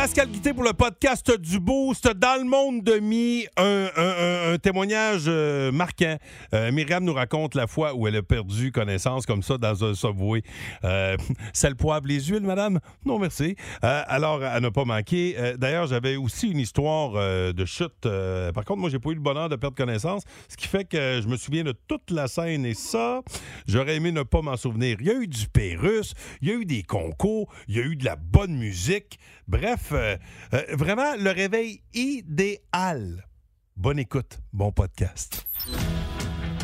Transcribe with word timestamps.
Pascal 0.00 0.30
Guité 0.30 0.54
pour 0.54 0.64
le 0.64 0.72
podcast 0.72 1.30
du 1.38 1.60
Boost. 1.60 2.08
Dans 2.16 2.42
le 2.42 2.48
monde 2.48 2.82
de 2.82 3.00
mi, 3.00 3.44
un, 3.58 3.90
un- 3.94 4.56
témoignage 4.56 5.24
euh, 5.26 5.70
marquant. 5.72 6.16
Euh, 6.54 6.72
Myriam 6.72 7.04
nous 7.04 7.12
raconte 7.12 7.54
la 7.54 7.66
fois 7.66 7.92
où 7.94 8.08
elle 8.08 8.16
a 8.16 8.22
perdu 8.22 8.72
connaissance 8.72 9.26
comme 9.26 9.42
ça 9.42 9.58
dans 9.58 9.84
un 9.84 9.92
subway. 9.92 10.42
Euh, 10.84 11.18
sel, 11.52 11.76
poivre, 11.76 12.06
les 12.06 12.18
huiles, 12.24 12.44
madame? 12.44 12.80
Non, 13.04 13.18
merci. 13.18 13.56
Euh, 13.84 14.02
alors, 14.06 14.42
à 14.42 14.58
ne 14.60 14.70
pas 14.70 14.86
manquer. 14.86 15.36
D'ailleurs, 15.58 15.86
j'avais 15.86 16.16
aussi 16.16 16.48
une 16.48 16.60
histoire 16.60 17.52
de 17.52 17.64
chute. 17.66 18.08
Par 18.54 18.64
contre, 18.64 18.80
moi, 18.80 18.88
j'ai 18.88 18.98
pas 18.98 19.10
eu 19.10 19.14
le 19.16 19.20
bonheur 19.20 19.50
de 19.50 19.56
perdre 19.56 19.76
connaissance, 19.76 20.22
ce 20.48 20.56
qui 20.56 20.66
fait 20.66 20.86
que 20.86 21.20
je 21.22 21.28
me 21.28 21.36
souviens 21.36 21.62
de 21.62 21.74
toute 21.88 22.10
la 22.10 22.26
scène 22.26 22.64
et 22.64 22.72
ça, 22.74 23.20
j'aurais 23.68 23.96
aimé 23.96 24.12
ne 24.12 24.22
pas 24.22 24.40
m'en 24.40 24.56
souvenir. 24.56 24.96
Il 25.00 25.08
y 25.08 25.10
a 25.10 25.14
eu 25.14 25.26
du 25.28 25.46
Pérus, 25.48 26.14
il 26.40 26.48
y 26.48 26.52
a 26.52 26.54
eu 26.54 26.64
des 26.64 26.84
concours, 26.84 27.52
il 27.68 27.76
y 27.76 27.80
a 27.80 27.84
eu 27.84 27.96
de 27.96 28.06
la 28.06 28.16
bonne 28.16 28.56
musique. 28.56 29.18
Bref, 29.50 29.88
euh, 29.90 30.16
euh, 30.54 30.62
vraiment 30.74 31.16
le 31.18 31.30
réveil 31.30 31.80
idéal. 31.92 33.26
Bonne 33.76 33.98
écoute, 33.98 34.38
bon 34.52 34.70
podcast. 34.70 35.44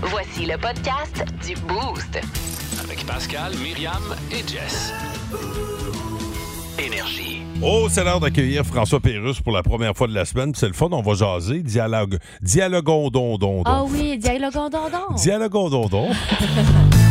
Voici 0.03 0.47
le 0.47 0.57
podcast 0.57 1.25
du 1.45 1.57
Boost. 1.63 2.21
Avec 2.85 3.05
Pascal, 3.05 3.55
Myriam 3.57 4.15
et 4.31 4.47
Jess. 4.47 4.93
Énergie. 6.79 7.43
Oh, 7.61 7.89
c'est 7.91 8.05
l'heure 8.05 8.21
d'accueillir 8.21 8.65
François 8.65 9.01
Pérus 9.01 9.41
pour 9.41 9.53
la 9.53 9.65
première 9.65 9.97
fois 9.97 10.07
de 10.07 10.15
la 10.15 10.25
semaine. 10.25 10.55
C'est 10.55 10.69
le 10.69 10.73
fun, 10.73 10.89
on 10.93 11.03
va 11.03 11.15
jaser. 11.15 11.65
Dialogue. 11.65 12.19
Dialogon 12.41 13.11
don 13.11 13.37
don 13.37 13.63
don. 13.63 13.63
Ah 13.67 13.83
oui, 13.83 14.17
dialogue 14.17 14.53
don 14.53 14.71
don. 14.71 14.89
Don 15.59 15.89
don. 15.89 16.11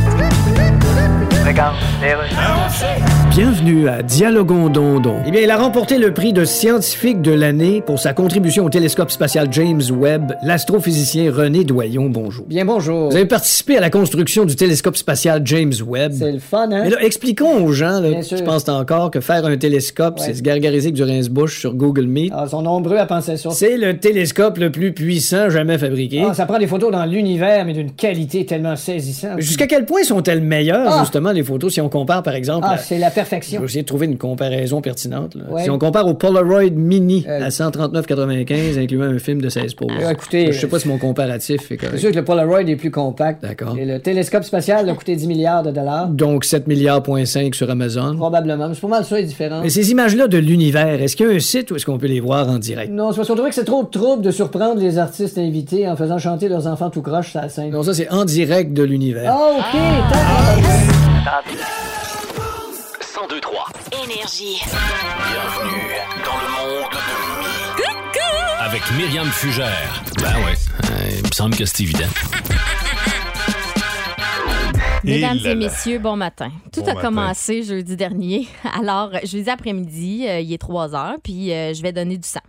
Bienvenue 3.31 3.89
à 3.89 4.01
Dialogon 4.01 4.69
Dondon. 4.69 5.15
Eh 5.27 5.31
bien, 5.31 5.41
il 5.41 5.51
a 5.51 5.57
remporté 5.57 5.97
le 5.97 6.13
prix 6.13 6.31
de 6.33 6.45
scientifique 6.45 7.21
de 7.21 7.31
l'année 7.31 7.81
pour 7.81 7.99
sa 7.99 8.13
contribution 8.13 8.65
au 8.65 8.69
télescope 8.69 9.11
spatial 9.11 9.47
James 9.51 9.81
Webb, 9.91 10.33
l'astrophysicien 10.43 11.31
René 11.31 11.63
Doyon. 11.63 12.09
Bonjour. 12.09 12.45
Bien 12.47 12.65
bonjour. 12.65 13.09
Vous 13.09 13.15
avez 13.15 13.25
participé 13.25 13.77
à 13.77 13.81
la 13.81 13.89
construction 13.89 14.45
du 14.45 14.55
télescope 14.55 14.95
spatial 14.95 15.41
James 15.45 15.73
Webb. 15.85 16.13
C'est 16.13 16.31
le 16.31 16.39
fun, 16.39 16.69
hein? 16.71 16.81
Mais 16.83 16.89
là, 16.89 16.97
expliquons 17.03 17.63
aux 17.65 17.71
gens 17.73 17.99
là, 17.99 18.21
sûr. 18.21 18.43
pensent 18.43 18.69
encore 18.69 19.11
que 19.11 19.19
faire 19.19 19.45
un 19.45 19.57
télescope, 19.57 20.19
Ouais. 20.19 20.25
c'est 20.27 20.33
se 20.35 20.41
gargariser 20.41 20.91
que 20.91 20.95
du 20.95 21.03
rince-bouche 21.03 21.59
sur 21.59 21.73
Google 21.73 22.05
Meet. 22.07 22.31
Ah, 22.35 22.43
ils 22.47 22.49
sont 22.49 22.61
nombreux 22.61 22.97
à 22.97 23.05
penser 23.05 23.37
ça. 23.37 23.49
C'est 23.51 23.77
le 23.77 23.97
télescope 23.97 24.57
le 24.57 24.71
plus 24.71 24.93
puissant 24.93 25.49
jamais 25.49 25.77
fabriqué. 25.77 26.23
Ah, 26.27 26.33
ça 26.33 26.45
prend 26.45 26.59
des 26.59 26.67
photos 26.67 26.91
dans 26.91 27.05
l'univers, 27.05 27.65
mais 27.65 27.73
d'une 27.73 27.91
qualité 27.91 28.45
tellement 28.45 28.75
saisissante. 28.75 29.39
Jusqu'à 29.41 29.67
quel 29.67 29.85
point 29.85 29.94
sont-elles 30.03 30.41
meilleures, 30.41 30.87
Ah! 30.91 30.99
justement, 31.01 31.31
les 31.31 31.43
photos, 31.43 31.73
si 31.73 31.81
on 31.81 31.89
compare, 31.89 32.23
par 32.23 32.35
exemple, 32.35 32.67
Ah, 32.69 32.77
c'est 32.77 32.97
la 32.97 33.09
Je 33.09 33.15
perfection. 33.15 33.59
vais 33.61 33.65
essayer 33.65 33.81
de 33.83 33.87
trouver 33.87 34.05
une 34.07 34.17
comparaison 34.17 34.81
pertinente. 34.81 35.35
Ouais. 35.49 35.63
Si 35.63 35.69
on 35.69 35.77
compare 35.79 36.07
au 36.07 36.13
Polaroid 36.13 36.69
Mini 36.71 37.25
Euh. 37.27 37.45
à 37.45 37.49
139,95, 37.51 38.77
incluant 38.77 39.05
un 39.05 39.19
film 39.19 39.41
de 39.41 39.49
16 39.49 39.73
poses. 39.73 39.89
Euh, 40.01 40.11
écoutez, 40.11 40.51
je 40.51 40.59
sais 40.59 40.67
pas 40.67 40.79
si 40.79 40.87
mon 40.87 40.97
comparatif 40.97 41.61
est 41.61 41.65
C'est 41.69 41.77
correct. 41.77 41.97
sûr 41.99 42.11
que 42.11 42.15
le 42.15 42.23
Polaroid 42.25 42.61
est 42.61 42.75
plus 42.75 42.91
compact. 42.91 43.41
D'accord. 43.41 43.77
Et 43.77 43.85
le 43.85 43.99
télescope 43.99 44.43
spatial 44.43 44.89
a 44.89 44.93
coûté 44.93 45.15
10 45.15 45.27
milliards 45.27 45.63
de 45.63 45.71
dollars. 45.71 46.07
Donc 46.07 46.45
7 46.45 46.67
milliards 46.67 47.01
point 47.03 47.25
5 47.25 47.55
sur 47.55 47.69
Amazon. 47.69 48.15
Probablement. 48.15 48.67
Mais 48.69 48.75
c'est 48.75 48.81
pas 48.81 48.87
mal 48.87 49.05
ça, 49.05 49.19
est 49.19 49.23
différent. 49.23 49.61
Mais 49.63 49.69
ces 49.69 49.91
images-là 49.91 50.27
de 50.27 50.37
l'univers, 50.37 51.01
est-ce 51.01 51.15
qu'il 51.15 51.27
y 51.27 51.29
a 51.29 51.33
un 51.33 51.39
site 51.39 51.71
où 51.71 51.75
est-ce 51.75 51.85
qu'on 51.85 51.97
peut 51.97 52.07
les 52.07 52.19
voir 52.19 52.49
en 52.49 52.57
direct? 52.57 52.91
Non, 52.91 53.11
c'est 53.11 53.17
parce 53.17 53.27
qu'on 53.27 53.35
trouvait 53.35 53.49
que 53.49 53.55
c'est 53.55 53.63
trop 53.65 53.83
de 53.83 53.89
trouble 53.89 54.21
de 54.21 54.31
surprendre 54.31 54.79
les 54.81 54.97
artistes 54.97 55.37
invités 55.37 55.87
en 55.87 55.95
faisant 55.95 56.17
chanter 56.17 56.47
leurs 56.49 56.67
enfants 56.67 56.89
tout 56.89 57.01
croche 57.01 57.31
sur 57.31 57.41
la 57.41 57.49
scène. 57.49 57.71
Non, 57.71 57.83
ça 57.83 57.93
c'est 57.93 58.09
en 58.11 58.25
direct 58.25 58.73
de 58.73 58.83
l'univers. 58.83 59.31
Ah, 59.35 59.51
OK. 59.57 59.79
1023. 63.15 63.67
Énergie. 64.03 64.61
Bienvenue 64.63 65.93
dans 66.25 66.37
le 66.41 66.47
monde 66.51 66.91
de 66.91 66.97
Mi. 67.39 67.45
Avec 68.59 68.81
Myriam 68.91 69.29
Fugère. 69.31 70.03
Ben 70.17 70.35
ouais, 70.43 70.55
euh, 70.85 71.09
il 71.17 71.23
me 71.23 71.31
semble 71.33 71.55
que 71.55 71.65
c'est 71.65 71.81
évident. 71.81 72.09
Mesdames 75.05 75.37
Et 75.45 75.55
messieurs, 75.55 75.99
bon 75.99 76.15
matin. 76.17 76.51
Tout 76.73 76.81
Bon 76.81 76.87
a 76.87 76.93
matin. 76.95 77.01
commencé 77.07 77.63
jeudi 77.63 77.95
dernier. 77.95 78.47
Alors, 78.79 79.11
jeudi 79.23 79.49
après-midi, 79.49 80.25
euh, 80.27 80.39
il 80.39 80.51
est 80.51 80.57
3 80.57 80.95
heures, 80.95 81.15
puis 81.23 81.51
euh, 81.53 81.73
je 81.73 81.81
vais 81.81 81.91
donner 81.91 82.17
du 82.17 82.27
sang. 82.27 82.39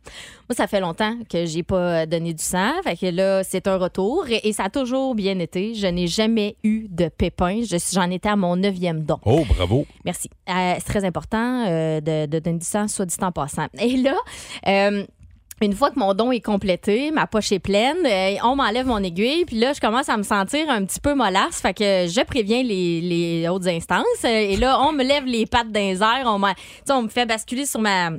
Moi, 0.49 0.55
ça 0.57 0.67
fait 0.67 0.81
longtemps 0.81 1.17
que 1.29 1.45
j'ai 1.45 1.63
pas 1.63 2.03
euh, 2.03 2.07
donné 2.07 2.33
du 2.33 2.43
sang. 2.43 2.71
Fait 2.85 2.97
que 2.97 3.07
là, 3.07 3.43
c'est 3.45 3.67
un 3.67 3.77
retour 3.77 4.27
et, 4.29 4.41
et 4.49 4.53
ça 4.53 4.65
a 4.65 4.71
toujours 4.71 5.15
bien 5.15 5.39
été. 5.39 5.75
Je 5.75 5.87
n'ai 5.89 6.07
jamais 6.07 6.57
eu 6.65 6.87
de 6.89 7.09
pépins. 7.09 7.61
Je 7.63 7.77
J'en 7.93 8.11
étais 8.11 8.29
à 8.29 8.37
mon 8.37 8.57
neuvième 8.57 9.03
don. 9.03 9.19
Oh, 9.25 9.45
bravo. 9.49 9.87
Merci. 10.05 10.31
Euh, 10.49 10.75
c'est 10.79 10.85
très 10.85 11.05
important 11.05 11.65
de, 12.01 12.27
de 12.27 12.39
donner 12.39 12.59
du 12.59 12.67
sang, 12.67 12.89
soit 12.89 13.07
dit 13.07 13.17
en 13.21 13.33
passant. 13.33 13.67
Et 13.81 13.97
là, 13.97 14.15
euh, 14.69 15.05
une 15.63 15.73
fois 15.73 15.91
que 15.91 15.99
mon 15.99 16.13
don 16.13 16.33
est 16.33 16.41
complété, 16.41 17.11
ma 17.11 17.27
poche 17.27 17.51
est 17.53 17.59
pleine, 17.59 17.97
euh, 18.05 18.35
on 18.45 18.57
m'enlève 18.57 18.87
mon 18.87 19.03
aiguille, 19.03 19.45
puis 19.47 19.57
là, 19.57 19.73
je 19.73 19.81
commence 19.81 20.09
à 20.09 20.17
me 20.17 20.23
sentir 20.23 20.69
un 20.69 20.85
petit 20.85 21.01
peu 21.01 21.15
mollasse. 21.15 21.61
Fait 21.61 21.73
que 21.73 22.07
je 22.09 22.25
préviens 22.25 22.63
les, 22.63 23.01
les 23.01 23.49
hautes 23.49 23.67
instances. 23.67 24.05
euh, 24.25 24.29
et 24.29 24.57
là, 24.57 24.79
on 24.83 24.93
me 24.93 25.03
lève 25.03 25.25
les 25.25 25.47
pattes 25.47 25.69
les 25.75 26.03
airs. 26.03 26.25
On, 26.27 26.41
on 26.91 27.03
me 27.03 27.09
fait 27.09 27.27
basculer 27.27 27.65
sur 27.67 27.81
ma 27.81 28.11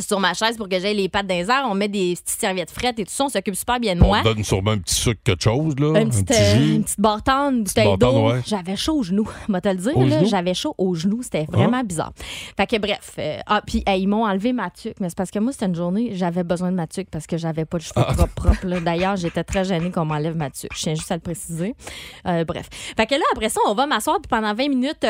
sur 0.00 0.20
ma 0.20 0.34
chaise 0.34 0.56
pour 0.56 0.68
que 0.68 0.78
j'aie 0.78 0.94
les 0.94 1.08
pattes 1.08 1.26
dans 1.26 1.34
les 1.34 1.50
airs. 1.50 1.66
On 1.70 1.74
met 1.74 1.88
des 1.88 2.14
petites 2.14 2.40
serviettes 2.40 2.70
frettes 2.70 2.98
et 2.98 3.04
tout 3.04 3.12
ça. 3.12 3.24
On 3.24 3.28
s'occupe 3.28 3.54
super 3.54 3.78
bien 3.80 3.94
de 3.94 4.00
moi. 4.00 4.18
On 4.20 4.34
donne 4.34 4.44
sûrement 4.44 4.72
un 4.72 4.78
petit 4.78 4.94
sucre, 4.94 5.20
quelque 5.24 5.42
chose, 5.42 5.74
là. 5.78 6.00
Une 6.00 6.08
petite, 6.10 6.30
un 6.30 6.34
petit 6.34 6.40
euh, 6.42 6.56
jus. 6.56 6.74
une 6.74 6.84
petite 6.84 7.00
bâtonne, 7.00 7.56
une 7.58 7.64
bouteille 7.64 7.98
d'eau. 7.98 8.28
ouais. 8.30 8.40
J'avais 8.46 8.76
chaud 8.76 8.94
aux 8.98 9.02
genoux, 9.02 9.28
moi 9.48 9.60
te 9.60 9.68
le 9.68 9.76
dire. 9.76 10.24
J'avais 10.26 10.54
chaud 10.54 10.74
aux 10.78 10.94
genoux. 10.94 11.22
C'était 11.22 11.46
vraiment 11.50 11.78
Ah. 11.80 11.84
bizarre. 11.84 12.12
Fait 12.56 12.66
que 12.66 12.76
bref. 12.78 13.12
euh, 13.18 13.38
ah, 13.46 13.62
puis 13.66 13.82
hey, 13.86 14.02
ils 14.02 14.06
m'ont 14.06 14.24
enlevé 14.26 14.52
ma 14.52 14.70
tuque. 14.70 14.96
Mais 15.00 15.08
c'est 15.08 15.16
parce 15.18 15.30
que 15.30 15.38
moi, 15.38 15.52
c'était 15.52 15.66
une 15.66 15.74
journée, 15.74 16.10
j'avais 16.14 16.44
besoin 16.44 16.70
de 16.70 16.76
ma 16.76 16.86
tuque 16.86 17.08
parce 17.10 17.26
que 17.26 17.36
j'avais 17.36 17.64
pas 17.64 17.78
de 17.78 17.82
cheveux 17.82 17.92
Ah. 18.06 18.14
propres. 18.34 18.66
là. 18.66 18.80
D'ailleurs, 18.80 19.16
j'étais 19.16 19.44
très 19.44 19.64
gênée 19.64 19.90
qu'on 19.90 20.04
m'enlève 20.04 20.36
ma 20.36 20.50
tuque. 20.50 20.70
Je 20.74 20.80
tiens 20.82 20.94
juste 20.94 21.10
à 21.12 21.14
le 21.16 21.20
préciser. 21.20 21.74
Euh, 22.26 22.44
bref. 22.44 22.68
Fait 22.96 23.06
que 23.06 23.14
là, 23.14 23.24
après 23.32 23.48
ça, 23.48 23.60
on 23.68 23.74
va 23.74 23.86
m'asseoir 23.86 24.18
puis 24.20 24.28
pendant 24.28 24.54
20 24.54 24.68
minutes. 24.68 25.04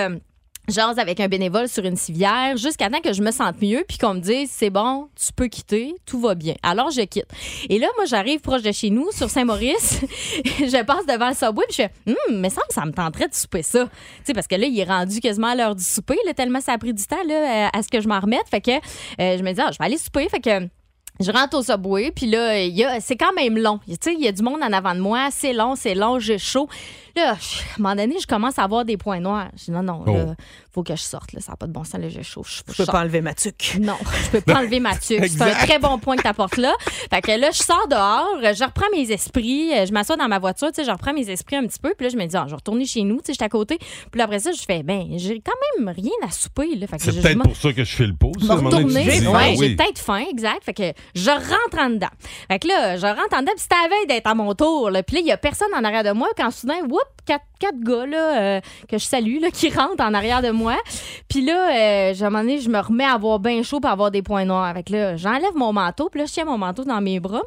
Jase 0.69 0.99
avec 0.99 1.21
un 1.21 1.29
bénévole 1.29 1.69
sur 1.69 1.85
une 1.85 1.97
civière 1.97 2.57
jusqu'à 2.57 2.89
temps 2.89 3.01
que 3.01 3.13
je 3.13 3.23
me 3.23 3.31
sente 3.31 3.61
mieux 3.61 3.85
puis 3.87 3.99
qu'on 3.99 4.15
me 4.15 4.21
dise 4.21 4.51
c'est 4.51 4.71
bon, 4.71 5.09
tu 5.15 5.33
peux 5.33 5.49
quitter, 5.49 5.95
tout 6.07 6.19
va 6.21 6.35
bien. 6.35 6.55
Alors 6.63 6.91
je 6.91 7.03
quitte. 7.03 7.27
Et 7.69 7.79
là 7.79 7.87
moi 7.97 8.07
j'arrive 8.07 8.41
proche 8.41 8.63
de 8.63 8.73
chez 8.73 8.91
nous 8.91 9.11
sur 9.13 9.29
Saint-Maurice, 9.29 10.01
je 10.45 10.83
passe 10.85 11.07
devant 11.07 11.29
le 11.29 11.35
subway 11.35 11.65
puis 11.69 11.77
je 11.79 11.83
fais 11.83 11.91
hum, 12.07 12.41
mais 12.41 12.51
ça 12.51 12.63
ça 12.71 12.87
me 12.87 12.93
tenterait 12.93 13.29
de 13.29 13.35
souper 13.35 13.63
ça. 13.63 13.85
Tu 13.85 13.91
sais 14.25 14.33
parce 14.33 14.47
que 14.47 14.55
là 14.55 14.67
il 14.67 14.79
est 14.79 14.85
rendu 14.85 15.21
quasiment 15.21 15.49
à 15.49 15.55
l'heure 15.55 15.75
du 15.75 15.85
souper 15.85 16.17
là, 16.25 16.33
tellement 16.33 16.61
ça 16.61 16.73
a 16.73 16.79
pris 16.79 16.95
du 16.95 17.05
temps 17.05 17.23
là, 17.27 17.71
à 17.73 17.83
ce 17.83 17.89
que 17.89 18.01
je 18.01 18.09
m'en 18.09 18.21
remette 18.21 18.49
fait 18.51 18.63
que 18.63 18.71
euh, 18.71 19.39
je 19.39 19.43
me 19.43 19.53
dis 19.53 19.61
ah, 19.61 19.71
je 19.71 19.79
vais 19.79 19.85
aller 19.85 19.99
souper 19.99 20.29
fait 20.31 20.41
que 20.41 20.69
je 21.21 21.31
rentre 21.31 21.59
au 21.59 21.63
subway, 21.63 22.11
puis 22.11 22.27
là, 22.27 22.99
c'est 23.01 23.17
quand 23.17 23.33
même 23.35 23.57
long. 23.57 23.79
Tu 23.87 23.95
sais, 24.01 24.15
il 24.15 24.21
y 24.21 24.27
a 24.27 24.33
du 24.33 24.43
monde 24.43 24.61
en 24.63 24.73
avant 24.73 24.97
de 24.97 25.01
moi. 25.01 25.29
C'est 25.31 25.53
long, 25.53 25.77
c'est 25.77 25.95
long, 25.95 26.19
j'ai 26.19 26.39
chaud. 26.39 26.69
Là, 27.17 27.37
je- 27.41 27.61
à 27.61 27.63
un 27.79 27.83
moment 27.83 27.95
donné, 27.95 28.17
je 28.21 28.27
commence 28.27 28.59
à 28.59 28.65
avoir 28.65 28.85
des 28.85 28.97
points 28.97 29.21
noirs. 29.21 29.49
Je 29.57 29.65
dis 29.67 29.71
non, 29.71 29.83
non, 29.83 30.05
là, 30.05 30.27
Oh. 30.31 30.35
faut 30.73 30.83
que 30.83 30.97
je 30.97 31.03
sorte. 31.03 31.33
Là. 31.33 31.41
Ça 31.41 31.53
n'a 31.53 31.57
pas 31.57 31.67
de 31.67 31.73
bon 31.73 31.85
sens, 31.85 32.01
là, 32.01 32.09
j'ai 32.09 32.23
chaud. 32.25 32.43
Je, 32.45 32.63
Je 32.73 32.77
peux 32.83 32.87
pas 32.91 33.01
enlever 33.03 33.21
ma 33.21 33.35
tuque. 33.35 33.77
Non, 33.81 33.97
je 34.25 34.31
peux 34.31 34.41
pas 34.41 34.55
enlever 34.61 34.81
ma 34.81 34.97
tuque. 34.97 35.25
C'est 35.29 35.43
un 35.43 35.55
très 35.55 35.79
bon 35.79 35.99
point 35.99 36.17
que 36.17 36.23
tu 36.23 36.29
apportes 36.29 36.57
là. 36.57 36.73
Fait 37.11 37.21
que 37.23 37.31
là, 37.31 37.51
je 37.53 37.59
sors 37.63 37.87
dehors, 37.89 38.39
je 38.43 38.65
reprends 38.65 38.87
mes 38.93 39.11
esprits, 39.13 39.73
euh, 39.73 39.87
je 39.87 39.93
m'assois 39.93 40.17
dans 40.17 40.27
ma 40.29 40.39
voiture, 40.39 40.69
tu 40.73 40.83
sais, 40.83 40.85
je 40.85 40.91
reprends 40.91 41.13
mes 41.13 41.31
esprits 41.31 41.57
un 41.57 41.67
petit 41.67 41.79
peu, 41.79 41.95
puis 41.97 42.07
là, 42.07 42.11
je 42.13 42.17
me 42.17 42.27
dis, 42.27 42.37
ah, 42.37 42.45
je 42.47 42.51
vais 42.51 42.57
retourner 42.57 42.85
chez 42.85 43.03
nous, 43.03 43.17
tu 43.19 43.27
sais, 43.27 43.33
j'étais 43.35 43.45
à 43.45 43.49
côté. 43.49 43.79
Puis 43.79 44.19
là, 44.19 44.25
après 44.25 44.41
ça, 44.41 44.51
je 44.53 44.63
fais, 44.63 44.83
ben, 44.83 45.07
j'ai 45.17 45.41
quand 45.41 45.53
même 45.79 45.95
rien 45.95 46.11
à 46.27 46.31
souper, 46.33 46.75
là. 46.75 46.87
Fait 46.89 46.97
que 46.97 47.03
C'est 47.05 47.13
je- 47.13 47.17
je 47.19 47.23
peut-être 47.23 47.43
pour 47.43 47.57
ça 47.57 47.73
que 47.73 47.85
je 47.85 47.95
fais 47.97 48.07
le 48.07 48.15
à 48.15 48.57
moment 48.57 48.71
donné, 48.71 48.85
retourner. 49.05 49.29
Ouais, 49.29 49.35
ah 49.37 49.51
j'ai 49.55 49.59
oui. 49.59 49.77
peut-être 49.77 49.99
faim, 49.99 50.25
exact. 50.31 50.65
Fait 50.65 50.75
que 50.75 50.93
je 51.15 51.31
rentre 51.31 51.79
en 51.79 51.91
dedans. 51.91 52.09
Fait 52.51 52.59
que 52.59 52.67
là, 52.69 52.97
je 52.97 53.07
rentre 53.07 53.35
en 53.37 53.41
dedans, 53.41 53.53
puis 53.55 53.63
c'était 53.63 53.77
la 53.83 53.89
veille 53.89 54.07
d'être 54.09 54.27
à 54.27 54.35
mon 54.35 54.53
tour. 54.55 54.91
Là. 54.91 55.03
Puis 55.03 55.17
là, 55.17 55.21
il 55.23 55.27
y 55.29 55.33
a 55.33 55.37
personne 55.37 55.69
en 55.77 55.85
arrière 55.85 56.03
de 56.05 56.11
moi. 56.13 56.29
Quand 56.37 56.51
soudain, 56.51 56.81
whoop, 56.89 57.03
quatre, 57.25 57.79
gars 57.81 58.05
euh, 58.05 58.61
que 58.89 58.99
je 58.99 59.05
salue, 59.05 59.41
là, 59.41 59.51
qui 59.51 59.71
rentrent 59.71 60.03
en 60.03 60.15
arrière 60.15 60.43
de 60.43 60.51
moi. 60.51 60.77
Puis 61.29 61.45
là, 61.45 61.71
euh, 61.71 62.15
à 62.15 62.27
un 62.27 62.31
moment 62.31 62.43
donné, 62.43 62.61
je 62.61 62.69
me 62.69 62.79
remets 62.79 63.05
à 63.05 63.13
avoir 63.13 63.39
bien 63.39 63.63
chaud 63.63 63.81
pour 63.81 63.91
avoir 63.91 64.11
des 64.11 64.23
points 64.23 64.45
noirs. 64.45 64.75
Là, 64.89 65.17
j'enlève 65.17 65.55
mon 65.55 65.73
manteau, 65.73 66.09
puis 66.11 66.21
là, 66.21 66.27
je 66.27 66.33
tiens 66.33 66.45
mon 66.45 66.59
manteau 66.59 66.85
dans 66.85 67.01
mes 67.01 67.21
bras. 67.21 67.43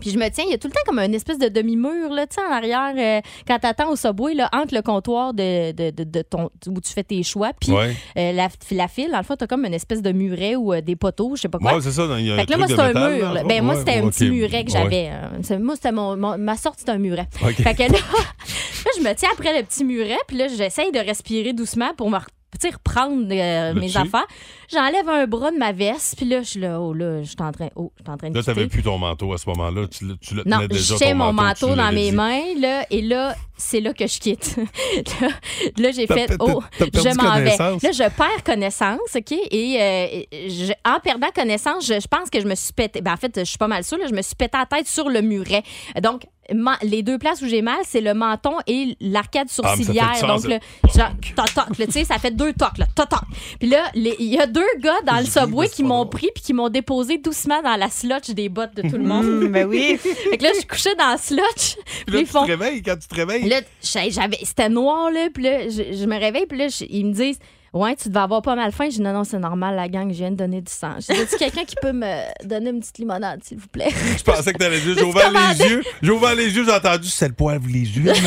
Puis 0.00 0.10
je 0.10 0.18
me 0.18 0.28
tiens, 0.28 0.44
il 0.46 0.50
y 0.50 0.54
a 0.54 0.58
tout 0.58 0.68
le 0.68 0.72
temps 0.72 0.80
comme 0.86 0.98
une 0.98 1.14
espèce 1.14 1.38
de 1.38 1.48
demi-mur, 1.48 2.10
là, 2.12 2.26
tu 2.26 2.34
sais, 2.36 2.40
en 2.46 2.52
arrière, 2.52 2.92
euh, 2.96 3.20
quand 3.46 3.58
t'attends 3.58 3.90
au 3.90 3.96
subway, 3.96 4.34
là, 4.34 4.48
entre 4.52 4.74
le 4.74 4.82
comptoir 4.82 5.34
de, 5.34 5.72
de, 5.72 5.90
de, 5.90 6.04
de 6.04 6.22
ton, 6.22 6.50
où 6.68 6.80
tu 6.80 6.92
fais 6.92 7.02
tes 7.04 7.22
choix, 7.22 7.52
puis 7.60 7.72
Ouais. 7.72 7.94
euh, 8.18 8.32
la, 8.32 8.48
la 8.72 8.88
file, 8.88 9.10
dans 9.10 9.18
le 9.18 9.24
fond, 9.24 9.36
t'as 9.36 9.46
comme 9.46 9.64
une 9.64 9.74
espèce 9.74 10.02
de 10.02 10.12
muret 10.12 10.56
ou 10.56 10.72
euh, 10.72 10.80
des 10.80 10.96
poteaux, 10.96 11.36
je 11.36 11.42
sais 11.42 11.48
pas 11.48 11.58
quoi. 11.58 11.74
Ouais, 11.74 11.80
c'est 11.80 11.92
ça. 11.92 12.06
Il 12.18 12.26
y 12.26 12.30
a 12.30 12.34
un 12.34 12.38
Fait 12.38 12.46
que 12.46 12.50
là, 12.52 12.56
moi, 12.58 12.66
c'est 12.68 12.78
un 12.80 12.86
métal, 12.88 13.14
mur. 13.16 13.32
là. 13.32 13.42
Ben, 13.44 13.64
moi, 13.64 13.76
c'était 13.76 13.94
un 13.98 14.08
petit 14.08 14.30
muret 14.30 14.64
que 14.64 14.70
j'avais. 14.70 15.10
c'est- 15.42 15.58
Moi, 15.58 15.74
c'était 15.76 15.92
mon, 15.92 16.16
mon- 16.16 16.38
ma 16.38 16.56
sortie, 16.56 16.80
c'était 16.80 16.92
un 16.92 16.98
muret. 16.98 17.26
Fait 17.32 17.74
que 17.74 17.82
là, 17.82 17.88
là, 17.98 18.90
je 18.96 19.02
me 19.02 19.12
tiens 19.14 19.30
après 19.32 19.56
le 19.58 19.64
petit 19.64 19.84
muret, 19.84 20.18
puis 20.28 20.36
là, 20.36 20.46
j'essaye 20.48 20.92
de 20.92 20.98
respirer 20.98 21.52
doucement 21.52 21.92
pour 21.96 22.10
me 22.10 22.18
tu 22.58 22.68
sais, 22.68 22.74
reprendre 22.74 23.26
euh, 23.30 23.74
mes 23.74 23.96
affaires. 23.96 24.26
J'enlève 24.72 25.08
un 25.08 25.26
bras 25.26 25.50
de 25.50 25.58
ma 25.58 25.72
veste, 25.72 26.16
puis 26.16 26.26
là, 26.26 26.42
je 26.42 26.48
suis 26.48 26.60
là, 26.60 26.80
oh 26.80 26.92
là, 26.94 27.22
je 27.22 27.28
suis 27.28 27.36
en 27.40 27.52
train, 27.52 27.68
oh, 27.76 27.92
je 27.98 28.02
suis 28.02 28.10
en 28.12 28.16
train 28.16 28.30
de 28.30 28.36
Là, 28.36 28.42
t'avais 28.42 28.66
plus 28.66 28.82
ton 28.82 28.98
manteau 28.98 29.32
à 29.32 29.38
ce 29.38 29.48
moment-là. 29.50 29.86
Tu, 29.88 30.06
tu 30.18 30.34
le 30.34 30.42
Non, 30.46 30.66
déjà 30.66 30.96
j'ai 30.98 31.12
mon 31.14 31.32
manteau, 31.32 31.74
dans 31.74 31.92
mes 31.92 32.10
dit. 32.10 32.16
mains, 32.16 32.42
là, 32.58 32.86
et 32.90 33.02
là, 33.02 33.34
c'est 33.56 33.80
là 33.80 33.92
que 33.92 34.06
je 34.06 34.18
quitte. 34.20 34.56
là, 35.20 35.28
là, 35.78 35.90
j'ai 35.92 36.06
fait, 36.06 36.34
oh, 36.40 36.62
je 36.80 37.16
m'en 37.16 37.34
vais. 37.34 37.56
Là, 37.56 37.92
je 37.92 38.16
perds 38.16 38.44
connaissance, 38.44 39.00
OK? 39.14 39.32
Et 39.50 39.76
euh, 39.80 40.22
je- 40.48 40.72
en 40.88 40.98
perdant 41.00 41.28
connaissance, 41.34 41.86
je, 41.86 42.00
je 42.00 42.06
pense 42.08 42.30
que 42.30 42.40
je 42.40 42.46
me 42.46 42.54
suis 42.54 42.72
pété. 42.72 43.00
Ben, 43.00 43.12
en 43.12 43.16
fait, 43.16 43.32
je 43.38 43.44
suis 43.44 43.58
pas 43.58 43.68
mal 43.68 43.84
sûre, 43.84 43.98
là, 43.98 44.06
je 44.08 44.14
me 44.14 44.22
suis 44.22 44.34
pété 44.34 44.56
la 44.56 44.66
tête 44.66 44.88
sur 44.88 45.08
le 45.08 45.20
muret. 45.20 45.62
Donc, 46.02 46.22
les 46.82 47.02
deux 47.02 47.18
places 47.18 47.42
où 47.42 47.46
j'ai 47.46 47.62
mal, 47.62 47.78
c'est 47.84 48.00
le 48.00 48.14
menton 48.14 48.54
et 48.66 48.96
l'arcade 49.00 49.48
Ah, 49.50 49.52
sourcilière. 49.76 50.16
sens, 50.16 50.42
Donc, 50.44 50.60
genre, 50.94 51.10
toc, 51.36 51.54
toc, 51.54 51.76
tu 51.76 51.90
sais, 51.92 52.04
ça 52.04 52.18
fait 52.18 52.30
deux 52.30 52.52
tocs, 52.52 52.78
là, 52.78 52.86
toc, 52.94 53.08
toc. 53.08 53.20
Puis 53.58 53.68
là, 53.68 53.90
il 53.94 54.12
y 54.22 54.38
a 54.38 54.46
deux 54.46 54.60
gars 54.80 55.00
dans 55.06 55.18
le 55.18 55.24
subway 55.26 55.68
qui 55.68 55.82
m'ont 55.82 56.06
pris 56.06 56.28
puis 56.34 56.42
qui 56.42 56.52
m'ont 56.52 56.68
déposé 56.68 57.18
doucement 57.18 57.62
dans 57.62 57.76
la 57.76 57.88
slotch 57.90 58.30
des 58.30 58.48
bottes 58.48 58.74
de 58.76 58.82
tout 58.82 58.96
le 58.96 59.04
monde. 59.04 59.24
Hum, 59.24 59.48
ben 59.48 59.66
oui. 59.66 59.96
Fait 60.30 60.38
que 60.38 60.42
là, 60.42 60.50
je 60.52 60.58
suis 60.60 60.66
couchée 60.66 60.94
dans 60.96 61.08
la 61.10 61.18
slotch. 61.18 61.76
Puis 61.76 62.04
Puis 62.06 62.14
là, 62.14 62.20
ils 62.20 62.26
tu 62.26 62.32
font. 62.32 62.42
te 62.44 62.50
réveilles 62.50 62.82
quand 62.82 62.96
tu 62.96 63.08
te 63.08 63.14
réveilles. 63.14 63.48
Là, 63.48 63.60
j'avais, 63.82 64.38
c'était 64.42 64.68
noir, 64.68 65.10
là. 65.10 65.28
Puis 65.32 65.42
là, 65.42 65.68
je, 65.68 65.96
je 65.96 66.04
me 66.06 66.18
réveille. 66.18 66.46
Puis 66.46 66.58
là, 66.58 66.66
ils 66.88 67.06
me 67.06 67.12
disent 67.12 67.38
Ouais, 67.76 67.94
tu 67.94 68.08
devais 68.08 68.20
avoir 68.20 68.40
pas 68.40 68.54
mal 68.56 68.72
faim. 68.72 68.86
Je 68.86 68.96
dis 68.96 69.02
Non, 69.02 69.12
non, 69.12 69.24
c'est 69.24 69.38
normal, 69.38 69.76
la 69.76 69.86
gang, 69.88 70.08
je 70.08 70.16
viens 70.16 70.30
de 70.30 70.36
donner 70.36 70.62
du 70.62 70.72
sang. 70.72 70.94
Dis 70.98 71.12
Est-ce 71.12 71.36
quelqu'un 71.36 71.64
qui 71.64 71.76
peut 71.80 71.92
me 71.92 72.22
donner 72.42 72.70
une 72.70 72.80
petite 72.80 72.96
limonade, 72.96 73.44
s'il 73.44 73.58
vous 73.58 73.68
plaît? 73.68 73.90
Je 74.16 74.22
pensais 74.22 74.52
que 74.54 74.58
t'allais 74.58 74.80
dire, 74.80 74.94
j'ai 74.98 75.04
ouvert 75.04 75.30
les 75.30 75.66
yeux. 75.68 75.82
J'ai 76.00 76.10
ouvert 76.10 76.34
les 76.34 76.56
yeux, 76.56 76.64
j'ai 76.64 76.72
entendu, 76.72 77.08
c'est 77.08 77.28
le 77.28 77.34
poivre, 77.34 77.66
les 77.66 77.80
yeux. 77.98 78.12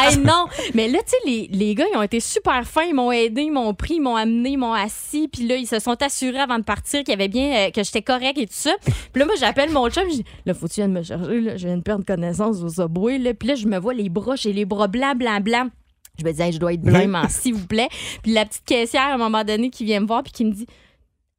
Hey, 0.00 0.18
non. 0.18 0.46
Mais 0.74 0.88
là, 0.88 0.98
tu 0.98 1.10
sais, 1.10 1.16
les, 1.26 1.48
les 1.50 1.74
gars, 1.74 1.86
ils 1.92 1.96
ont 1.96 2.02
été 2.02 2.20
super 2.20 2.66
fins. 2.66 2.84
Ils 2.84 2.94
m'ont 2.94 3.10
aidé, 3.10 3.42
ils 3.42 3.50
m'ont 3.50 3.72
pris, 3.74 3.94
ils 3.94 4.00
m'ont 4.00 4.16
amené, 4.16 4.50
ils 4.50 4.56
m'ont 4.56 4.74
assis. 4.74 5.28
Puis 5.28 5.46
là, 5.46 5.56
ils 5.56 5.66
se 5.66 5.78
sont 5.78 6.00
assurés 6.02 6.38
avant 6.38 6.58
de 6.58 6.64
partir 6.64 7.00
qu'il 7.00 7.10
y 7.10 7.14
avait 7.14 7.28
bien, 7.28 7.56
euh, 7.56 7.70
que 7.70 7.82
j'étais 7.82 8.02
correct 8.02 8.38
et 8.38 8.46
tout 8.46 8.52
ça. 8.52 8.72
Puis 8.84 9.20
là, 9.20 9.24
moi, 9.24 9.34
j'appelle 9.38 9.70
mon 9.70 9.88
chum. 9.90 10.04
Je 10.08 10.16
dis, 10.16 10.24
là, 10.46 10.54
faut-tu 10.54 10.76
vienne 10.76 10.92
me 10.92 11.02
chercher? 11.02 11.40
Là? 11.40 11.56
Je 11.56 11.66
viens 11.66 11.76
de 11.78 11.82
perdre 11.82 12.04
connaissance 12.04 12.62
au 12.62 12.68
subway. 12.68 13.18
Là. 13.18 13.34
Puis 13.34 13.48
là, 13.48 13.54
je 13.54 13.66
me 13.66 13.78
vois 13.78 13.94
les 13.94 14.08
bras, 14.08 14.36
j'ai 14.36 14.52
les 14.52 14.64
bras 14.64 14.88
blancs, 14.88 15.16
blancs, 15.18 15.42
blancs. 15.42 15.70
Je 16.18 16.24
me 16.24 16.32
dis, 16.32 16.42
Hey, 16.42 16.52
je 16.52 16.58
dois 16.58 16.72
être 16.72 16.82
blême, 16.82 17.14
hein, 17.14 17.28
s'il 17.28 17.54
vous 17.54 17.66
plaît. 17.66 17.88
Puis 18.22 18.32
la 18.32 18.44
petite 18.44 18.64
caissière, 18.64 19.02
à 19.08 19.14
un 19.14 19.18
moment 19.18 19.44
donné, 19.44 19.70
qui 19.70 19.84
vient 19.84 20.00
me 20.00 20.06
voir, 20.06 20.22
puis 20.22 20.32
qui 20.32 20.44
me 20.44 20.52
dit, 20.52 20.66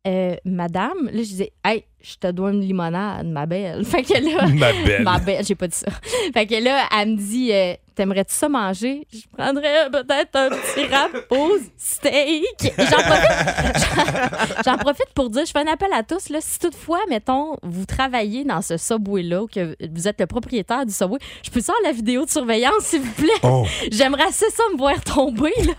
Euh, 0.07 0.35
Madame, 0.45 1.05
là, 1.05 1.11
je 1.17 1.27
disais, 1.27 1.51
hey, 1.65 1.83
je 2.01 2.15
te 2.15 2.31
dois 2.31 2.51
une 2.51 2.61
limonade, 2.61 3.27
ma 3.27 3.45
belle. 3.45 3.83
Fait 3.85 4.03
que 4.03 4.13
là, 4.13 4.47
Ma 4.53 4.71
belle. 4.71 5.03
Ma 5.03 5.19
belle, 5.19 5.45
j'ai 5.45 5.55
pas 5.55 5.67
dit 5.67 5.75
ça. 5.75 5.91
Fait 6.33 6.45
que 6.45 6.55
là, 6.63 6.87
elle 6.97 7.09
me 7.11 7.17
dit 7.17 7.51
euh, 7.51 7.73
T'aimerais-tu 7.95 8.33
ça 8.33 8.47
manger? 8.47 9.05
Je 9.11 9.19
prendrais 9.37 9.89
peut-être 9.91 10.33
un 10.35 10.49
petit 10.49 10.85
rap 10.85 11.11
au 11.31 11.57
steak. 11.77 12.73
J'en 12.77 13.01
profite, 13.03 14.63
j'en 14.63 14.77
profite 14.77 15.09
pour 15.13 15.29
dire 15.29 15.45
Je 15.45 15.51
fais 15.51 15.59
un 15.59 15.73
appel 15.73 15.91
à 15.93 16.03
tous. 16.03 16.29
Là, 16.29 16.39
si 16.39 16.59
toutefois, 16.59 17.01
mettons, 17.09 17.57
vous 17.61 17.85
travaillez 17.85 18.45
dans 18.45 18.61
ce 18.61 18.77
subway-là, 18.77 19.43
ou 19.43 19.47
que 19.47 19.75
vous 19.93 20.07
êtes 20.07 20.21
le 20.21 20.27
propriétaire 20.27 20.85
du 20.85 20.93
subway, 20.93 21.19
je 21.43 21.49
peux 21.49 21.59
sortir 21.59 21.83
la 21.83 21.91
vidéo 21.91 22.23
de 22.23 22.29
surveillance, 22.29 22.83
s'il 22.83 23.01
vous 23.01 23.11
plaît? 23.11 23.27
Oh. 23.43 23.65
J'aimerais 23.91 24.27
assez 24.29 24.49
ça 24.49 24.63
me 24.71 24.77
voir 24.77 25.01
tomber, 25.03 25.51
là. 25.65 25.73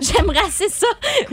J'aimerais 0.00 0.44
assez 0.46 0.68
ça. 0.68 0.86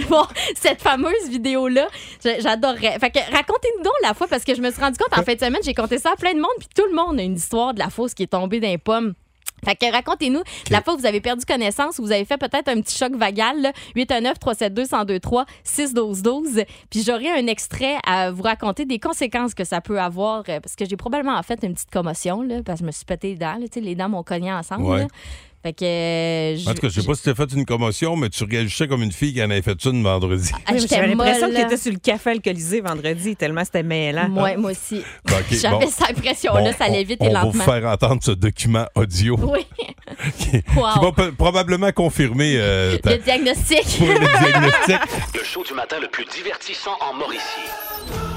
Bon, 0.09 0.23
cette 0.55 0.81
fameuse 0.81 1.29
vidéo-là, 1.29 1.87
j'adorerais. 2.23 2.97
Fait 2.99 3.09
que 3.09 3.19
racontez-nous 3.19 3.83
la 4.03 4.13
fois, 4.13 4.27
parce 4.27 4.43
que 4.43 4.55
je 4.55 4.61
me 4.61 4.71
suis 4.71 4.81
rendu 4.81 4.97
compte 4.97 5.17
en 5.17 5.23
fin 5.23 5.33
de 5.33 5.39
semaine, 5.39 5.61
j'ai 5.63 5.73
compté 5.73 5.97
ça 5.97 6.11
à 6.13 6.15
plein 6.15 6.33
de 6.33 6.39
monde, 6.39 6.51
puis 6.59 6.67
tout 6.75 6.85
le 6.89 6.95
monde 6.95 7.19
a 7.19 7.23
une 7.23 7.35
histoire 7.35 7.73
de 7.73 7.79
la 7.79 7.89
fausse 7.89 8.13
qui 8.13 8.23
est 8.23 8.27
tombée 8.27 8.59
dans 8.59 8.67
les 8.67 8.77
pommes. 8.77 9.13
Fait 9.65 9.75
que 9.75 9.91
racontez-nous 9.91 10.41
la 10.71 10.81
fois 10.81 10.95
où 10.95 10.97
vous 10.97 11.05
avez 11.05 11.21
perdu 11.21 11.45
connaissance, 11.45 11.99
vous 11.99 12.11
avez 12.11 12.25
fait 12.25 12.37
peut-être 12.37 12.69
un 12.69 12.81
petit 12.81 12.97
choc 12.97 13.13
vagal, 13.15 13.61
là, 13.61 13.71
819-372-1023, 13.95 15.45
612-12. 15.65 16.65
Puis 16.89 17.03
j'aurai 17.03 17.29
un 17.29 17.47
extrait 17.47 17.97
à 18.05 18.31
vous 18.31 18.43
raconter 18.43 18.85
des 18.85 18.99
conséquences 18.99 19.53
que 19.53 19.63
ça 19.63 19.81
peut 19.81 19.99
avoir, 19.99 20.43
euh, 20.49 20.59
parce 20.59 20.75
que 20.75 20.85
j'ai 20.85 20.95
probablement 20.95 21.41
fait 21.43 21.59
une 21.63 21.73
petite 21.73 21.91
commotion, 21.91 22.41
là, 22.41 22.63
parce 22.63 22.79
que 22.79 22.83
je 22.85 22.87
me 22.87 22.91
suis 22.91 23.05
pété 23.05 23.29
les 23.29 23.35
dents, 23.35 23.57
là, 23.59 23.65
les 23.75 23.95
dents 23.95 24.09
m'ont 24.09 24.23
cogné 24.23 24.51
ensemble. 24.51 24.85
Ouais. 24.85 25.07
Fait 25.61 25.73
que. 25.73 25.83
euh, 25.83 26.57
En 26.69 26.73
tout 26.73 26.81
cas, 26.81 26.87
je 26.89 27.01
sais 27.01 27.05
pas 27.07 27.15
si 27.15 27.23
t'as 27.23 27.35
fait 27.35 27.51
une 27.53 27.65
commotion, 27.65 28.15
mais 28.15 28.29
tu 28.29 28.45
réagissais 28.45 28.87
comme 28.87 29.03
une 29.03 29.11
fille 29.11 29.33
qui 29.33 29.41
en 29.43 29.49
avait 29.49 29.61
fait 29.61 29.83
une 29.85 30.01
vendredi. 30.03 30.49
Ah, 30.53 30.57
Oui, 30.57 30.73
mais 30.75 30.79
j'étais 30.79 30.95
J'avais 30.95 31.07
l'impression 31.09 31.47
molle, 31.47 31.53
là. 31.53 31.59
tu 31.61 31.65
étais 31.65 31.77
sur 31.77 31.91
le 31.91 31.99
café 31.99 32.29
alcoolisé 32.29 32.79
vendredi, 32.81 33.35
tellement 33.35 33.65
c'était 33.65 33.83
mêlant. 33.83 34.29
Moi, 34.29 34.55
moi 34.55 34.71
aussi. 34.71 35.03
Bon, 35.25 35.35
ok, 35.39 35.45
J'avais 35.51 35.85
bon. 35.85 35.91
cette 35.91 36.11
impression-là, 36.11 36.61
Bon, 36.61 36.77
ça 36.77 36.85
allait 36.85 37.03
on- 37.03 37.07
vite 37.07 37.21
et 37.21 37.27
On 37.27 37.33
va 37.33 37.43
lentement. 37.43 37.63
vous 37.65 37.71
faire 37.71 37.85
entendre 37.89 38.21
ce 38.23 38.31
document 38.31 38.85
audio 38.95 39.37
Oui, 39.41 39.65
qui, 40.37 40.49
qui 40.49 40.63
Wow. 40.77 41.01
va 41.01 41.11
pe- 41.11 41.31
probablement 41.35 41.91
confirmer 41.91 42.53
euh, 42.55 42.97
ta- 42.99 43.11
le 43.11 43.17
diagnostic. 43.17 43.83
pour 43.97 44.07
le 44.07 44.15
diagnostic. 44.17 44.97
Le 45.37 45.43
show 45.43 45.63
du 45.63 45.73
matin 45.73 45.97
le 46.01 46.07
plus 46.07 46.25
divertissant 46.25 46.91
en 47.01 47.13
Mauricie. 47.15 48.28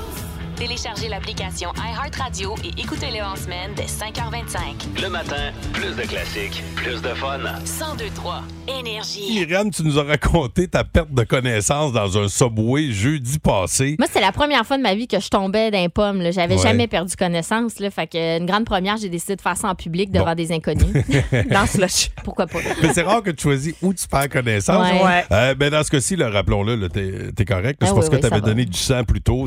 Téléchargez 0.66 1.08
l'application 1.08 1.70
iHeartRadio 1.76 2.54
et 2.62 2.80
écoutez-le 2.80 3.20
en 3.20 3.34
semaine 3.34 3.72
dès 3.74 3.82
5h25. 3.86 5.02
Le 5.02 5.08
matin, 5.08 5.50
plus 5.72 5.96
de 5.96 6.02
classiques, 6.02 6.62
plus 6.76 7.02
de 7.02 7.08
fun. 7.08 7.38
1023 7.38 8.42
Énergie. 8.68 9.34
Myriam, 9.40 9.72
tu 9.72 9.82
nous 9.82 9.98
as 9.98 10.04
raconté 10.04 10.68
ta 10.68 10.84
perte 10.84 11.10
de 11.12 11.24
connaissance 11.24 11.92
dans 11.92 12.16
un 12.16 12.28
subway 12.28 12.92
jeudi 12.92 13.40
passé. 13.40 13.96
Moi, 13.98 14.06
c'est 14.12 14.20
la 14.20 14.30
première 14.30 14.64
fois 14.64 14.76
de 14.78 14.82
ma 14.84 14.94
vie 14.94 15.08
que 15.08 15.18
je 15.18 15.28
tombais 15.30 15.72
d'un 15.72 15.88
pomme. 15.88 16.22
J'avais 16.30 16.54
Ouais. 16.54 16.62
jamais 16.62 16.86
perdu 16.86 17.16
connaissance. 17.16 17.80
Là. 17.80 17.90
Fait 17.90 18.06
que 18.06 18.38
une 18.38 18.46
grande 18.46 18.64
première, 18.64 18.98
j'ai 18.98 19.08
décidé 19.08 19.34
de 19.34 19.40
faire 19.40 19.56
ça 19.56 19.66
en 19.68 19.74
public 19.74 20.12
devant 20.12 20.26
Bon. 20.26 20.34
des 20.36 20.52
inconnus. 20.52 20.86
Dans 21.50 21.66
ce 21.66 21.72
slush. 21.78 22.10
Pourquoi 22.22 22.46
pas? 22.46 22.60
Mais 22.80 22.92
c'est 22.94 23.02
rare 23.02 23.24
que 23.24 23.30
tu 23.32 23.42
choisis 23.42 23.74
où 23.82 23.92
tu 23.92 24.06
perds 24.06 24.28
connaissance. 24.28 24.92
Ouais. 24.92 25.02
Ouais. 25.04 25.24
Euh, 25.32 25.54
ben 25.56 25.70
dans 25.70 25.82
ce 25.82 25.90
cas-ci, 25.90 26.14
rappelons-le, 26.14 26.88
t'es, 26.88 27.32
t'es 27.34 27.44
correct. 27.44 27.80
Ah 27.82 27.86
c'est 27.86 27.90
oui, 27.92 27.96
parce 27.96 28.08
que 28.08 28.16
tu 28.16 28.26
avais 28.26 28.36
va. 28.36 28.46
donné 28.46 28.64
du 28.64 28.78
sang 28.78 29.02
plus 29.02 29.20
tôt, 29.20 29.46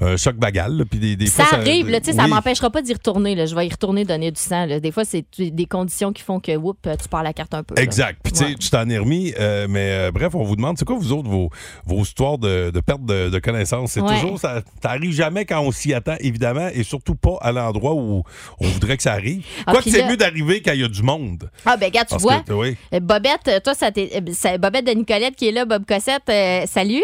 un 0.00 0.16
choc 0.16 0.36
bagal. 0.52 0.76
là, 0.76 0.84
puis 0.88 0.98
des, 0.98 1.16
des 1.16 1.26
ça 1.26 1.44
fois, 1.44 1.58
arrive, 1.58 1.88
là, 1.88 2.00
tu 2.00 2.10
sais, 2.10 2.16
ça 2.16 2.26
m'empêchera 2.28 2.70
pas 2.70 2.82
d'y 2.82 2.92
retourner. 2.92 3.34
Là. 3.34 3.46
Je 3.46 3.54
vais 3.54 3.66
y 3.66 3.70
retourner 3.70 4.04
donner 4.04 4.30
du 4.30 4.40
sang. 4.40 4.66
là. 4.66 4.80
Des 4.80 4.92
fois, 4.92 5.04
c'est 5.04 5.24
des 5.38 5.66
conditions 5.66 6.12
qui 6.12 6.22
font 6.22 6.40
que, 6.40 6.56
whoop, 6.56 6.78
tu 6.82 7.08
perds 7.08 7.22
la 7.22 7.32
carte 7.32 7.54
un 7.54 7.62
peu. 7.62 7.74
Exact. 7.78 8.18
Puis, 8.22 8.32
tu 8.32 8.38
sais, 8.40 8.44
Ouais. 8.46 8.54
tu 8.54 8.70
t'en 8.70 8.88
es 8.88 8.98
remis. 8.98 9.32
euh, 9.38 9.66
mais 9.68 9.90
euh, 9.92 10.10
bref, 10.12 10.34
on 10.34 10.42
vous 10.44 10.56
demande, 10.56 10.76
c'est 10.78 10.84
quoi, 10.84 10.96
vous 10.96 11.12
autres, 11.12 11.28
vos, 11.28 11.50
vos 11.86 12.02
histoires 12.02 12.38
de, 12.38 12.70
de 12.70 12.80
perte 12.80 13.04
de, 13.04 13.28
de 13.30 13.38
connaissance? 13.38 13.92
C'est 13.92 14.00
Ouais. 14.00 14.14
toujours, 14.20 14.38
ça 14.38 14.62
t'arrive 14.80 15.12
jamais 15.12 15.44
quand 15.44 15.60
on 15.60 15.70
s'y 15.72 15.94
attend, 15.94 16.16
évidemment, 16.20 16.68
et 16.74 16.82
surtout 16.82 17.14
pas 17.14 17.36
à 17.40 17.52
l'endroit 17.52 17.94
où 17.94 18.22
on 18.60 18.66
voudrait 18.68 18.96
que 18.96 19.02
ça 19.02 19.12
arrive. 19.12 19.44
Ah, 19.66 19.72
Quoi 19.72 19.82
que 19.82 19.90
c'est 19.90 20.06
mieux 20.08 20.16
d'arriver 20.16 20.60
quand 20.62 20.72
il 20.72 20.80
y 20.80 20.84
a 20.84 20.88
du 20.88 21.02
monde. 21.02 21.50
Ah, 21.64 21.76
ben, 21.76 21.90
gars, 21.90 22.00
tu 22.04 22.10
Parce 22.10 22.22
vois, 22.22 22.40
que, 22.40 22.52
oui. 22.52 22.76
euh, 22.94 23.00
Bobette, 23.00 23.48
euh, 23.48 23.60
toi, 23.60 23.74
ça 23.74 23.90
euh, 23.96 24.20
c'est 24.32 24.58
Bobette 24.58 24.86
de 24.86 24.92
Nicolette 24.92 25.36
qui 25.36 25.48
est 25.48 25.52
là, 25.52 25.64
Bob 25.64 25.84
Cossette. 25.86 26.22
euh, 26.28 26.64
salut. 26.66 27.02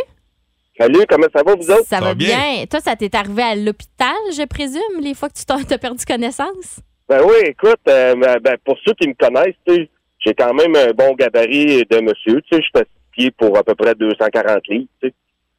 Salut, 0.79 1.05
comment 1.09 1.27
ça 1.35 1.43
va, 1.43 1.55
vous 1.55 1.71
autres? 1.71 1.87
Ça, 1.89 1.99
Ça 1.99 2.01
va 2.01 2.15
bien? 2.15 2.29
bien. 2.29 2.67
Toi, 2.67 2.81
ça 2.81 2.95
t'est 2.95 3.15
arrivé 3.15 3.43
à 3.43 3.55
l'hôpital, 3.57 4.15
je 4.33 4.47
présume, 4.47 5.01
les 5.01 5.15
fois 5.15 5.29
que 5.29 5.35
tu 5.35 5.45
t'as 5.45 5.79
perdu 5.79 6.05
connaissance? 6.05 6.81
Ben 7.09 7.21
oui, 7.25 7.37
écoute, 7.47 7.81
euh, 7.89 8.15
ben, 8.15 8.57
pour 8.65 8.77
ceux 8.87 8.93
qui 8.95 9.09
me 9.09 9.15
connaissent, 9.15 9.57
tu 9.67 9.75
sais, 9.75 9.89
j'ai 10.25 10.35
quand 10.35 10.53
même 10.55 10.77
un 10.77 10.93
bon 10.93 11.15
gabarit 11.15 11.85
de 11.91 12.01
monsieur. 12.01 12.41
Tu 12.43 12.57
sais, 12.57 12.63
je 12.63 12.79
fais 12.79 12.85
six 12.85 13.11
pieds 13.13 13.31
pour 13.33 13.57
à 13.59 13.65
peu 13.65 13.75
près 13.75 13.95
240 13.95 14.61
livres. 14.69 14.87
Tu 15.03 15.09
sais. 15.09 15.15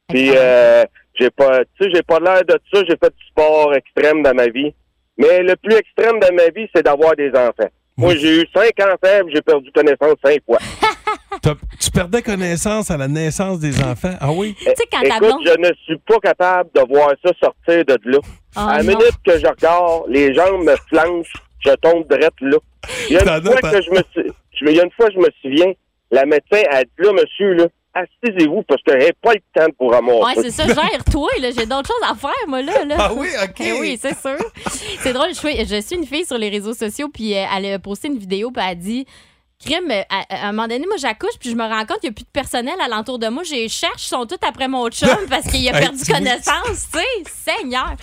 Puis, 0.08 0.32
euh, 0.36 0.84
j'ai 1.20 1.30
pas, 1.32 1.60
tu 1.78 1.84
sais, 1.86 1.90
j'ai 1.94 2.04
pas 2.04 2.20
l'air 2.20 2.44
de 2.46 2.60
ça. 2.72 2.84
J'ai 2.88 2.96
fait 2.98 3.14
du 3.18 3.26
sport 3.30 3.74
extrême 3.74 4.22
dans 4.24 4.34
ma 4.34 4.48
vie. 4.48 4.74
Mais 5.18 5.42
le 5.42 5.56
plus 5.56 5.76
extrême 5.76 6.20
dans 6.20 6.34
ma 6.34 6.50
vie, 6.50 6.68
c'est 6.74 6.84
d'avoir 6.84 7.16
des 7.16 7.30
enfants. 7.32 7.70
Moi, 8.00 8.16
j'ai 8.16 8.42
eu 8.42 8.46
cinq 8.54 8.72
enfants, 8.80 9.28
j'ai 9.34 9.42
perdu 9.42 9.72
connaissance 9.72 10.16
cinq 10.24 10.40
fois. 10.46 10.58
T'as- 11.42 11.56
Tu 11.80 11.92
perdais 11.92 12.22
connaissance 12.22 12.90
à 12.92 12.98
la 12.98 13.08
naissance 13.08 13.60
des 13.60 13.82
enfants? 13.82 14.16
Ah 14.20 14.32
oui? 14.32 14.56
Tu 14.58 14.66
sais, 14.66 14.74
quand 14.92 15.02
ta 15.02 15.18
Écoute, 15.18 15.20
blonde. 15.20 15.42
je 15.46 15.60
ne 15.70 15.74
suis 15.86 15.98
pas 16.00 16.20
capable 16.20 16.70
de 16.76 16.82
voir 16.94 17.12
ça 17.24 17.32
sortir 17.42 17.86
de 17.86 17.98
là. 18.12 18.18
Oh, 18.58 18.60
à 18.60 18.78
la 18.78 18.84
non. 18.84 18.90
minute 18.98 19.14
que 19.26 19.38
je 19.40 19.46
regarde, 19.48 20.04
les 20.10 20.34
jambes 20.34 20.64
me 20.64 20.76
flanchent, 20.90 21.34
je 21.66 21.72
tombe 21.76 22.08
direct 22.10 22.40
là. 22.42 22.58
Il 23.10 23.14
y 23.14 23.18
a 23.18 23.22
T'en 23.24 23.38
une 23.38 23.44
fois 23.46 23.60
pas- 23.62 23.72
que 23.72 23.82
je 23.82 23.90
me 23.92 24.02
suis, 24.12 24.32
je- 24.54 24.66
il 24.66 24.76
y 24.76 24.80
a 24.82 24.84
une 24.84 24.92
fois 24.92 25.08
je 25.14 25.20
me 25.20 25.28
souviens, 25.42 25.72
la 26.12 26.26
médecin 26.26 26.62
a 26.72 26.84
dit 26.84 26.90
là, 26.98 27.14
monsieur, 27.14 27.54
là, 27.54 27.68
assisez-vous 28.02 28.64
parce 28.68 28.82
que 28.84 29.00
j'ai 29.00 29.14
pas 29.22 29.34
le 29.34 29.42
temps 29.54 29.72
pour 29.78 29.92
ramasser. 29.92 30.24
Ouais, 30.40 30.44
c'est 30.50 30.52
ça, 30.52 30.68
gère-toi, 30.68 31.30
là. 31.42 31.50
J'ai 31.58 31.66
d'autres 31.66 31.88
choses 31.88 32.10
à 32.10 32.16
faire, 32.16 32.48
moi, 32.48 32.62
là. 32.62 32.86
là. 32.86 32.96
Ah 33.00 33.14
oui, 33.14 33.28
OK. 33.44 33.60
Eh 33.60 33.74
oui, 33.74 33.98
c'est 34.02 34.18
sûr. 34.20 34.38
C'est 35.02 35.14
drôle, 35.14 35.30
je 35.30 35.36
suis, 35.36 35.66
je 35.66 35.82
suis 35.82 35.96
une 35.96 36.06
fille 36.06 36.26
sur 36.26 36.38
les 36.38 36.50
réseaux 36.50 36.74
sociaux, 36.74 37.10
puis 37.14 37.36
euh, 37.36 37.46
elle 37.56 37.74
a 37.74 37.80
posté 37.80 38.08
une 38.08 38.18
vidéo, 38.18 38.52
puis 38.52 38.64
elle 38.66 38.72
a 38.72 38.76
dit 38.76 39.06
Crime, 39.62 39.92
euh, 39.92 40.02
à, 40.10 40.46
à 40.46 40.48
un 40.48 40.52
moment 40.54 40.70
donné, 40.70 40.86
moi, 40.88 40.96
j'accouche, 40.98 41.38
puis 41.38 41.50
je 41.50 41.56
me 41.56 41.64
rends 41.64 41.86
compte 41.86 42.00
qu'il 42.00 42.10
n'y 42.10 42.14
a 42.14 42.16
plus 42.16 42.24
de 42.24 42.30
personnel 42.32 42.76
alentour 42.82 43.20
de 43.20 43.28
moi. 43.28 43.44
Je 43.44 43.68
cherche, 43.68 44.06
ils 44.06 44.08
sont 44.08 44.26
tous 44.26 44.38
après 44.48 44.70
mon 44.70 44.88
chum 44.90 45.10
parce 45.30 45.48
qu'il 45.48 45.68
a 45.68 45.74
perdu 45.78 46.00
connaissance, 46.06 46.88
tu 46.94 47.00
sais. 47.00 47.54
Seigneur. 47.60 47.94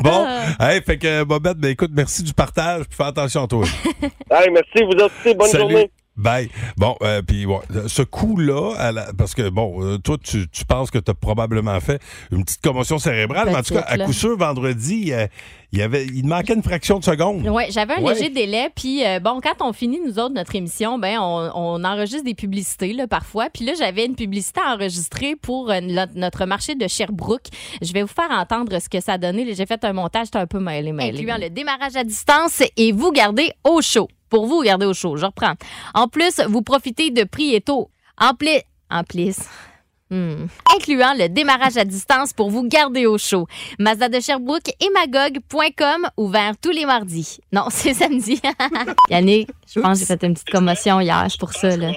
Bon, 0.00 0.26
Ah. 0.28 0.70
hey, 0.74 0.82
fait 0.82 0.98
que 0.98 1.24
Bobette, 1.24 1.56
ben 1.56 1.70
écoute, 1.70 1.92
merci 1.94 2.22
du 2.22 2.34
partage, 2.34 2.84
puis 2.88 2.94
fais 2.96 3.04
attention 3.04 3.44
à 3.44 3.46
toi. 3.46 3.64
Hey, 4.30 4.50
merci, 4.50 4.82
vous 4.84 5.02
aussi, 5.02 5.34
bonne 5.34 5.48
Salut. 5.48 5.62
journée. 5.62 5.90
Bye. 6.18 6.50
Bon, 6.76 6.96
euh, 7.02 7.22
puis 7.22 7.46
bon, 7.46 7.60
ce 7.86 8.02
coup-là, 8.02 8.74
à 8.76 8.92
la- 8.92 9.12
parce 9.16 9.34
que 9.34 9.48
bon, 9.48 9.82
euh, 9.84 9.98
toi, 9.98 10.16
tu, 10.22 10.48
tu 10.48 10.64
penses 10.64 10.90
que 10.90 10.98
tu 10.98 11.10
as 11.10 11.14
probablement 11.14 11.78
fait 11.80 12.02
une 12.32 12.44
petite 12.44 12.60
commotion 12.60 12.98
cérébrale, 12.98 13.48
mais 13.50 13.56
en 13.56 13.62
tout 13.62 13.74
cas, 13.74 13.84
à 13.86 13.96
coup 13.98 14.12
sûr, 14.12 14.36
vendredi, 14.36 15.12
euh, 15.12 15.26
il 15.72 15.78
y 15.78 15.82
avait, 15.82 16.06
il 16.06 16.26
manquait 16.26 16.54
une 16.54 16.62
fraction 16.62 16.98
de 16.98 17.04
seconde. 17.04 17.46
Oui, 17.48 17.64
j'avais 17.70 17.94
un 17.94 18.02
Ouais. 18.02 18.14
léger 18.14 18.30
délai. 18.30 18.68
Puis, 18.74 19.06
euh, 19.06 19.20
bon, 19.20 19.40
quand 19.40 19.64
on 19.64 19.72
finit, 19.72 20.00
nous 20.04 20.18
autres, 20.18 20.34
notre 20.34 20.56
émission, 20.56 20.98
ben, 20.98 21.18
on, 21.20 21.50
on 21.54 21.84
enregistre 21.84 22.24
des 22.24 22.34
publicités, 22.34 22.92
là, 22.94 23.06
parfois. 23.06 23.48
Puis 23.52 23.64
là, 23.64 23.74
j'avais 23.78 24.04
une 24.06 24.16
publicité 24.16 24.60
enregistrée 24.66 25.36
pour 25.36 25.70
euh, 25.70 25.80
notre 26.14 26.46
marché 26.46 26.74
de 26.74 26.88
Sherbrooke. 26.88 27.46
Je 27.80 27.92
vais 27.92 28.02
vous 28.02 28.08
faire 28.08 28.30
entendre 28.30 28.76
ce 28.80 28.88
que 28.88 29.00
ça 29.00 29.12
a 29.12 29.18
donné. 29.18 29.54
J'ai 29.54 29.66
fait 29.66 29.84
un 29.84 29.92
montage, 29.92 30.26
j'étais 30.26 30.38
un 30.38 30.46
peu 30.46 30.58
mêlé, 30.58 30.90
mêlé. 30.92 31.18
Incluant 31.18 31.38
le 31.40 31.50
démarrage 31.50 31.94
à 31.96 32.02
distance 32.02 32.62
et 32.76 32.90
vous 32.92 33.12
gardez 33.12 33.52
au 33.62 33.80
chaud. 33.82 34.08
Pour 34.30 34.46
vous 34.46 34.62
garder 34.62 34.86
au 34.86 34.94
chaud, 34.94 35.16
je 35.16 35.26
reprends. 35.26 35.54
En 35.94 36.08
plus, 36.08 36.40
vous 36.48 36.62
profitez 36.62 37.10
de 37.10 37.24
prix 37.24 37.54
et 37.54 37.60
taux. 37.60 37.90
En 38.18 38.34
plus... 38.34 38.60
En 38.90 39.04
plus... 39.04 39.36
Hmm. 40.10 40.46
Incluant 40.74 41.12
le 41.18 41.28
démarrage 41.28 41.76
à 41.76 41.84
distance 41.84 42.32
pour 42.32 42.48
vous 42.48 42.62
garder 42.66 43.04
au 43.04 43.18
chaud. 43.18 43.46
Mazda 43.78 44.08
de 44.08 44.18
Sherbrooke 44.20 44.70
et 44.80 44.88
magog.com, 44.94 46.08
ouvert 46.16 46.54
tous 46.62 46.70
les 46.70 46.86
mardis. 46.86 47.40
Non, 47.52 47.64
c'est 47.70 47.92
samedi. 47.92 48.40
Yannick, 49.10 49.50
je 49.70 49.80
pense 49.80 49.98
que 50.00 50.06
j'ai 50.06 50.16
fait 50.16 50.26
une 50.26 50.32
petite 50.32 50.48
commotion 50.48 50.98
hier, 51.00 51.26
c'est 51.28 51.38
pour 51.38 51.52
ça. 51.52 51.76
Là. 51.76 51.92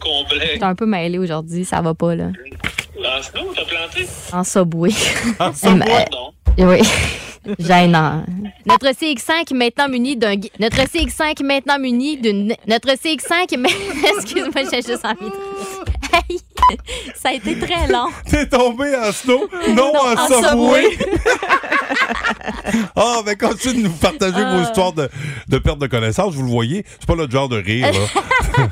Complet. 0.00 0.48
J'étais 0.54 0.64
un 0.64 0.74
peu 0.74 0.84
mêlée 0.84 1.18
aujourd'hui, 1.18 1.64
ça 1.64 1.80
va 1.80 1.94
pas. 1.94 2.16
là. 2.16 2.30
Ah, 3.06 3.20
sinon, 3.22 3.46
t'as 3.54 3.64
planté? 3.64 4.08
En 4.32 4.42
subway. 4.42 4.90
Subway, 4.90 5.74
Mais- 5.76 6.08
non. 6.10 6.68
Oui. 6.70 6.80
Gênant. 7.58 8.24
Notre 8.66 8.88
CX5 8.88 9.54
maintenant 9.54 9.88
muni 9.88 10.16
d'un 10.16 10.34
notre 10.58 10.78
CX5 10.82 11.44
maintenant 11.44 11.78
muni 11.78 12.16
d'une 12.16 12.54
notre 12.66 12.90
CX5 12.92 13.56
mais 13.58 13.68
excuse-moi 14.16 14.62
j'ai 14.70 14.82
juste 14.82 15.04
envie 15.04 15.30
de 15.30 15.54
Hey, 16.12 16.38
ça 17.14 17.30
a 17.30 17.32
été 17.32 17.58
très 17.58 17.88
long. 17.88 18.06
T'es 18.30 18.46
tombé 18.48 18.94
en 18.96 19.10
snow? 19.10 19.48
Non, 19.70 19.74
Non, 19.74 19.92
en, 19.96 20.14
en 20.14 20.50
subway. 20.50 20.86
Ah, 22.96 23.20
mais 23.24 23.36
continuez 23.36 23.82
de 23.82 23.88
nous 23.88 23.94
partager 23.94 24.44
vos 24.44 24.62
histoires 24.62 24.92
de, 24.92 25.08
de 25.48 25.58
perte 25.58 25.78
de 25.78 25.86
connaissance. 25.86 26.34
Vous 26.34 26.42
le 26.42 26.50
voyez, 26.50 26.84
c'est 27.00 27.06
pas 27.06 27.14
notre 27.14 27.32
genre 27.32 27.48
de 27.48 27.56
rire. 27.56 27.90
Là. 27.92 28.68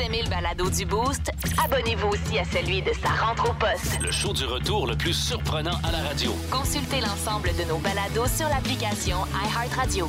Vous 0.00 0.06
aimez 0.06 0.22
le 0.22 0.30
balado 0.30 0.70
du 0.70 0.86
Boost, 0.86 1.30
abonnez-vous 1.62 2.08
aussi 2.08 2.38
à 2.38 2.44
celui 2.46 2.80
de 2.80 2.90
sa 3.02 3.10
rentre 3.10 3.50
au 3.50 3.52
poste. 3.52 4.00
Le 4.00 4.10
show 4.10 4.32
du 4.32 4.46
retour 4.46 4.86
le 4.86 4.96
plus 4.96 5.12
surprenant 5.12 5.78
à 5.84 5.92
la 5.92 5.98
radio. 5.98 6.34
Consultez 6.50 7.02
l'ensemble 7.02 7.50
de 7.58 7.68
nos 7.68 7.76
balados 7.76 8.28
sur 8.28 8.48
l'application 8.48 9.18
iHeartRadio. 9.34 10.08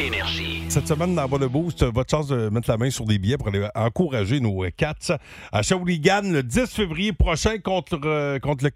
Énergie. 0.00 0.64
Cette 0.68 0.88
semaine, 0.88 1.14
dans 1.14 1.28
Bas 1.28 1.38
le 1.38 1.48
Boost, 1.48 1.84
votre 1.84 2.10
chance 2.10 2.26
de 2.26 2.48
mettre 2.48 2.70
la 2.70 2.76
main 2.76 2.90
sur 2.90 3.04
des 3.04 3.20
billets 3.20 3.38
pour 3.38 3.46
aller 3.48 3.68
encourager 3.76 4.40
nos 4.40 4.64
euh, 4.64 4.70
Cats 4.76 5.16
à 5.52 5.62
Shawinigan 5.62 6.22
le 6.24 6.42
10 6.42 6.66
février 6.66 7.12
prochain 7.12 7.58
contre, 7.58 8.00
euh, 8.04 8.40
contre 8.40 8.64
le. 8.64 8.70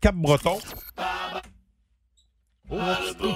Oh. 2.71 2.71
Je 2.71 3.25
veux 3.25 3.31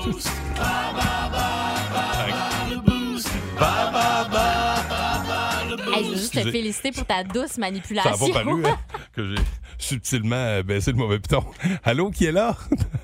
te 6.35 6.39
Excusez. 6.41 6.59
féliciter 6.59 6.93
pour 6.93 7.07
ta 7.07 7.25
douce 7.25 7.53
Ça 7.53 7.61
n'a 7.61 7.67
manipulation. 7.69 8.29
pas 8.33 8.45
paru, 8.45 8.67
hein, 8.67 8.79
que 9.15 9.29
j'ai 9.35 9.43
subtilement 9.79 10.37
euh, 10.37 10.63
baissé 10.63 10.91
le 10.93 10.97
mauvais 10.99 11.19
piton. 11.19 11.45
Allô, 11.85 12.11
qui 12.11 12.27
est 12.27 12.33
là? 12.33 12.57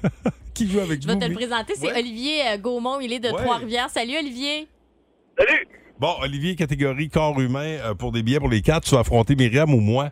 qui 0.54 0.70
joue 0.70 0.80
avec 0.80 1.02
Je 1.02 1.06
vais 1.06 1.14
vous? 1.14 1.20
te 1.20 1.25
le 1.26 1.34
présenter, 1.34 1.75
c'est 1.76 1.87
Ouais. 1.92 1.99
Olivier 1.99 2.42
euh, 2.49 2.58
Gaumont, 2.58 3.00
il 3.00 3.12
est 3.12 3.20
de 3.20 3.28
Ouais. 3.30 3.42
Trois-Rivières. 3.42 3.90
Salut 3.90 4.16
Olivier. 4.18 4.68
Salut! 5.38 5.66
Bon, 5.99 6.14
Olivier, 6.22 6.56
catégorie 6.56 7.08
corps 7.10 7.38
humain 7.40 7.78
euh, 7.84 7.94
pour 7.94 8.12
des 8.12 8.22
billets 8.22 8.40
pour 8.40 8.49
les 8.49 8.62
quatre, 8.62 8.84
tu 8.84 8.94
vas 8.94 9.00
affronter 9.00 9.34
Myriam 9.37 9.72
ou 9.75 9.80
moi? 9.80 10.10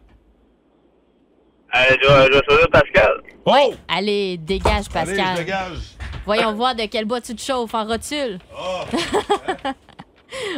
Euh, 1.75 1.79
je, 2.03 2.09
vais- 2.09 2.27
je 2.27 2.33
vais 2.39 2.45
choisir 2.49 2.69
Pascal. 2.71 3.23
Oh! 3.45 3.75
Allez, 3.89 4.37
dégage 4.39 4.89
Pascal. 4.89 5.19
Allez, 5.21 5.33
je 5.37 5.43
dégage. 5.45 5.79
Voyons 6.27 6.53
voir 6.55 6.75
de 6.75 6.83
quel 6.87 7.05
bois 7.07 7.21
tu 7.23 7.35
te 7.35 7.41
chauffes 7.41 7.73
en 7.75 7.85
rotule. 7.87 8.39
Oh. 8.59 8.83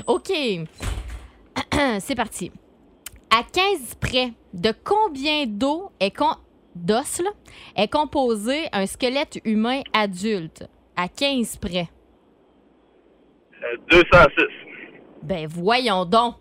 OK. 0.06 0.30
C'est 2.00 2.14
parti. 2.14 2.50
À 3.30 3.42
15 3.42 3.94
près, 4.00 4.32
de 4.52 4.72
combien 4.84 5.46
d'eau 5.46 5.90
est 6.00 6.10
con... 6.10 6.34
d'os 6.74 7.20
là, 7.22 7.30
est 7.76 7.88
composé 7.88 8.66
un 8.72 8.86
squelette 8.86 9.38
humain 9.44 9.82
adulte? 9.92 10.68
À 10.96 11.08
15 11.08 11.56
près. 11.56 11.88
Euh, 13.62 13.76
206. 13.90 14.44
Ben 15.22 15.46
voyons 15.46 16.04
donc. 16.04 16.36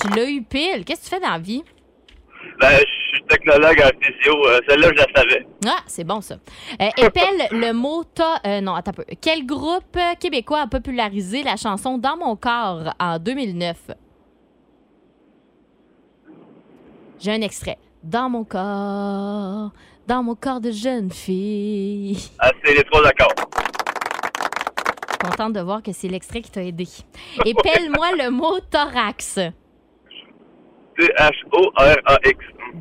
Tu 0.00 0.08
l'as 0.16 0.30
eu 0.30 0.42
pile. 0.42 0.84
Qu'est-ce 0.84 1.00
que 1.00 1.04
tu 1.04 1.10
fais 1.10 1.20
dans 1.20 1.32
la 1.32 1.38
vie? 1.38 1.62
Ben, 2.60 2.78
je 2.78 3.16
suis 3.16 3.22
technologue 3.28 3.80
en 3.82 3.90
physio. 4.04 4.46
Euh, 4.46 4.60
Celle-là, 4.68 4.88
je 4.92 4.96
la 4.98 5.06
savais. 5.14 5.46
Ah, 5.66 5.80
c'est 5.86 6.04
bon 6.04 6.20
ça. 6.20 6.36
Euh, 6.80 6.88
épelle 6.96 7.48
le 7.52 7.72
mot 7.72 8.04
ta... 8.04 8.40
euh, 8.46 8.60
non, 8.60 8.74
attends 8.74 8.90
un 8.90 8.94
peu. 8.94 9.04
Quel 9.20 9.46
groupe 9.46 9.98
québécois 10.18 10.60
a 10.62 10.66
popularisé 10.66 11.42
la 11.42 11.56
chanson 11.56 11.98
Dans 11.98 12.16
mon 12.16 12.36
corps 12.36 12.94
en 12.98 13.18
2009? 13.18 13.76
J'ai 17.18 17.32
un 17.32 17.40
extrait. 17.42 17.78
Dans 18.02 18.30
mon 18.30 18.44
corps, 18.44 19.72
dans 20.06 20.22
mon 20.22 20.34
corps 20.34 20.60
de 20.60 20.70
jeune 20.70 21.10
fille. 21.10 22.30
Ah, 22.38 22.50
c'est 22.64 22.74
les 22.74 22.84
trois 22.84 23.06
accords. 23.06 23.34
Contente 25.22 25.52
de 25.52 25.60
voir 25.60 25.82
que 25.82 25.92
c'est 25.92 26.08
l'extrait 26.08 26.40
qui 26.40 26.50
t'a 26.50 26.62
aidé. 26.64 26.88
Épelle-moi 27.44 28.12
le 28.16 28.30
mot 28.30 28.58
thorax. 28.70 29.38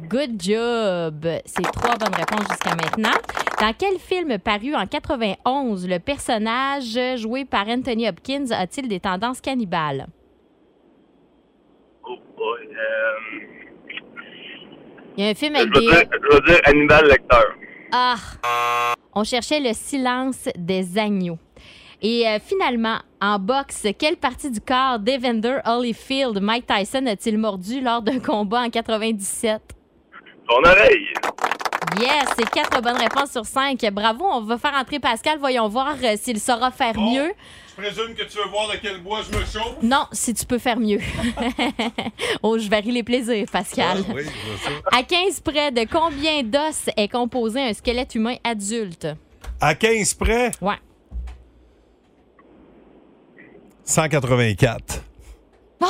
Good 0.09 0.41
job! 0.41 1.25
C'est 1.45 1.63
trois 1.71 1.95
bonnes 1.97 2.15
réponses 2.15 2.47
jusqu'à 2.49 2.75
maintenant. 2.75 3.17
Dans 3.59 3.73
quel 3.77 3.97
film 3.99 4.37
paru 4.39 4.75
en 4.75 4.85
91 4.85 5.87
le 5.87 5.99
personnage 5.99 6.97
joué 7.17 7.45
par 7.45 7.67
Anthony 7.67 8.07
Hopkins 8.07 8.51
a-t-il 8.51 8.87
des 8.87 8.99
tendances 8.99 9.41
cannibales? 9.41 10.07
Oh 12.03 12.15
boy. 12.37 12.67
Euh, 12.67 13.45
Il 15.17 15.23
y 15.23 15.27
a 15.27 15.31
un 15.31 15.35
film 15.35 15.55
je, 15.55 15.61
avec 15.61 15.73
des... 15.73 15.79
dire, 15.81 16.03
je 16.11 16.35
vais 16.35 16.41
dire 16.45 16.61
Hannibal 16.65 17.05
Lecter. 17.07 17.35
Ah! 17.91 18.15
On 19.13 19.23
cherchait 19.23 19.59
le 19.59 19.73
silence 19.73 20.47
des 20.55 20.97
agneaux. 20.97 21.39
Et 22.01 22.27
euh, 22.27 22.39
finalement, 22.39 22.97
en 23.21 23.37
boxe, 23.39 23.85
quelle 23.97 24.15
partie 24.15 24.49
du 24.49 24.61
corps 24.61 24.99
d'Evander 24.99 25.57
Holyfield 25.65 26.39
Mike 26.41 26.65
Tyson 26.65 27.05
a-t-il 27.07 27.37
mordu 27.37 27.81
lors 27.81 28.01
d'un 28.01 28.19
combat 28.19 28.61
en 28.61 28.69
97? 28.69 29.61
Son 30.49 30.69
oreille. 30.69 31.07
Yes, 31.99 32.25
c'est 32.37 32.49
quatre 32.49 32.81
bonnes 32.81 32.97
réponses 32.97 33.31
sur 33.31 33.45
cinq. 33.45 33.79
Bravo, 33.91 34.23
on 34.23 34.41
va 34.41 34.57
faire 34.57 34.73
entrer 34.75 34.99
Pascal. 34.99 35.39
Voyons 35.39 35.67
voir 35.67 35.95
euh, 36.01 36.15
s'il 36.17 36.39
saura 36.39 36.71
faire 36.71 36.97
mieux. 36.97 37.33
Je 37.77 37.81
présume 37.83 38.13
que 38.15 38.23
tu 38.23 38.37
veux 38.37 38.47
voir 38.49 38.69
de 38.69 38.77
quel 38.81 38.99
bois 39.01 39.19
je 39.29 39.37
me 39.37 39.43
chauffe? 39.43 39.75
Non, 39.81 40.05
si 40.11 40.33
tu 40.33 40.45
peux 40.45 40.57
faire 40.59 40.79
mieux. 40.79 40.99
oh, 42.43 42.57
je 42.57 42.69
varie 42.69 42.91
les 42.91 43.03
plaisirs, 43.03 43.47
Pascal. 43.51 44.03
Ah, 44.07 44.13
oui. 44.15 44.23
À 44.91 45.03
15 45.03 45.39
près, 45.41 45.71
de 45.71 45.85
combien 45.91 46.43
d'os 46.43 46.89
est 46.95 47.07
composé 47.09 47.59
un 47.61 47.73
squelette 47.73 48.15
humain 48.15 48.35
adulte? 48.43 49.07
À 49.59 49.75
15 49.75 50.13
près, 50.13 50.51
Ouais. 50.61 50.75
184. 53.89 55.01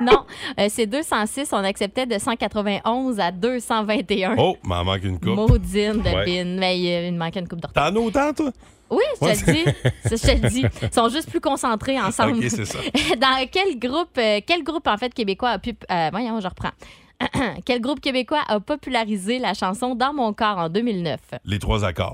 Non, 0.00 0.24
euh, 0.58 0.66
c'est 0.70 0.86
206. 0.86 1.50
On 1.52 1.56
acceptait 1.64 2.06
de 2.06 2.18
191 2.18 3.18
à 3.20 3.30
221. 3.30 4.34
Oh, 4.38 4.56
m'en 4.62 4.84
manque 4.84 5.04
une 5.04 5.18
coupe. 5.18 5.34
Maudine 5.36 6.02
de 6.02 6.08
Ouais. 6.08 6.44
Mais 6.44 6.74
euh, 6.74 7.06
il 7.08 7.12
me 7.14 7.18
manquait 7.18 7.40
une 7.40 7.48
coupe 7.48 7.64
retard. 7.64 7.90
T'en 7.92 7.96
as 7.96 8.00
autant, 8.02 8.32
toi? 8.32 8.50
Oui, 8.90 9.02
je 9.20 9.24
Ouais, 9.26 9.34
te 9.36 9.50
le 9.50 9.52
dis. 9.52 9.64
Ça, 10.04 10.16
Je 10.16 10.16
te 10.38 10.42
le 10.42 10.48
dis. 10.48 10.64
Ils 10.82 10.92
sont 10.92 11.08
juste 11.08 11.28
plus 11.30 11.40
concentrés 11.40 11.98
ensemble. 12.00 12.38
Ok, 12.38 12.44
c'est 12.48 12.64
ça. 12.64 12.78
Dans 13.20 13.46
quel 13.50 13.78
groupe, 13.78 14.16
euh, 14.18 14.40
quel 14.46 14.62
groupe 14.62 14.86
en 14.86 14.96
fait 14.96 15.12
québécois 15.12 15.50
a 15.50 15.58
pu. 15.58 15.74
euh, 15.90 16.08
voyons, 16.12 16.40
je 16.40 16.48
reprends. 16.48 16.72
quel 17.64 17.80
groupe 17.80 18.00
québécois 18.00 18.42
a 18.48 18.60
popularisé 18.60 19.38
la 19.38 19.54
chanson 19.54 19.94
Dans 19.94 20.12
mon 20.12 20.32
corps 20.32 20.58
en 20.58 20.68
2009? 20.68 21.18
Les 21.44 21.58
trois 21.58 21.84
accords. 21.84 22.12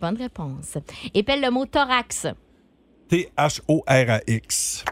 Bonne 0.00 0.16
réponse. 0.16 0.78
Épelle 1.12 1.42
le 1.42 1.50
mot 1.50 1.66
thorax. 1.66 2.26
T-H-O-R-A-X. 3.08 4.84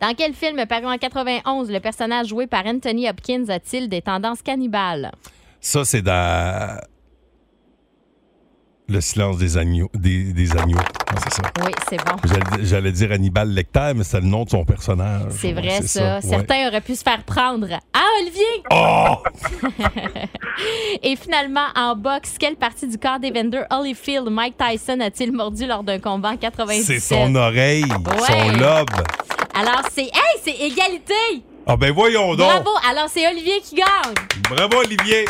Dans 0.00 0.14
quel 0.14 0.34
film 0.34 0.66
paru 0.66 0.86
en 0.86 0.98
91 0.98 1.70
le 1.70 1.80
personnage 1.80 2.28
joué 2.28 2.46
par 2.46 2.66
Anthony 2.66 3.08
Hopkins 3.08 3.48
a-t-il 3.48 3.88
des 3.88 4.02
tendances 4.02 4.42
cannibales? 4.42 5.10
Ça, 5.60 5.84
c'est 5.84 6.02
dans. 6.02 6.78
Le 8.96 9.02
silence 9.02 9.36
des 9.36 9.58
agneaux. 9.58 9.90
Des, 9.92 10.32
des 10.32 10.52
agneaux. 10.56 10.78
Ah, 11.10 11.16
c'est 11.22 11.34
ça. 11.34 11.42
Oui, 11.62 11.70
c'est 11.90 11.98
bon. 11.98 12.16
J'allais- 12.24 12.64
J'allais 12.64 12.92
dire 12.92 13.12
Hannibal 13.12 13.50
Lecter, 13.52 13.92
mais 13.94 14.04
c'est 14.04 14.20
le 14.20 14.26
nom 14.26 14.44
de 14.44 14.48
son 14.48 14.64
personnage. 14.64 15.32
C'est 15.38 15.48
Ouais, 15.52 15.60
vrai, 15.60 15.82
ça. 15.82 16.14
ouais. 16.14 16.20
Certains 16.22 16.66
auraient 16.68 16.80
pu 16.80 16.94
se 16.96 17.02
faire 17.02 17.22
prendre. 17.24 17.66
Ah, 17.92 18.00
Olivier! 18.22 18.62
Oh! 18.72 19.16
Et 21.02 21.14
finalement, 21.16 21.66
en 21.76 21.94
boxe, 21.94 22.36
quelle 22.38 22.56
partie 22.56 22.88
du 22.88 22.96
corps 22.96 23.20
d'Evander 23.20 23.64
Holyfield 23.70 24.30
Mike 24.30 24.54
Tyson 24.56 25.00
a-t-il 25.00 25.30
mordu 25.30 25.66
lors 25.66 25.82
d'un 25.84 25.98
combat 25.98 26.30
en 26.30 26.36
97? 26.38 26.84
C'est 27.00 27.14
son 27.14 27.34
oreille, 27.34 27.84
Ouais. 27.84 28.26
son 28.26 28.52
lobe. 28.58 28.88
Alors, 29.54 29.82
c'est... 29.92 30.04
Hey, 30.04 30.40
c'est 30.42 30.56
égalité! 30.56 31.44
Ah 31.66 31.76
ben 31.76 31.92
voyons 31.92 32.34
donc. 32.34 32.48
Bravo! 32.48 32.70
Alors, 32.88 33.08
c'est 33.10 33.28
Olivier 33.28 33.60
qui 33.60 33.74
gagne. 33.74 34.14
Bravo, 34.48 34.78
Olivier. 34.78 35.26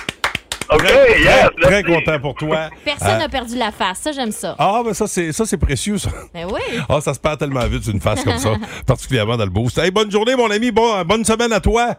OK, 0.70 0.78
Très, 0.82 1.20
yes, 1.20 1.48
très 1.60 1.82
content 1.82 2.18
pour 2.20 2.34
toi. 2.34 2.70
Personne 2.84 3.08
Euh, 3.08 3.18
n'a 3.18 3.28
perdu 3.28 3.56
la 3.56 3.70
face. 3.70 3.98
Ça, 4.00 4.12
j'aime 4.12 4.32
ça. 4.32 4.56
Ah, 4.58 4.82
ben 4.84 4.92
ça, 4.94 5.06
c'est 5.06 5.32
ça, 5.32 5.44
c'est 5.46 5.56
précieux, 5.58 5.98
ça. 5.98 6.10
Ben 6.34 6.46
oui. 6.52 6.60
Ah, 6.88 7.00
ça 7.00 7.14
se 7.14 7.20
perd 7.20 7.38
tellement 7.38 7.66
vite, 7.66 7.86
une 7.86 8.00
face 8.00 8.24
comme 8.24 8.38
ça, 8.38 8.54
particulièrement 8.86 9.36
dans 9.36 9.44
le 9.44 9.50
boost. 9.50 9.78
Hey, 9.78 9.90
bonne 9.90 10.10
journée, 10.10 10.34
mon 10.36 10.50
ami. 10.50 10.70
Bon, 10.70 11.02
bonne 11.04 11.24
semaine 11.24 11.52
à 11.52 11.60
toi. 11.60 11.94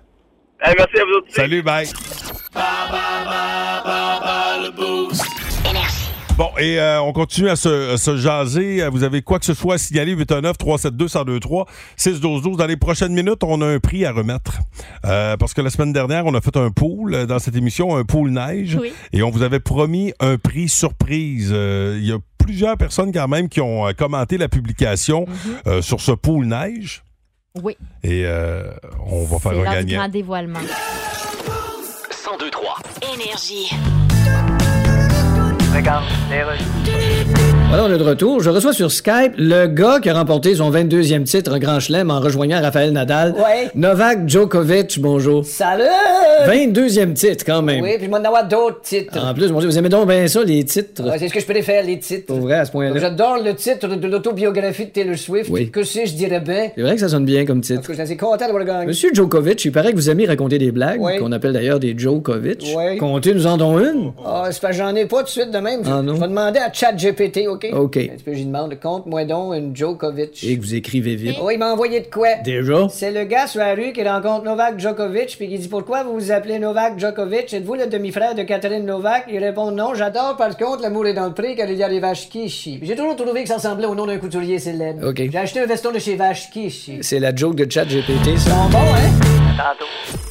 Hey, 0.61 0.73
merci 0.77 0.99
à 0.99 1.05
vous 1.05 1.11
autres. 1.17 1.27
Salut, 1.29 1.61
bye. 1.61 1.87
Bon, 6.37 6.49
et 6.59 6.79
euh, 6.79 7.01
on 7.01 7.13
continue 7.13 7.49
à 7.49 7.55
se, 7.55 7.93
à 7.93 7.97
se 7.97 8.15
jaser. 8.15 8.83
Euh, 8.83 8.89
Vous 8.91 9.03
avez 9.03 9.23
quoi 9.23 9.39
que 9.39 9.45
ce 9.45 9.55
soit 9.55 9.73
à 9.75 9.77
signaler, 9.79 10.15
819-372-1023, 10.17 11.65
612-12. 11.97 12.57
Dans 12.57 12.67
les 12.67 12.77
prochaines 12.77 13.13
minutes, 13.13 13.43
on 13.43 13.59
a 13.61 13.65
un 13.65 13.79
prix 13.79 14.05
à 14.05 14.11
remettre. 14.11 14.59
Euh, 15.05 15.35
parce 15.37 15.55
que 15.55 15.61
la 15.61 15.71
semaine 15.71 15.93
dernière, 15.93 16.27
on 16.27 16.35
a 16.35 16.41
fait 16.41 16.55
un 16.57 16.69
pool 16.69 17.25
dans 17.25 17.39
cette 17.39 17.55
émission, 17.55 17.95
un 17.97 18.03
pool 18.03 18.29
neige. 18.29 18.77
Oui. 18.79 18.93
Et 19.13 19.23
on 19.23 19.31
vous 19.31 19.41
avait 19.41 19.59
promis 19.59 20.13
un 20.19 20.37
prix 20.37 20.69
surprise. 20.69 21.49
Euh, 21.51 21.97
Il 21.99 22.05
y 22.07 22.11
a 22.11 22.19
plusieurs 22.37 22.77
personnes 22.77 23.11
quand 23.11 23.27
même 23.27 23.49
qui 23.49 23.59
ont 23.59 23.91
commenté 23.97 24.37
la 24.37 24.47
publication 24.47 25.25
euh, 25.65 25.81
sur 25.81 26.01
ce 26.01 26.11
pool 26.11 26.45
neige. 26.45 27.03
Oui. 27.63 27.75
Et 28.03 28.25
euh, 28.27 28.69
on 29.07 29.25
va 29.25 29.39
faire 29.39 29.53
un 29.59 29.63
gagnant. 29.73 29.97
grand 30.01 30.09
dévoilement. 30.09 30.59
1023. 30.59 32.75
Énergie. 33.15 33.71
Chicago, 35.87 36.05
Steelers. 36.27 37.56
Voilà, 37.69 37.83
on 37.83 37.93
est 37.93 37.97
de 37.97 38.03
retour. 38.03 38.41
Je 38.41 38.49
reçois 38.49 38.71
sur 38.71 38.89
Skype 38.89 39.33
le 39.37 39.67
gars 39.67 39.99
qui 40.01 40.09
a 40.09 40.13
remporté 40.13 40.55
son 40.55 40.71
22e 40.71 41.23
titre 41.25 41.53
en 41.53 41.59
Grand 41.59 41.81
Chelem 41.81 42.09
en 42.09 42.21
rejoignant 42.21 42.61
Raphaël 42.61 42.93
Nadal. 42.93 43.33
Ouais. 43.33 43.69
Novak 43.75 44.27
Djokovic, 44.29 44.97
bonjour. 45.01 45.45
Salut! 45.45 45.83
22e 46.47 47.11
titre 47.13 47.43
quand 47.45 47.61
même. 47.61 47.83
Oui, 47.83 47.95
puis 47.97 48.07
moi, 48.07 48.19
d'en 48.19 48.27
avoir 48.29 48.47
d'autres 48.47 48.79
titres. 48.83 49.19
En 49.21 49.33
plus, 49.33 49.51
mon 49.51 49.59
Dieu, 49.59 49.67
vous 49.67 49.77
aimez 49.77 49.89
donc 49.89 50.07
bien 50.07 50.25
ça, 50.29 50.43
les 50.45 50.63
titres. 50.63 51.03
Ouais, 51.03 51.19
c'est 51.19 51.27
ce 51.27 51.33
que 51.33 51.41
je 51.41 51.45
préfère, 51.45 51.83
les 51.83 51.99
titres. 51.99 52.27
Pour 52.27 52.37
vrai, 52.39 52.55
à 52.55 52.63
ce 52.65 52.71
point-là. 52.71 52.97
J'adore 53.01 53.39
le 53.43 53.53
titre 53.53 53.87
de 53.97 54.07
l'autobiographie 54.07 54.85
de 54.85 54.91
Taylor 54.91 55.17
Swift. 55.17 55.49
Oui. 55.51 55.69
Que 55.69 55.83
si 55.83 56.05
je 56.05 56.13
dirais 56.13 56.39
bien? 56.39 56.69
C'est 56.73 56.81
vrai 56.81 56.93
que 56.95 57.01
ça 57.01 57.09
sonne 57.09 57.25
bien 57.25 57.45
comme 57.45 57.57
En 57.57 57.61
titre. 57.61 57.81
tout 57.81 57.87
cas, 57.87 57.93
je 57.93 57.93
suis 57.95 58.01
assez 58.03 58.17
content 58.17 58.45
d'avoir 58.45 58.63
gagné. 58.63 58.85
Monsieur 58.85 59.09
Djokovic, 59.13 59.65
il 59.65 59.73
paraît 59.73 59.91
que 59.91 59.97
vous 59.97 60.09
aimez 60.09 60.25
raconter 60.25 60.57
des 60.57 60.71
blagues, 60.71 61.01
qu'on 61.19 61.33
appelle 61.33 61.51
d'ailleurs 61.51 61.79
des 61.81 61.93
Djokovic. 61.97 62.65
Oui. 62.77 62.97
Comptez, 62.97 63.33
nous 63.33 63.45
en 63.45 63.57
donnons 63.57 63.79
une. 63.79 64.11
Ah, 64.25 64.45
c'est 64.51 64.65
que 64.65 64.71
j'en 64.71 64.95
ai 64.95 65.05
pas 65.05 65.17
tout 65.17 65.23
de 65.25 65.29
suite 65.29 65.51
de 65.51 65.57
même. 65.59 65.81
Ah, 65.85 66.01
non? 66.01 66.15
Je 66.15 66.21
vais 66.21 66.27
demander 66.29 66.59
à 66.59 66.71
ChatGPT, 66.71 67.47
OK? 67.57 67.67
OK. 67.73 67.97
Un 67.97 68.15
petit 68.15 68.23
peu, 68.23 68.33
j'y 68.33 68.45
demande, 68.45 68.79
compte-moi 68.79 69.25
donc 69.25 69.55
une 69.55 69.75
Djokovic. 69.75 70.43
Et 70.43 70.57
que 70.57 70.61
vous 70.61 70.75
écrivez 70.75 71.15
vite. 71.15 71.37
Oh, 71.41 71.49
il 71.49 71.57
m'a 71.57 71.71
envoyé 71.71 72.01
de 72.01 72.07
quoi? 72.07 72.35
Déjà? 72.43 72.87
C'est 72.89 73.11
le 73.11 73.23
gars 73.23 73.47
sur 73.47 73.59
la 73.59 73.73
rue 73.73 73.93
qui 73.93 74.03
rencontre 74.03 74.43
Novak 74.43 74.79
Djokovic 74.79 75.35
puis 75.37 75.49
qui 75.49 75.57
dit 75.57 75.67
pourquoi 75.67 76.03
vous 76.03 76.13
vous 76.13 76.31
appelez 76.31 76.59
Novak 76.59 76.99
Djokovic? 76.99 77.53
Êtes-vous 77.53 77.75
le 77.75 77.87
demi-frère 77.87 78.35
de 78.35 78.43
Catherine 78.43 78.85
Novak? 78.85 79.25
Il 79.29 79.43
répond 79.43 79.71
non, 79.71 79.93
j'adore 79.95 80.35
par 80.37 80.55
contre 80.57 80.81
l'amour 80.83 81.07
est 81.07 81.13
dans 81.13 81.27
le 81.27 81.33
pré 81.33 81.55
car 81.55 81.69
il 81.69 81.77
y 81.77 81.83
a 81.83 81.87
les 81.87 81.99
vaches 81.99 82.29
Kishi. 82.29 82.79
J'ai 82.81 82.95
toujours 82.95 83.15
trouvé 83.15 83.43
que 83.43 83.49
ça 83.49 83.55
ressemblait 83.55 83.87
au 83.87 83.95
nom 83.95 84.05
d'un 84.05 84.17
couturier 84.17 84.59
célèbre. 84.59 85.07
OK. 85.07 85.17
J'ai 85.17 85.37
acheté 85.37 85.59
un 85.59 85.65
veston 85.65 85.91
de 85.91 85.99
chez 85.99 86.15
Vache 86.15 86.49
Kishi. 86.51 86.99
C'est 87.01 87.19
la 87.19 87.35
joke 87.35 87.55
de 87.55 87.69
chat 87.69 87.85
GPT, 87.85 88.37
ça. 88.37 88.51
Bon, 88.51 88.69
bon, 88.69 88.77
hein? 88.79 89.27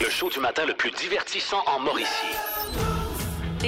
Le 0.00 0.08
show 0.08 0.28
du 0.30 0.40
matin 0.40 0.62
le 0.66 0.74
plus 0.74 0.90
divertissant 0.92 1.58
en 1.66 1.80
Mauricie. 1.80 2.95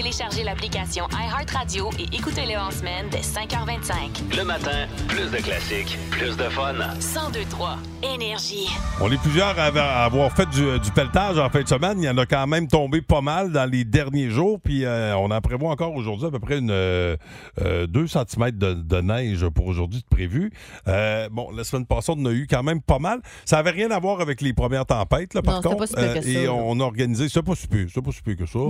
Téléchargez 0.03 0.45
l'application 0.45 1.09
iHeartRadio 1.11 1.91
et 1.99 2.05
écoutez-le 2.15 2.57
en 2.57 2.71
semaine 2.71 3.07
dès 3.11 3.19
5h25. 3.19 4.37
Le 4.37 4.45
matin, 4.45 4.87
plus 5.09 5.29
de 5.29 5.39
classiques, 5.39 5.99
plus 6.13 6.37
de 6.37 6.45
fun. 6.45 6.73
1023 6.75 7.79
Énergie. 8.15 8.69
On 9.01 9.11
est 9.11 9.21
plusieurs 9.21 9.59
à 9.59 10.05
avoir, 10.05 10.31
fait 10.31 10.49
du, 10.51 10.79
du 10.79 10.93
pelletage 10.93 11.37
en 11.41 11.51
fin 11.51 11.63
de 11.63 11.67
semaine. 11.69 12.01
Il 12.01 12.05
y 12.05 12.09
en 12.09 12.17
a 12.17 12.27
quand 12.27 12.47
même 12.47 12.69
tombé 12.69 13.03
pas 13.03 13.23
mal 13.23 13.51
dans 13.51 13.69
les 13.69 13.85
derniers 13.85 14.31
jours. 14.31 14.61
Puis 14.63 14.85
euh, 14.85 15.17
on 15.17 15.33
en 15.33 15.41
prévoit 15.41 15.73
encore 15.73 15.93
aujourd'hui 15.97 16.29
à 16.29 16.31
peu 16.31 16.39
près 16.39 16.59
une, 16.59 16.71
euh, 16.71 17.17
2 17.61 18.07
cm 18.07 18.53
de, 18.53 18.75
de 18.75 19.01
neige 19.01 19.49
pour 19.49 19.67
aujourd'hui 19.67 19.99
de 19.99 20.07
prévu. 20.17 20.53
Euh, 20.87 21.29
bon, 21.33 21.51
la 21.51 21.65
semaine 21.65 21.87
passée, 21.87 22.13
on 22.17 22.21
en 22.23 22.27
a 22.27 22.31
eu 22.33 22.47
quand 22.49 22.63
même 22.63 22.81
pas 22.81 23.01
mal. 23.01 23.21
Ça 23.45 23.57
n'avait 23.57 23.71
rien 23.73 23.91
à 23.91 23.99
voir 23.99 24.21
avec 24.21 24.43
les 24.43 24.53
premières 24.53 24.87
tempêtes, 24.87 25.35
là, 25.35 25.43
par 25.43 25.57
Non, 25.57 25.63
contre. 25.71 25.77
pas 25.79 25.87
si 25.89 25.95
que 25.95 26.23
ça, 26.23 26.29
et 26.31 26.45
là. 26.45 26.53
on 26.53 26.79
a 26.79 26.85
organisé, 26.85 27.29
c'est 27.29 27.43
pas 27.43 27.57
si 27.57 27.67
pire, 27.67 27.89
c'est 27.93 28.01
pas 28.01 28.13
si 28.13 28.23
pire 28.23 28.37
que 28.37 28.47
ça. 28.47 28.61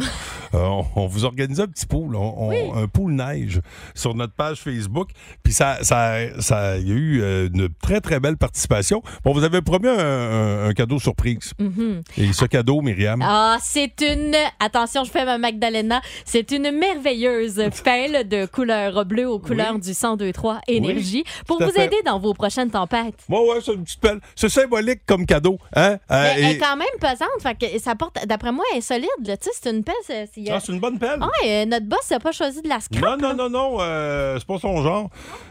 Euh, 0.54 0.60
on, 0.64 0.86
on 0.96 1.06
vous 1.18 1.24
organisait 1.24 1.62
un 1.62 1.66
petit 1.68 1.86
pool, 1.86 2.16
on- 2.16 2.34
on- 2.50 2.74
un 2.76 2.86
pool 2.88 3.12
neige 3.12 3.60
sur 3.94 4.14
notre 4.14 4.32
page 4.34 4.58
Facebook. 4.60 5.10
Puis 5.42 5.52
ça, 5.52 5.78
ça, 5.82 6.14
ça, 6.40 6.76
il 6.78 6.88
y 6.88 6.92
a 6.92 6.94
eu 6.94 7.20
euh, 7.22 7.48
une 7.52 7.68
très, 7.82 8.00
très 8.00 8.20
belle 8.20 8.36
participation. 8.36 9.02
Bon, 9.24 9.32
vous 9.32 9.44
avez 9.44 9.62
promis 9.62 9.88
un, 9.88 9.98
un- 9.98 10.68
un 10.68 10.72
cadeau 10.72 10.98
surprise. 10.98 11.52
Mhm. 11.58 12.02
Et 12.16 12.32
ce 12.32 12.44
cadeau, 12.44 12.80
Myriam, 12.80 13.20
Ah, 13.22 13.58
c'est 13.62 14.00
une. 14.00 14.34
Attention, 14.60 15.04
je 15.04 15.10
fais 15.10 15.24
ma 15.24 15.38
Magdalena. 15.38 16.00
C'est 16.24 16.50
une 16.50 16.70
merveilleuse 16.70 17.62
pelle 17.84 18.28
de 18.28 18.46
couleur 18.46 19.04
bleue 19.04 19.28
aux 19.28 19.38
couleurs 19.38 19.78
du 19.78 19.88
1023 19.90 20.60
Énergie 20.68 21.24
pour 21.46 21.62
vous 21.62 21.70
fait. 21.70 21.86
aider 21.86 21.96
dans 22.04 22.18
vos 22.18 22.34
prochaines 22.34 22.70
tempêtes. 22.70 23.14
Bon, 23.28 23.48
ouais, 23.50 23.60
c'est 23.64 23.72
une 23.74 23.84
petite 23.84 24.00
pelle. 24.00 24.20
C'est 24.36 24.48
symbolique 24.48 25.00
comme 25.06 25.26
cadeau. 25.26 25.58
Hein? 25.74 25.98
Euh, 26.10 26.22
Mais 26.22 26.34
elle 26.36 26.44
est 26.52 26.58
quand 26.58 26.76
même 26.76 26.86
pesante. 27.00 27.28
Fait 27.40 27.54
que 27.58 27.78
ça 27.80 27.94
porte, 27.94 28.18
d'après 28.26 28.52
moi, 28.52 28.64
elle 28.72 28.78
est 28.78 28.82
solide. 28.82 29.08
là. 29.26 29.36
Tu 29.36 29.44
sais, 29.44 29.50
c'est 29.62 29.70
une 29.70 29.84
pelle. 29.84 29.94
c'est- 30.04 30.28
Ah, 30.50 30.58
une 30.68 30.80
bonne 30.80 30.97
pelle. 30.98 31.18
Ah, 31.20 31.28
et 31.44 31.64
notre 31.66 31.86
boss 31.86 32.10
n'a 32.10 32.20
pas 32.20 32.32
choisi 32.32 32.62
de 32.62 32.68
la 32.68 32.80
scrap. 32.80 33.02
Non, 33.02 33.16
non, 33.16 33.34
non, 33.34 33.50
non, 33.50 33.76
euh, 33.80 34.36
c'est 34.38 34.46
pas 34.46 34.58
son 34.58 34.82
genre. 34.82 35.10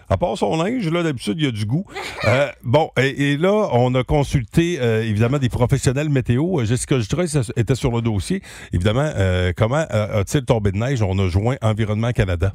À 0.10 0.18
part 0.18 0.38
son 0.38 0.56
linge, 0.56 0.88
là, 0.90 1.04
d'habitude, 1.04 1.36
il 1.38 1.46
y 1.46 1.48
a 1.48 1.52
du 1.52 1.66
goût. 1.66 1.86
Euh, 2.26 2.48
bon, 2.64 2.92
et, 2.98 3.34
et 3.34 3.38
là, 3.38 3.70
on 3.74 3.94
a 3.96 4.04
consulté, 4.04 4.78
euh, 4.80 5.04
évidemment, 5.04 5.38
des 5.38 5.50
professionnels 5.50 6.10
météo. 6.10 6.60
Euh, 6.62 6.66
Jessica 6.66 7.00
Jutra 7.00 7.24
était 7.56 7.76
sur 7.76 7.92
le 7.92 8.02
dossier. 8.02 8.42
Évidemment, 8.72 9.10
euh, 9.16 9.52
comment 9.56 9.86
euh, 9.92 10.22
a-t-il 10.22 10.46
tombé 10.46 10.72
de 10.72 10.78
neige? 10.78 11.02
On 11.02 11.18
a 11.20 11.28
joint 11.28 11.58
Environnement 11.62 12.12
Canada 12.12 12.54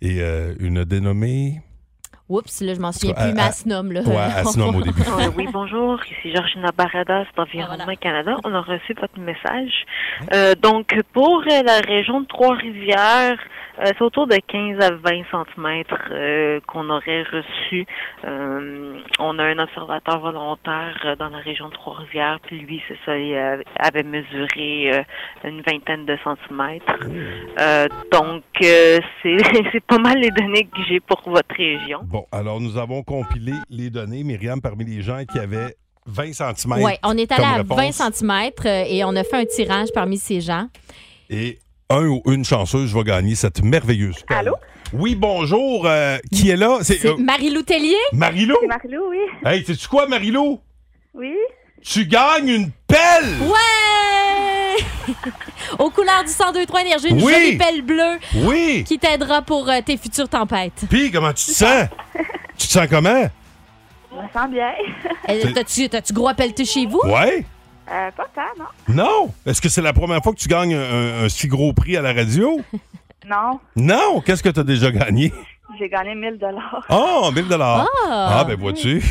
et 0.00 0.20
euh, 0.20 0.54
une 0.60 0.84
dénommée... 0.84 1.60
Oups, 2.30 2.62
là, 2.62 2.72
je 2.72 2.80
m'en 2.80 2.90
souviens 2.90 3.14
plus, 3.14 3.34
mais 3.34 3.50
nomme, 3.66 3.92
là. 3.92 4.00
Ouais, 4.00 4.56
nomme 4.56 4.76
au 4.76 4.80
début. 4.82 5.02
Euh, 5.02 5.30
oui, 5.36 5.46
bonjour. 5.52 6.00
Ici 6.04 6.34
Georgina 6.34 6.72
Baradas 6.72 7.26
d'Environnement 7.36 7.84
voilà. 7.84 7.96
Canada. 7.96 8.36
On 8.44 8.54
a 8.54 8.62
reçu 8.62 8.94
votre 8.98 9.18
message. 9.20 9.84
Euh, 10.32 10.54
donc, 10.54 10.98
pour 11.12 11.42
euh, 11.42 11.62
la 11.62 11.80
région 11.80 12.22
de 12.22 12.26
Trois-Rivières, 12.26 13.38
euh, 13.78 13.84
c'est 13.86 14.02
autour 14.02 14.26
de 14.26 14.36
15 14.36 14.82
à 14.82 14.90
20 14.92 15.24
cm 15.30 16.60
qu'on 16.66 16.88
aurait 16.90 17.24
reçu. 17.24 17.86
Euh, 18.24 18.98
on 19.18 19.38
a 19.38 19.44
un 19.44 19.58
observateur 19.58 20.20
volontaire 20.20 20.96
euh, 21.04 21.16
dans 21.16 21.28
la 21.28 21.38
région 21.38 21.68
de 21.68 21.74
Trois-Rivières, 21.74 22.38
puis 22.42 22.60
lui, 22.60 22.82
c'est 22.88 22.98
ça, 23.04 23.18
il 23.18 23.34
euh, 23.34 23.62
avait 23.78 24.02
mesuré 24.02 24.92
euh, 24.92 25.02
une 25.44 25.60
vingtaine 25.62 26.06
de 26.06 26.16
centimètres. 26.22 27.00
Euh, 27.60 27.86
donc, 28.12 28.44
euh, 28.62 28.98
c'est 29.22 29.36
c'est 29.72 29.84
pas 29.84 29.98
mal 29.98 30.18
les 30.18 30.30
données 30.30 30.64
que 30.64 30.82
j'ai 30.88 31.00
pour 31.00 31.20
votre 31.26 31.54
région. 31.54 32.00
Bon, 32.14 32.26
alors, 32.30 32.60
nous 32.60 32.76
avons 32.78 33.02
compilé 33.02 33.54
les 33.70 33.90
données, 33.90 34.22
Myriam, 34.22 34.60
parmi 34.60 34.84
les 34.84 35.02
gens 35.02 35.24
qui 35.24 35.36
avaient 35.36 35.76
20 36.06 36.32
cm. 36.32 36.74
Oui, 36.80 36.92
on 37.02 37.16
est 37.18 37.32
allé 37.32 37.42
à 37.42 37.54
réponse. 37.54 37.76
20 37.98 38.12
cm 38.12 38.86
et 38.86 39.04
on 39.04 39.16
a 39.16 39.24
fait 39.24 39.34
un 39.34 39.44
tirage 39.44 39.88
parmi 39.92 40.16
ces 40.16 40.40
gens. 40.40 40.68
Et 41.28 41.58
un 41.90 42.06
ou 42.06 42.22
une 42.26 42.44
chanceuse 42.44 42.94
va 42.94 43.02
gagner 43.02 43.34
cette 43.34 43.64
merveilleuse 43.64 44.22
pelle. 44.28 44.36
Allô? 44.36 44.54
Oui, 44.92 45.16
bonjour. 45.16 45.88
euh, 45.88 46.18
qui 46.30 46.50
est 46.50 46.56
là? 46.56 46.78
C'est 46.82 47.04
euh, 47.04 47.16
Marie-Lou 47.16 47.62
Tellier? 47.62 47.96
Marilou? 48.12 48.58
Marie-Lou, 48.68 49.10
oui. 49.10 49.18
Hey, 49.44 49.64
sais-tu 49.64 49.88
quoi, 49.88 50.06
Marilou? 50.06 50.60
Oui. 51.14 51.34
Tu 51.82 52.06
gagnes 52.06 52.48
une 52.48 52.70
pelle! 52.86 53.40
Ouais! 53.42 53.83
Aux 55.78 55.90
couleurs 55.90 56.22
du 56.24 56.30
1023 56.30 56.80
Énergie, 56.82 57.08
une 57.08 57.22
Oui! 57.22 57.32
jolie 57.32 57.56
pelle 57.56 57.82
bleue 57.82 58.18
Oui! 58.36 58.84
qui 58.86 58.98
t'aidera 58.98 59.42
pour 59.42 59.68
euh, 59.68 59.80
tes 59.84 59.96
futures 59.96 60.28
tempêtes. 60.28 60.84
Puis, 60.88 61.10
comment 61.10 61.32
tu 61.32 61.46
te 61.46 61.50
sens? 61.52 61.86
tu 62.58 62.66
te 62.68 62.72
sens 62.72 62.86
comment? 62.88 63.28
Je 64.10 64.16
me 64.16 64.28
sens 64.32 64.50
bien. 64.50 64.72
Euh, 65.30 65.52
T'as-tu 65.54 65.88
t'as-tu 65.88 66.12
gros 66.12 66.28
appelleté 66.28 66.66
chez 66.66 66.84
vous? 66.86 67.00
Ouais? 67.04 67.46
Euh, 67.90 68.10
pas 68.10 68.26
tant, 68.34 68.42
non? 68.58 68.94
Non? 68.94 69.34
Est-ce 69.46 69.60
que 69.62 69.70
c'est 69.70 69.80
la 69.80 69.94
première 69.94 70.22
fois 70.22 70.34
que 70.34 70.38
tu 70.38 70.48
gagnes 70.48 70.74
un, 70.74 71.24
un 71.24 71.28
si 71.30 71.48
gros 71.48 71.72
prix 71.72 71.96
à 71.96 72.02
la 72.02 72.12
radio? 72.12 72.60
Non. 73.26 73.58
Non? 73.74 74.20
Qu'est-ce 74.20 74.42
que 74.42 74.50
tu 74.50 74.60
as 74.60 74.64
déjà 74.64 74.90
gagné? 74.90 75.32
J'ai 75.78 75.88
gagné 75.88 76.14
1000 76.14 76.38
dollars. 76.38 76.84
Oh, 76.90 77.30
1000 77.34 77.48
dollars. 77.48 77.86
Ah. 78.06 78.36
Ah, 78.40 78.44
ben 78.44 78.56
vois-tu, 78.58 79.02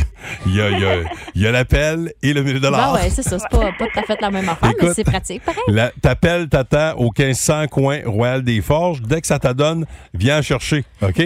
il 0.46 0.56
y 0.56 0.62
a, 0.62 0.70
il 0.70 0.80
y 0.80 0.86
a- 0.86 1.04
il 1.36 1.42
y 1.42 1.48
a 1.48 1.52
l'appel 1.52 2.14
et 2.22 2.32
le 2.32 2.44
1000 2.44 2.60
dollars. 2.62 2.94
Ben 2.94 3.02
ouais, 3.02 3.10
c'est 3.10 3.24
ça. 3.24 3.40
C'est 3.40 3.50
pas, 3.50 3.72
pas 3.78 3.88
tout 3.88 4.00
à 4.00 4.04
fait 4.04 4.22
la 4.22 4.30
même 4.32 4.48
affaire, 4.48 4.70
mais 4.70 4.76
Écoute, 4.86 4.94
c'est 4.96 5.04
pratique. 5.04 5.42
Pareil. 5.44 5.92
T'appelles, 6.02 6.48
t'attends 6.48 6.94
au 6.98 7.06
1500 7.18 7.68
coin 7.68 8.00
Royal 8.06 8.44
des 8.44 8.62
Forges. 8.62 9.02
Dès 9.02 9.20
que 9.20 9.28
ça 9.28 9.40
t'adonne, 9.40 9.86
viens 10.14 10.42
chercher, 10.42 10.86
OK? 11.02 11.22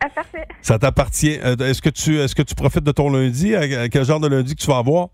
Ah, 0.00 0.08
parfait. 0.14 0.46
Ça 0.60 0.78
t'appartient. 0.78 1.38
Euh, 1.42 1.56
Est-ce 1.56 1.80
que 1.82 1.88
tu 1.90 2.18
est-ce 2.20 2.34
que 2.34 2.42
tu 2.42 2.54
profites 2.54 2.84
de 2.84 2.92
ton 2.92 3.10
lundi? 3.10 3.54
Quel 3.90 4.04
genre 4.04 4.20
de 4.20 4.28
lundi 4.28 4.54
que 4.54 4.60
tu 4.60 4.66
vas 4.68 4.78
avoir? 4.78 5.08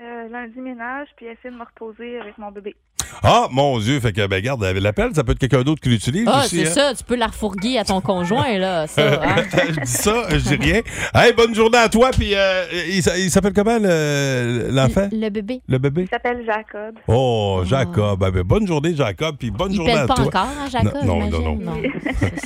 Euh, 0.00 0.28
lundi 0.30 0.58
ménage, 0.60 1.08
puis 1.16 1.26
essayer 1.26 1.50
de 1.50 1.56
me 1.56 1.64
reposer 1.64 2.18
avec 2.20 2.38
mon 2.38 2.50
bébé. 2.50 2.74
Ah, 3.22 3.48
mon 3.50 3.78
Dieu, 3.78 4.00
fait 4.00 4.12
que, 4.12 4.26
ben, 4.26 4.36
regarde, 4.36 4.62
l'appel, 4.64 5.10
ça 5.14 5.24
peut 5.24 5.32
être 5.32 5.38
quelqu'un 5.38 5.62
d'autre 5.62 5.80
qui 5.80 5.88
l'utilise 5.88 6.24
Ah, 6.26 6.40
aussi. 6.44 6.64
c'est 6.64 6.68
hein? 6.68 6.90
ça. 6.90 6.94
Tu 6.94 7.04
peux 7.04 7.16
la 7.16 7.26
refourguer 7.28 7.78
à 7.78 7.84
ton 7.84 8.00
conjoint, 8.00 8.58
là. 8.58 8.86
Ça, 8.86 9.02
hein? 9.22 9.42
je 9.52 9.80
dis 9.80 9.90
ça, 9.90 10.14
je 10.30 10.36
dis 10.36 10.56
rien. 10.56 10.80
Hey, 11.14 11.32
bonne 11.32 11.54
journée 11.54 11.78
à 11.78 11.88
toi, 11.88 12.10
puis 12.16 12.34
euh, 12.34 12.64
il, 12.88 13.02
s'a- 13.02 13.16
il 13.18 13.30
s'appelle 13.30 13.52
comment, 13.52 13.78
le- 13.80 14.68
l'enfant? 14.70 15.08
Le 15.12 15.28
bébé. 15.30 15.60
Le 15.68 15.78
bébé? 15.78 16.02
Il 16.02 16.08
s'appelle 16.08 16.42
Jacob. 16.46 16.94
Oh, 17.06 17.62
Jacob. 17.64 18.22
Ah, 18.24 18.30
ben, 18.30 18.42
bonne 18.42 18.66
journée, 18.66 18.94
Jacob, 18.94 19.36
puis 19.38 19.50
bonne 19.50 19.72
Il 19.72 19.76
journée 19.76 19.92
pèle 19.92 20.02
à 20.02 20.06
pas 20.06 20.14
toi. 20.14 20.24
encore, 20.26 20.40
hein, 20.42 20.68
Jacob, 20.70 21.04
Non, 21.04 21.18
non, 21.28 21.40
non. 21.40 21.56
non. 21.56 21.82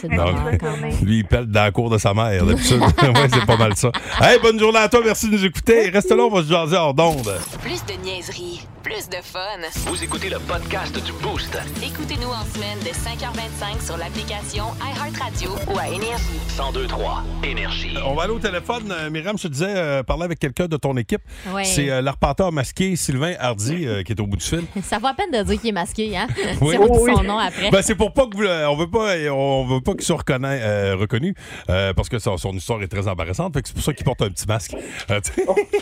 C'est 0.01 0.09
Non, 0.11 0.25
dommage, 0.27 0.59
quand 0.61 0.77
même. 0.79 0.95
Lui, 1.03 1.19
il 1.19 1.25
pèle 1.25 1.47
dans 1.47 1.63
la 1.65 1.71
cour 1.71 1.91
de 1.91 1.99
sa 1.99 2.13
mère, 2.15 2.45
d'habitude. 2.45 2.81
ouais, 3.03 3.29
c'est 3.33 3.47
pas 3.47 3.57
mal 3.57 3.77
ça. 3.77 3.91
Hey, 4.21 4.39
bonne 4.41 4.59
journée 4.59 4.79
à 4.79 4.89
toi, 4.89 5.01
merci 5.05 5.29
de 5.29 5.33
nous 5.37 5.45
écouter. 5.45 5.91
Reste 5.91 6.11
là, 6.11 6.23
on 6.25 6.31
va 6.31 6.43
se 6.43 6.49
jaser 6.49 6.77
hors 6.77 6.95
d'onde. 6.95 7.33
Plus 7.63 7.85
de 7.87 7.93
niaiserie, 8.05 8.67
plus 8.83 9.09
de 9.09 9.17
fun. 9.23 9.39
Vous 9.87 10.03
écoutez 10.03 10.29
le 10.29 10.39
podcast 10.53 10.95
du 11.03 11.13
Boost. 11.23 11.57
Écoutez-nous 11.83 12.29
en 12.29 12.45
semaine 12.45 12.79
de 12.81 12.91
5h25 12.91 13.87
sur 13.87 13.97
l'application 13.97 14.65
iHeartRadio 14.85 15.53
ou 15.73 15.79
à 15.79 15.89
Énergie. 15.89 16.25
1023 16.59 17.23
Énergie. 17.43 17.97
On 18.05 18.15
va 18.15 18.25
aller 18.25 18.35
au 18.35 18.39
téléphone. 18.39 18.93
Euh, 18.93 19.09
Myriam, 19.09 19.39
je 19.39 19.45
te 19.45 19.49
disais, 19.49 19.75
euh, 19.75 20.03
parler 20.03 20.25
avec 20.25 20.39
quelqu'un 20.39 20.67
de 20.67 20.77
ton 20.77 20.95
équipe. 20.99 21.23
Ouais. 21.55 21.65
C'est 21.65 21.89
euh, 21.89 22.03
l'arpenteur 22.03 22.53
masqué 22.53 22.97
Sylvain 22.97 23.33
Hardy 23.41 23.87
euh, 23.87 24.03
qui 24.03 24.13
est 24.13 24.21
au 24.21 24.27
bout 24.27 24.37
du 24.37 24.45
fil. 24.45 24.65
Ça 24.83 24.99
vaut 24.99 25.07
la 25.07 25.15
peine 25.15 25.31
de 25.31 25.43
dire 25.43 25.59
qu'il 25.59 25.71
est 25.71 25.73
masqué, 25.73 26.15
hein? 26.15 26.27
Oui. 26.61 26.73
Si 26.75 26.79
on 26.79 26.85
dit 26.85 26.99
Oui. 27.01 27.13
son 27.17 27.23
nom 27.23 27.39
après. 27.39 27.71
Ben, 27.71 27.81
c'est 27.81 27.95
pour 27.95 28.13
pas 28.13 28.27
que 28.27 28.37
vous, 28.37 28.45
on 28.45 28.77
veut 28.77 28.91
pas, 28.91 29.15
on 29.33 29.65
veut 29.67 29.81
pas 29.81 29.93
qu'il 29.95 30.03
soit 30.05 30.19
reconna- 30.19 30.49
euh, 30.61 30.97
reconnu 30.97 31.35
euh, 31.71 31.95
parce 31.95 32.11
que 32.11 32.19
son, 32.19 32.37
son 32.37 32.53
histoire 32.53 32.83
est 32.83 32.89
très 32.89 33.09
embarrassante. 33.09 33.55
Fait 33.55 33.63
que 33.63 33.69
c'est 33.69 33.75
pour 33.75 33.85
ça 33.85 33.95
qu'il 33.95 34.05
porte 34.05 34.21
un 34.21 34.29
petit 34.29 34.47
masque. 34.47 34.77
Euh, 35.11 35.21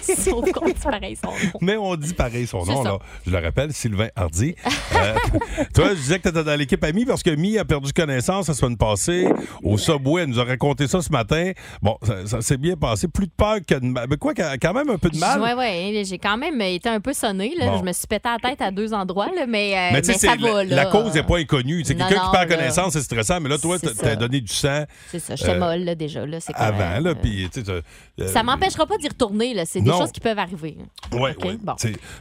sais. 0.01 0.15
Sauf 0.31 0.51
qu'on 0.53 0.67
dit 0.67 0.73
pareil 0.75 1.17
son 1.23 1.31
nom. 1.31 1.59
Mais 1.61 1.77
on 1.77 1.95
dit 1.97 2.15
pareil 2.15 2.47
son 2.47 2.65
nom. 2.65 2.83
Là. 2.83 2.99
Je 3.27 3.31
le 3.31 3.39
rappelle, 3.39 3.73
Sylvain 3.73 4.09
Hardy. 4.17 4.55
Euh, 4.67 5.15
toi, 5.75 5.89
je 5.91 5.95
disais 5.95 6.19
que 6.19 6.25
tu 6.25 6.29
étais 6.29 6.45
dans 6.45 6.57
l'équipe 6.59 6.83
Ami 6.85 7.05
parce 7.05 7.23
que 7.23 7.31
Mi 7.31 7.59
a 7.59 7.65
perdu 7.65 7.93
connaissance 7.93 8.49
la 8.49 8.55
semaine 8.55 8.77
passée 8.77 9.29
au 9.63 9.79
Subway. 9.79 10.23
Elle 10.23 10.29
nous 10.31 10.41
a 10.41 10.45
raconté 10.45 10.87
ça 10.87 11.01
ce 11.01 11.11
matin. 11.11 11.53
Bon, 11.83 11.97
ça, 12.03 12.27
ça 12.27 12.41
s'est 12.43 12.57
bien 12.57 12.77
passé. 12.77 13.09
Plus 13.09 13.27
de 13.27 13.33
peur 13.37 13.57
que 13.67 13.75
de 13.75 13.85
mal. 13.87 14.07
Mais 14.09 14.17
quoi, 14.17 14.35
quand 14.35 14.75
même 14.75 14.91
un 14.91 14.99
peu 14.99 15.11
de 15.11 15.19
mal. 15.19 15.41
Oui, 15.41 15.51
oui. 15.57 16.05
J'ai 16.05 16.19
quand 16.19 16.37
même 16.37 16.61
été 16.61 16.89
un 16.89 17.01
peu 17.01 17.13
sonné. 17.13 17.55
Bon. 17.59 17.79
Je 17.79 17.85
me 17.85 17.93
suis 17.93 18.07
pété 18.07 18.29
la 18.29 18.51
tête 18.51 18.61
à 18.61 18.71
deux 18.71 18.93
endroits, 18.93 19.29
là, 19.35 19.47
mais, 19.47 19.73
euh, 19.73 19.89
Mais 19.93 20.03
mais 20.07 20.15
ça 20.15 20.35
va. 20.37 20.37
la, 20.37 20.65
là. 20.65 20.77
la 20.85 20.87
cause 20.87 21.15
n'est 21.15 21.23
pas 21.23 21.39
inconnue. 21.39 21.83
C'est 21.85 21.95
quelqu'un 21.95 22.21
qui 22.25 22.31
perd 22.31 22.49
là. 22.51 22.57
connaissance, 22.57 22.93
c'est 22.93 23.03
stressant. 23.03 23.41
Mais 23.41 23.49
là, 23.49 23.59
toi, 23.59 23.79
t'as- 23.79 24.17
donné 24.17 24.41
du 24.41 24.53
sang. 24.53 24.85
C'est 25.11 25.19
ça. 25.19 25.37
J'étais 25.37 25.51
euh, 25.53 25.59
molle 25.59 25.85
là, 25.85 25.95
déjà. 25.95 26.27
Là, 26.27 26.39
c'est 26.41 26.55
Avant, 26.55 27.01
là, 27.01 27.15
puis, 27.15 27.49
euh, 27.69 27.81
Ça 28.27 28.43
m'empêchera 28.43 28.87
pas 28.87 28.97
d'y 28.99 29.09
retourner. 29.09 29.55
C'est 29.67 29.81
des 29.81 29.91
choses 29.91 30.13
qui 30.13 30.21
peuvent 30.21 30.39
arriver. 30.39 30.77
Ouais. 31.13 31.35
bon. 31.63 31.75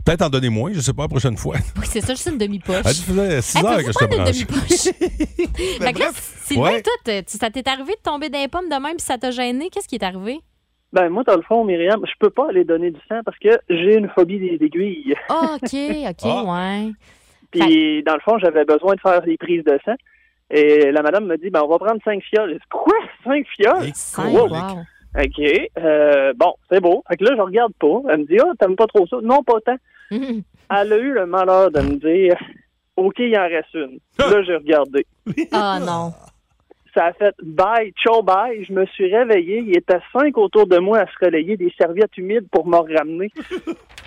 Peut-être 0.05 0.21
en 0.21 0.29
donner 0.29 0.49
moins, 0.49 0.71
je 0.73 0.79
sais 0.81 0.93
pas, 0.93 1.03
la 1.03 1.09
prochaine 1.09 1.37
fois. 1.37 1.57
Oui, 1.77 1.85
c'est 1.89 2.01
ça, 2.01 2.15
une 2.31 2.37
demi-poche. 2.37 2.81
Ah, 2.85 2.89
tu 2.93 3.01
faisais 3.01 3.41
6 3.41 3.57
Hey, 3.57 3.65
heures 3.65 3.77
que 3.77 3.91
je 3.91 3.97
te 3.97 4.05
branche. 4.05 4.31
demi-poche? 4.31 5.85
fait 5.85 5.93
que 5.93 5.99
là, 5.99 6.09
Sylvain, 6.13 6.63
Ouais. 6.73 6.81
toi, 6.81 6.93
ça 7.27 7.49
t'est 7.49 7.67
arrivé 7.67 7.93
de 7.93 8.01
tomber 8.03 8.29
dans 8.29 8.39
les 8.39 8.47
pommes 8.47 8.69
de 8.69 8.75
même 8.81 8.95
puis 8.97 9.05
ça 9.05 9.17
t'a 9.17 9.31
gêné? 9.31 9.69
Qu'est-ce 9.69 9.87
qui 9.87 9.95
est 9.95 10.03
arrivé? 10.03 10.39
Ben, 10.91 11.09
moi, 11.09 11.23
dans 11.23 11.35
le 11.35 11.43
fond, 11.43 11.63
Myriam, 11.63 12.01
je 12.05 12.13
peux 12.19 12.31
pas 12.31 12.49
aller 12.49 12.63
donner 12.63 12.89
du 12.91 12.99
sang 13.07 13.19
parce 13.23 13.37
que 13.37 13.49
j'ai 13.69 13.95
une 13.97 14.09
phobie 14.09 14.39
des 14.39 14.57
aiguilles. 14.65 15.13
Ah, 15.29 15.55
OK, 15.61 15.75
OK, 16.09 16.15
Ah. 16.23 16.43
ouais. 16.43 16.91
Puis, 17.51 18.03
dans 18.03 18.13
le 18.15 18.19
fond, 18.21 18.37
j'avais 18.39 18.65
besoin 18.65 18.95
de 18.95 18.99
faire 19.01 19.21
des 19.21 19.37
prises 19.37 19.63
de 19.63 19.79
sang. 19.85 19.95
Et 20.51 20.91
la 20.91 21.03
madame 21.03 21.25
me 21.27 21.37
dit, 21.37 21.51
ben, 21.51 21.61
on 21.63 21.67
va 21.67 21.77
prendre 21.77 22.01
cinq 22.03 22.23
fioles. 22.23 22.53
Dit, 22.53 22.59
quoi? 22.71 22.93
Cinq 23.23 23.45
fioles? 23.55 23.91
Cinq, 23.93 24.33
Wow. 24.33 24.49
wow. 24.49 24.79
OK. 25.15 25.69
Euh, 25.77 26.33
bon, 26.35 26.53
c'est 26.71 26.81
beau. 26.81 27.03
Fait 27.07 27.17
que 27.17 27.23
là, 27.23 27.31
je 27.37 27.41
regarde 27.41 27.73
pas. 27.79 28.01
Elle 28.09 28.19
me 28.21 28.25
dit, 28.25 28.37
ah, 28.39 28.51
t'aimes 28.59 28.75
pas 28.75 28.87
trop 28.87 29.05
ça? 29.07 29.17
Non, 29.21 29.43
pas 29.43 29.59
tant. 29.65 29.77
Elle 30.81 30.93
a 30.93 30.97
eu 30.97 31.13
le 31.13 31.25
malheur 31.25 31.71
de 31.71 31.81
me 31.81 31.95
dire, 31.95 32.37
OK, 32.95 33.15
il 33.19 33.37
en 33.37 33.47
reste 33.47 33.73
une. 33.73 33.99
Là, 34.17 34.43
j'ai 34.43 34.55
regardé. 34.55 35.05
Ah 35.51 35.79
non. 35.79 36.11
Ça 36.95 37.05
a 37.05 37.13
fait 37.13 37.35
bye, 37.43 37.93
ciao, 38.03 38.23
bye. 38.23 38.65
Je 38.67 38.73
me 38.73 38.83
suis 38.87 39.15
réveillé. 39.15 39.59
Il 39.59 39.77
était 39.77 39.99
cinq 40.11 40.35
autour 40.39 40.65
de 40.65 40.79
moi 40.79 40.97
à 41.01 41.05
se 41.05 41.23
relayer 41.23 41.55
des 41.55 41.71
serviettes 41.79 42.17
humides 42.17 42.47
pour 42.51 42.65
me 42.67 42.77
ramener. 42.77 43.31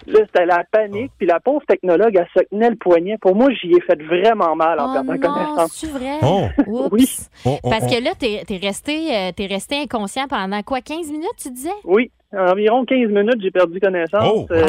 Là, 0.09 0.19
c'était 0.27 0.45
la 0.45 0.65
panique. 0.71 1.13
Puis 1.17 1.29
la 1.29 1.39
pauvre 1.39 1.65
technologue, 1.65 2.17
elle 2.17 2.27
se 2.37 2.45
tenait 2.49 2.71
le 2.71 2.77
poignet. 2.77 3.19
Pour 3.19 3.37
moi, 3.37 3.51
j'y 3.53 3.73
ai 3.73 3.81
fait 3.83 4.03
vraiment 4.03 4.57
mal 4.57 4.81
en 4.81 4.91
Oh 4.91 5.05
perdant 5.05 5.13
non, 5.13 5.19
connaissance. 5.35 5.73
c'est 5.75 5.91
vrai? 5.93 6.19
Oh. 6.25 6.47
Oui. 6.91 7.09
Oh, 7.45 7.57
oh, 7.63 7.71
Parce 7.71 7.87
que 7.87 8.03
là, 8.03 8.11
t'es 8.19 8.43
es 8.51 8.57
resté, 8.57 9.17
euh, 9.17 9.31
t'es 9.31 9.47
resté 9.47 9.77
inconscient 9.77 10.27
pendant 10.27 10.61
quoi, 10.65 10.81
15 10.81 11.09
minutes, 11.13 11.37
tu 11.41 11.51
disais? 11.53 11.71
Oui, 11.85 12.11
environ 12.33 12.85
15 12.85 13.09
minutes, 13.09 13.41
j'ai 13.43 13.51
perdu 13.51 13.81
connaissance. 13.81 14.25
Oh, 14.35 14.47
Euh. 14.51 14.67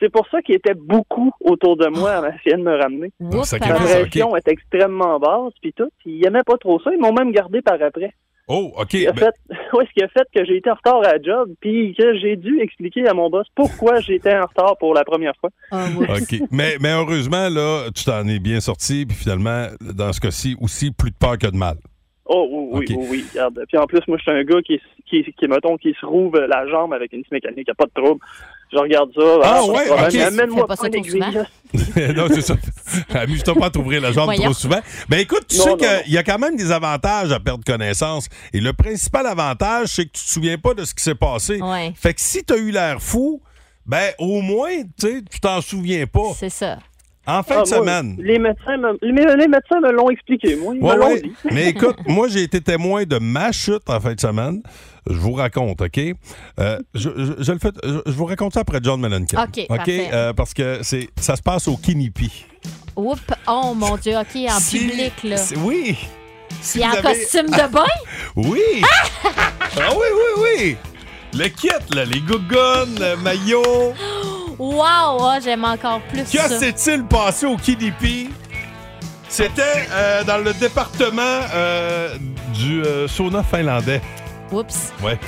C'est 0.00 0.10
pour 0.10 0.26
ça 0.28 0.42
qu'il 0.42 0.54
était 0.54 0.74
beaucoup 0.74 1.30
autour 1.40 1.76
de 1.76 1.88
moi 1.88 2.10
à 2.12 2.34
essayer 2.34 2.56
de 2.56 2.62
me 2.62 2.76
ramener. 2.76 3.12
Sacré 3.44 3.70
La 3.70 3.74
pression 3.76 4.36
est 4.36 4.48
extrêmement 4.48 5.18
basse, 5.18 5.52
puis 5.60 5.72
tout. 5.72 5.90
Ils 6.04 6.26
aimaient 6.26 6.44
pas 6.44 6.56
trop 6.58 6.80
ça. 6.80 6.90
Ils 6.92 7.00
m'ont 7.00 7.12
même 7.12 7.32
gardé 7.32 7.62
par 7.62 7.80
après. 7.82 8.12
Oh, 8.48 8.72
OK. 8.76 8.92
Ben, 8.92 9.14
fait, 9.14 9.34
ouais, 9.72 9.86
ce 9.86 9.92
qui 9.94 10.02
a 10.02 10.08
fait 10.08 10.26
que 10.34 10.44
j'ai 10.44 10.56
été 10.56 10.70
en 10.70 10.74
retard 10.74 10.98
à 10.98 11.12
la 11.12 11.22
job, 11.22 11.50
puis 11.60 11.94
que 11.96 12.18
j'ai 12.18 12.36
dû 12.36 12.60
expliquer 12.60 13.06
à 13.06 13.14
mon 13.14 13.30
boss 13.30 13.46
pourquoi 13.54 14.00
j'étais 14.00 14.34
en 14.36 14.46
retard 14.46 14.76
pour 14.78 14.94
la 14.94 15.04
première 15.04 15.34
fois. 15.40 15.50
Ah. 15.70 15.86
OK. 16.00 16.40
Mais, 16.50 16.76
mais 16.80 16.92
heureusement, 16.92 17.48
là, 17.48 17.86
tu 17.94 18.04
t'en 18.04 18.26
es 18.26 18.38
bien 18.40 18.60
sorti. 18.60 19.06
Puis 19.06 19.16
finalement, 19.16 19.66
dans 19.80 20.12
ce 20.12 20.20
cas-ci, 20.20 20.56
aussi, 20.60 20.90
plus 20.90 21.10
de 21.10 21.16
peur 21.16 21.38
que 21.38 21.46
de 21.46 21.56
mal. 21.56 21.76
Oh 22.34 22.48
oui, 22.50 22.86
oui, 22.88 22.96
oui, 22.96 23.06
oui, 23.10 23.24
regarde. 23.32 23.62
Puis 23.68 23.76
en 23.76 23.86
plus, 23.86 24.00
moi, 24.08 24.16
je 24.16 24.22
suis 24.22 24.30
un 24.30 24.42
gars 24.42 24.62
qui, 24.62 24.80
qui, 25.06 25.22
qui, 25.38 25.48
mettons, 25.48 25.76
qui 25.76 25.94
se 26.00 26.06
rouvre 26.06 26.40
la 26.40 26.66
jambe 26.66 26.94
avec 26.94 27.12
une 27.12 27.22
scie 27.24 27.32
mécanique, 27.32 27.68
y 27.68 27.70
a 27.70 27.74
pas 27.74 27.84
de 27.84 28.02
trouble. 28.02 28.20
Je 28.72 28.78
regarde 28.78 29.10
ça. 29.14 29.20
Ah, 29.42 29.60
pas 29.60 29.66
de 29.66 29.70
ouais, 29.70 29.86
problème. 29.86 30.08
OK. 30.08 30.14
Amène-moi 30.32 30.66
pas 30.66 30.76
ça 30.76 30.86
une 30.86 32.14
non, 32.16 32.26
c'est 32.28 32.40
ça. 32.40 32.54
Amuse-toi 33.14 33.54
pas 33.54 33.66
à 33.66 33.70
t'ouvrir 33.70 34.00
la 34.00 34.12
jambe 34.12 34.24
Voyons. 34.24 34.44
trop 34.44 34.52
souvent. 34.54 34.80
Ben 35.10 35.18
écoute, 35.20 35.46
tu 35.46 35.58
Non, 35.58 35.64
sais 35.64 36.02
qu'il 36.04 36.14
y 36.14 36.16
a 36.16 36.22
quand 36.22 36.38
même 36.38 36.56
des 36.56 36.70
avantages 36.72 37.32
à 37.32 37.38
perdre 37.40 37.64
connaissance. 37.64 38.28
Et 38.54 38.60
le 38.60 38.72
principal 38.72 39.26
avantage, 39.26 39.88
c'est 39.88 40.06
que 40.06 40.12
tu 40.12 40.24
te 40.24 40.30
souviens 40.30 40.56
pas 40.56 40.72
de 40.72 40.84
ce 40.86 40.94
qui 40.94 41.02
s'est 41.02 41.14
passé. 41.14 41.60
Ouais. 41.60 41.92
Fait 41.96 42.14
que 42.14 42.20
si 42.22 42.44
tu 42.44 42.54
as 42.54 42.56
eu 42.56 42.70
l'air 42.70 43.02
fou, 43.02 43.42
ben 43.84 44.12
au 44.18 44.40
moins, 44.40 44.82
tu 44.98 45.06
sais, 45.06 45.22
tu 45.30 45.40
t'en 45.40 45.60
souviens 45.60 46.06
pas. 46.06 46.32
C'est 46.34 46.48
ça. 46.50 46.78
En 47.26 47.42
fin 47.44 47.56
Ah, 47.58 47.62
de 47.62 47.68
moi, 47.68 47.78
semaine. 47.78 48.16
les 48.18 48.38
médecins 48.38 48.76
me, 48.76 48.98
les, 49.00 49.36
les 49.36 49.46
médecins 49.48 49.80
me 49.80 49.92
l'ont 49.92 50.10
expliqué, 50.10 50.56
moi. 50.56 50.74
Ils 50.74 50.82
Ouais, 50.82 50.94
me 50.94 50.98
l'ont 51.00 51.06
ouais. 51.08 51.20
dit. 51.22 51.32
Mais 51.52 51.68
écoute, 51.68 51.96
moi, 52.08 52.26
j'ai 52.28 52.42
été 52.42 52.60
témoin 52.60 53.04
de 53.04 53.18
ma 53.18 53.52
chute 53.52 53.88
en 53.88 54.00
fin 54.00 54.14
de 54.14 54.20
semaine. 54.20 54.60
Je 55.08 55.14
vous 55.16 55.32
raconte, 55.32 55.80
OK? 55.80 55.98
Euh, 56.60 56.78
je, 56.94 57.10
je- 57.16 57.42
je 57.42 57.52
le 57.52 57.58
fais, 57.58 57.70
je, 57.84 57.98
je 58.06 58.12
vous 58.12 58.24
raconte 58.24 58.54
ça 58.54 58.60
après 58.60 58.78
John 58.82 59.00
Mellencamp. 59.00 59.44
OK, 59.44 59.66
parfait. 59.68 60.08
Euh, 60.12 60.32
parce 60.32 60.52
que 60.54 60.78
c'est, 60.82 61.08
ça 61.16 61.36
se 61.36 61.42
passe 61.42 61.68
au 61.68 61.76
Kinipi. 61.76 62.44
Oups. 62.96 63.20
Oh 63.48 63.72
mon 63.76 63.96
Dieu, 63.96 64.14
OK, 64.16 64.36
en 64.48 64.58
Si- 64.60 64.78
public, 64.78 65.12
là. 65.24 65.36
c'est- 65.36 65.56
Oui. 65.58 65.96
Si 66.60 66.78
Puis 66.78 66.86
en 66.88 66.92
avez- 66.92 67.02
costume 67.02 67.46
de 67.46 67.72
bain? 67.72 67.84
Oui! 68.36 68.60
ah 68.84 69.90
oui, 69.92 70.06
oui, 70.14 70.42
oui! 70.58 70.76
Le 71.34 71.48
kit, 71.48 71.68
là, 71.94 72.04
les 72.04 72.20
gougounes, 72.20 72.98
le 73.00 73.16
maillot. 73.22 73.62
Wow, 74.58 74.84
ah, 74.84 75.38
j'aime 75.42 75.64
encore 75.64 76.00
plus 76.02 76.22
Que 76.24 76.38
ça. 76.38 76.58
s'est-il 76.58 77.04
passé 77.04 77.46
au 77.46 77.56
Kinipi? 77.56 78.30
C'était 79.28 79.62
euh, 79.90 80.24
dans 80.24 80.38
le 80.38 80.52
département 80.52 81.40
euh, 81.54 82.16
du 82.52 82.82
euh, 82.82 83.08
sauna 83.08 83.42
finlandais. 83.42 84.00
Oups. 84.50 84.92
Ouais. 85.02 85.18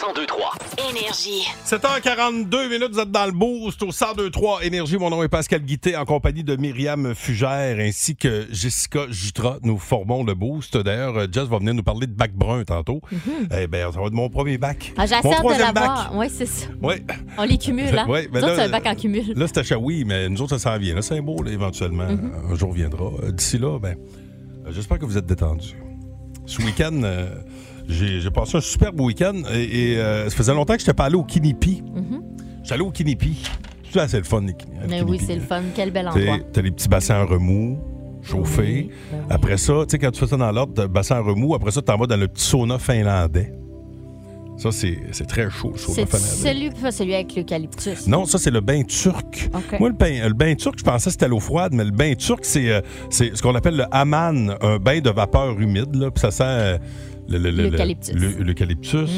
1023 0.00 0.52
Énergie. 0.88 1.46
7h42 1.66 2.70
minutes, 2.70 2.92
vous 2.92 3.00
êtes 3.00 3.10
dans 3.10 3.26
le 3.26 3.32
boost 3.32 3.82
au 3.82 3.88
1023 3.88 4.64
Énergie. 4.64 4.96
Mon 4.96 5.10
nom 5.10 5.22
est 5.22 5.28
Pascal 5.28 5.60
Guité 5.60 5.94
en 5.94 6.06
compagnie 6.06 6.42
de 6.42 6.56
Myriam 6.56 7.14
Fugère 7.14 7.78
ainsi 7.78 8.16
que 8.16 8.46
Jessica 8.50 9.00
Jutra. 9.10 9.58
Nous 9.62 9.76
formons 9.76 10.24
le 10.24 10.34
boost. 10.34 10.78
D'ailleurs, 10.78 11.30
Jess 11.30 11.44
va 11.48 11.58
venir 11.58 11.74
nous 11.74 11.82
parler 11.82 12.06
de 12.06 12.14
bac 12.14 12.32
brun 12.32 12.64
tantôt. 12.64 13.02
Eh 13.54 13.66
bien, 13.66 13.92
ça 13.92 14.00
va 14.00 14.06
être 14.06 14.14
mon 14.14 14.30
premier 14.30 14.56
bac. 14.56 14.94
Ah, 14.96 15.04
mon 15.22 15.30
de 15.30 15.36
troisième 15.36 15.74
bac. 15.74 15.90
Oui, 16.14 16.26
c'est 16.34 16.46
ça. 16.46 16.66
Oui. 16.82 16.94
On 17.36 17.42
les 17.42 17.58
cumule, 17.58 17.98
hein? 17.98 18.06
Ouais, 18.08 18.26
ben 18.28 18.40
Nous 18.40 18.46
autres, 18.46 18.56
là, 18.56 18.56
c'est 18.56 18.68
un 18.68 18.68
bac 18.70 18.86
en 18.86 18.94
cumul. 18.94 19.34
Là, 19.36 19.46
c'est 19.48 19.58
à 19.58 19.62
Chaoui, 19.62 20.04
mais 20.06 20.30
nous 20.30 20.40
autres, 20.40 20.56
ça 20.56 20.70
s'en 20.70 20.78
vient. 20.78 20.94
Là, 20.94 21.02
c'est 21.02 21.20
beau, 21.20 21.42
là, 21.42 21.50
éventuellement. 21.50 22.08
Mm-hmm. 22.08 22.52
Un 22.52 22.54
jour 22.54 22.72
viendra. 22.72 23.10
Euh, 23.22 23.32
D'ici 23.32 23.58
là, 23.58 23.78
ben, 23.78 23.96
euh, 24.66 24.70
j'espère 24.70 24.98
que 24.98 25.04
vous 25.04 25.18
êtes 25.18 25.26
détendus. 25.26 25.76
Ce 26.46 26.62
week-end, 26.62 27.02
euh, 27.04 27.28
j'ai 27.90 28.30
passé 28.30 28.56
un 28.56 28.60
superbe 28.60 29.00
week-end 29.00 29.34
et, 29.52 29.92
et, 29.92 29.98
euh, 29.98 30.28
ça 30.28 30.36
faisait 30.36 30.54
longtemps 30.54 30.74
que 30.74 30.80
je 30.80 30.84
n'étais 30.84 30.94
pas 30.94 31.04
allé 31.04 31.16
au 31.16 31.24
Kinipi. 31.24 31.82
J'étais 32.62 32.74
allé 32.74 32.82
au 32.82 32.90
Kinipi. 32.90 33.42
C'est 33.92 33.98
assez 34.00 34.18
le 34.18 34.24
fun, 34.24 34.40
les 34.42 34.54
Kini- 34.54 34.76
le 34.82 34.88
Mais 34.88 35.02
oui, 35.02 35.16
Kinipi. 35.18 35.24
c'est 35.26 35.34
le 35.34 35.40
fun. 35.40 35.62
Quel 35.74 35.90
bel 35.90 36.08
endroit. 36.08 36.38
T'as 36.52 36.62
les 36.62 36.70
petits 36.70 36.88
bassins 36.88 37.22
en 37.22 37.26
remous. 37.26 37.78
chauffé. 38.22 38.90
Après 39.30 39.56
ça, 39.56 39.72
tu 39.88 39.92
sais, 39.92 39.98
quand 39.98 40.10
tu 40.10 40.20
fais 40.20 40.26
ça 40.26 40.36
dans 40.36 40.52
l'ordre, 40.52 40.86
bassin 40.86 41.16
à 41.16 41.20
remous, 41.20 41.54
après 41.54 41.70
ça, 41.70 41.80
tu 41.82 41.90
en 41.90 41.96
vas 41.96 42.06
dans 42.06 42.18
le 42.18 42.28
petit 42.28 42.44
sauna 42.44 42.78
finlandais. 42.78 43.52
Ça, 44.58 44.70
c'est 44.72 44.98
c'est 45.12 45.24
très 45.26 45.48
chaud, 45.48 45.70
le 45.72 45.78
sauna 45.78 45.94
C'est 45.96 46.06
finlandais. 46.06 46.68
celui, 46.68 46.82
pas 46.82 46.92
celui 46.92 47.14
avec 47.14 47.34
l'eucalyptus. 47.34 48.06
Non, 48.06 48.26
ça, 48.26 48.36
c'est 48.36 48.50
le 48.50 48.60
bain 48.60 48.82
turc. 48.82 49.48
Moi, 49.80 49.88
le 49.88 49.94
bain, 49.94 50.28
le 50.28 50.34
bain 50.34 50.54
turc, 50.54 50.74
je 50.78 50.84
pensais 50.84 51.06
que 51.06 51.12
c'était 51.12 51.24
à 51.24 51.28
l'eau 51.28 51.40
froide, 51.40 51.72
mais 51.72 51.82
le 51.84 51.92
bain 51.92 52.12
turc, 52.14 52.40
c'est 52.44 52.70
euh, 52.70 52.82
c'est 53.08 53.34
ce 53.34 53.40
qu'on 53.42 53.54
appelle 53.54 53.76
le 53.78 53.84
haman, 53.90 54.54
un 54.60 54.76
bain 54.76 55.00
de 55.00 55.08
vapeur 55.08 55.58
humide. 55.58 55.94
Là, 55.96 56.10
puis 56.10 56.20
ça 56.20 56.30
sent 56.30 56.78
le- 57.30 57.38
le- 57.38 57.50
le- 57.50 57.56
le- 57.64 57.70
L'eucalyptus. 57.70 58.14
le- 58.14 58.42
l'eucalyptus. 58.44 59.10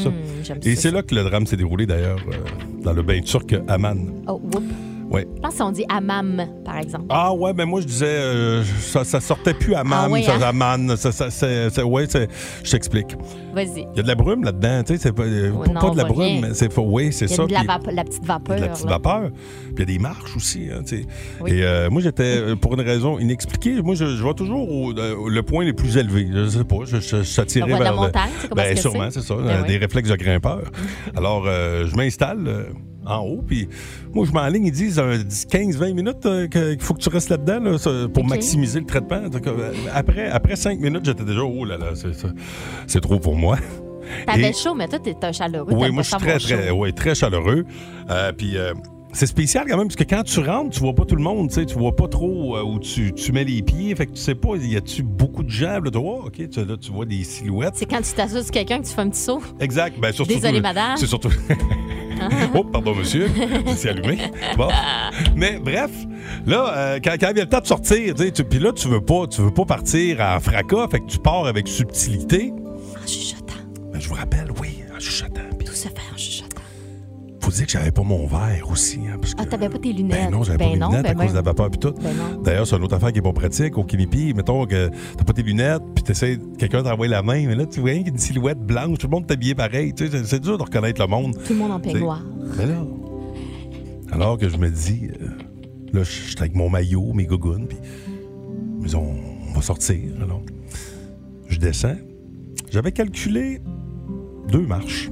J'aime 0.43 0.59
Et 0.65 0.77
c'est 0.77 0.91
là 0.91 1.03
que 1.03 1.15
le 1.15 1.23
drame 1.25 1.47
s'est 1.47 1.57
déroulé, 1.57 1.87
d'ailleurs, 1.87 2.19
euh, 2.29 2.83
dans 2.85 2.93
le 2.93 3.03
bain 3.03 3.21
turc 3.23 3.55
haman. 3.69 4.13
Oh, 4.29 4.41
whoop. 4.53 4.65
Ouais. 5.13 5.27
Je 5.37 5.41
pense 5.41 5.57
qu'on 5.57 5.71
dit 5.73 5.85
amam, 5.89 6.43
par 6.65 6.79
exemple. 6.79 7.05
Ah 7.11 7.33
ouais, 7.35 7.53
mais 7.55 7.67
moi 7.67 7.81
je 7.83 7.87
disais 7.87 8.07
euh, 8.09 8.65
ça, 8.81 9.05
ça 9.05 9.21
sortait 9.21 9.53
plus 9.55 9.75
à 9.75 9.81
Ah 9.81 10.09
ça, 10.25 10.35
hein? 10.37 10.41
à 10.43 10.53
man, 10.53 10.97
ça, 10.97 11.13
ça, 11.13 11.31
c'est- 11.31 11.69
c'est- 11.71 11.83
ouais, 11.83 12.07
c'est- 12.09 12.29
je 12.65 12.71
t'explique. 12.71 13.15
Vas-y. 13.55 13.87
Il 13.93 13.97
y 13.97 14.01
a 14.01 14.03
de 14.03 14.09
la 14.09 14.15
brume 14.15 14.45
là-dedans, 14.45 14.83
tu 14.85 14.95
sais, 14.95 14.99
c'est 15.03 15.13
pas, 15.13 15.25
pas- 15.25 15.29
non, 15.73 15.81
pas 15.81 15.91
de 15.91 15.97
la 15.99 16.05
brume, 16.05 16.19
rien. 16.23 16.41
mais 16.41 16.55
c'est 16.55 16.71
oui, 16.83 17.13
c'est 17.13 17.27
Il 17.27 17.31
y 17.31 17.35
a 17.35 17.37
ça. 17.37 17.47
de 17.47 17.53
la, 17.53 17.63
la 17.93 18.05
petite 18.05 18.25
vapeur. 18.25 18.57
de 18.57 18.61
la 18.63 18.69
petite 18.69 18.85
là. 18.87 18.91
vapeur. 18.93 19.31
Puis 19.31 19.75
il 19.77 19.79
y 19.81 19.83
a 19.83 19.85
des 19.87 19.99
marches 19.99 20.37
aussi. 20.37 20.69
hein, 20.73 20.81
tu 20.87 20.99
sais. 21.03 21.07
Oui. 21.41 21.51
Et 21.53 21.63
euh, 21.65 21.91
moi, 21.91 22.01
j'étais, 22.01 22.57
pour 22.57 22.75
une 22.75 22.81
raison 22.81 23.19
inexpliquée, 23.19 23.83
moi, 23.83 23.95
je, 23.95 24.17
je 24.17 24.25
vais 24.25 24.35
toujours 24.35 24.71
au 24.71 24.93
le 24.93 25.43
point 25.43 25.65
le 25.65 25.75
plus 25.75 25.97
élevé. 25.99 26.29
Je 26.33 26.49
sais 26.49 26.65
pas, 26.65 26.77
je, 26.85 26.99
je, 27.01 27.23
je 27.23 27.23
roi 27.61 27.79
de 27.79 27.85
la 27.85 27.91
vers 27.91 27.93
le- 27.93 27.99
montagne, 28.07 28.31
c'est 28.41 28.55
Ben, 28.55 28.77
sûrement, 28.77 29.09
c'est? 29.11 29.21
ça. 29.21 29.35
Ben 29.35 29.59
oui. 29.63 29.69
Des 29.69 29.77
réflexes 29.77 30.09
de 30.09 30.17
grimpeur. 30.17 30.63
Alors, 31.15 31.45
euh, 31.47 31.87
je 31.87 31.95
m'installe 31.97 32.67
en 33.07 33.21
haut, 33.21 33.43
puis 33.47 33.69
moi, 34.15 34.25
je 34.27 34.33
m'enligne, 34.33 34.67
ils 34.67 34.73
disent 34.73 34.99
un 34.99 35.15
15-20 35.17 35.93
minutes 35.95 36.27
euh, 36.27 36.47
qu'il 36.47 36.81
faut 36.81 36.95
que 36.95 37.01
tu 37.01 37.09
restes 37.09 37.31
là-dedans 37.31 37.61
là, 37.61 38.09
pour 38.09 38.25
maximiser 38.25 38.81
le 38.81 38.87
traitement. 38.87 39.29
Donc, 39.29 39.47
euh, 39.47 39.73
après, 39.93 40.29
après 40.29 40.57
5 40.57 40.79
minutes, 40.81 41.05
j'étais 41.05 41.25
déjà, 41.25 41.43
oh 41.43 41.65
là 41.65 41.79
là, 41.79 41.93
c'est, 42.87 43.01
trop 43.01 43.19
pour 43.19 43.37
moi. 43.37 43.59
T'avais 44.27 44.51
Et- 44.51 44.53
chaud, 44.53 44.75
mais 44.75 44.89
toi, 44.89 44.99
t'es 44.99 45.17
un 45.23 45.33
chaleureux. 45.33 45.73
oui, 45.73 45.91
moi, 45.91 46.03
je 46.03 46.09
suis 46.09 46.17
très, 46.19 46.39
très, 46.39 46.71
ouais, 46.71 46.93
très 46.93 47.15
chaleureux. 47.15 47.65
Euh, 48.11 48.33
puis, 48.33 48.57
euh, 48.57 48.73
c'est 49.15 49.27
spécial 49.27 49.67
quand 49.69 49.77
même, 49.77 49.89
parce 49.89 49.97
que 49.97 50.05
quand 50.05 50.23
tu 50.23 50.41
rentres, 50.41 50.71
tu 50.71 50.81
vois 50.81 50.95
pas 50.95 51.05
tout 51.05 51.17
le 51.17 51.23
monde, 51.23 51.49
tu 51.49 51.57
sais, 51.57 51.67
tu 51.67 51.75
vois 51.79 51.95
pas 51.95 52.09
trop 52.09 52.57
euh, 52.57 52.63
où 52.63 52.79
tu, 52.79 53.13
tu 53.13 53.33
mets 53.33 53.45
les 53.45 53.63
pieds. 53.63 53.95
Fait 53.95 54.07
que 54.07 54.13
tu 54.13 54.21
sais 54.21 54.35
pas, 54.35 54.57
y 54.57 54.77
a-tu 54.77 55.03
beaucoup 55.03 55.43
de 55.43 55.51
gens? 55.51 55.81
Là, 55.81 55.91
tu 55.91 55.99
vois, 55.99 56.25
OK, 56.27 56.49
tu, 56.51 56.65
là, 56.65 56.77
tu 56.81 56.91
vois 56.91 57.05
des 57.05 57.23
silhouettes. 57.23 57.75
C'est 57.75 57.87
quand 57.87 58.01
tu 58.01 58.13
t'associes 58.13 58.45
sur 58.45 58.53
quelqu'un 58.53 58.81
que 58.81 58.87
tu 58.87 58.95
fais 58.95 59.03
un 59.03 59.11
petit 59.11 59.21
saut. 59.21 59.43
Exact. 59.61 59.99
Ben, 60.01 60.13
surtout, 60.13 60.33
Désolée, 60.33 60.61
madame. 60.61 60.97
C'est 60.97 61.07
surtout. 61.07 61.31
oh, 62.55 62.65
pardon, 62.65 62.95
monsieur. 62.95 63.29
C'est 63.77 63.91
allumé. 63.91 64.19
Bon. 64.57 64.69
Mais 65.37 65.59
bref, 65.63 65.91
là, 66.47 66.73
euh, 66.77 66.99
quand, 67.03 67.15
quand 67.21 67.33
vient 67.33 67.45
le 67.45 67.49
temps 67.49 67.61
de 67.61 67.67
sortir, 67.67 68.15
tu- 68.15 68.45
puis 68.45 68.59
là, 68.59 68.73
tu 68.73 68.89
veux 68.89 69.01
pas, 69.01 69.27
tu 69.27 69.41
veux 69.43 69.51
pas 69.53 69.65
partir 69.65 70.21
en 70.21 70.41
fracas, 70.41 70.89
fait 70.91 71.01
que 71.01 71.07
tu 71.07 71.19
pars 71.19 71.47
avec 71.47 71.69
subtilité. 71.69 72.53
En 73.03 73.07
chuchotant. 73.07 73.55
Ben, 73.93 74.01
je 74.01 74.09
vous 74.09 74.15
rappelle, 74.15 74.49
oui, 74.61 74.81
en 74.95 75.01
chuchotant. 75.01 75.41
Faut 77.43 77.51
dire 77.51 77.67
que 77.67 77.73
j'avais 77.73 77.91
pas 77.91 78.03
mon 78.03 78.27
verre 78.27 78.69
aussi, 78.71 79.01
hein, 79.09 79.17
parce 79.21 79.35
que 79.35 79.43
Ah, 79.43 79.47
t'avais 79.47 79.69
pas 79.69 79.79
tes 79.79 79.93
lunettes. 79.93 80.27
Ben 80.27 80.31
non, 80.31 80.43
j'avais 80.43 80.59
Ben 80.59 80.65
pas 80.67 80.73
mes 80.75 80.79
non, 80.79 80.89
lunettes 80.91 81.03
ben 81.05 81.19
à 81.19 81.23
cause 81.23 81.31
de 81.33 81.37
la 81.37 81.43
vapeur 81.43 81.71
puis 81.71 81.79
tout. 81.81 81.93
Ben 82.01 82.11
non. 82.17 82.41
D'ailleurs, 82.43 82.67
c'est 82.67 82.77
une 82.77 82.85
autre 82.85 82.95
affaire 82.95 83.13
qui 83.13 83.19
est 83.19 83.23
pas 83.23 83.33
pratique 83.33 83.77
au 83.79 83.85
Kinipi. 83.85 84.33
Mettons 84.35 84.65
que 84.67 84.89
t'as 85.17 85.25
pas 85.25 85.33
tes 85.33 85.43
lunettes, 85.43 85.83
puis 85.95 86.05
t'essaies, 86.05 86.39
quelqu'un 86.59 86.83
t'envoie 86.83 87.09
la 87.09 87.23
main, 87.23 87.47
mais 87.47 87.55
là, 87.55 87.67
tu 87.67 87.81
vois 87.81 87.91
rien 87.91 88.03
qu'une 88.05 88.19
silhouette 88.19 88.59
blanche, 88.61 88.99
tout 88.99 89.07
le 89.07 89.11
monde 89.11 89.27
t'habillé 89.27 89.55
pareil. 89.55 89.93
Tu 89.95 90.09
sais, 90.09 90.25
c'est- 90.25 90.41
dur 90.41 90.57
de 90.59 90.63
reconnaître 90.63 91.01
le 91.01 91.09
monde. 91.09 91.35
Tout 91.47 91.53
le 91.53 91.59
monde 91.59 91.73
en 91.73 91.81
peignoir. 91.81 92.23
Mais 92.59 92.67
là, 92.67 92.85
alors 94.13 94.39
que 94.39 94.49
je 94.49 94.57
me 94.57 94.69
dis, 94.71 95.09
euh, 95.21 95.27
là, 95.93 96.03
je 96.05 96.11
suis 96.11 96.37
avec 96.39 96.55
mon 96.55 96.69
maillot, 96.69 97.13
mes 97.13 97.27
gougounes, 97.27 97.67
puis 97.67 98.95
on, 98.95 99.15
on 99.49 99.53
va 99.55 99.63
sortir. 99.63 99.99
Alors, 100.23 100.43
je 101.49 101.59
descends. 101.59 101.97
J'avais 102.71 102.93
calculé 102.93 103.61
deux 104.49 104.67
marches. 104.67 105.11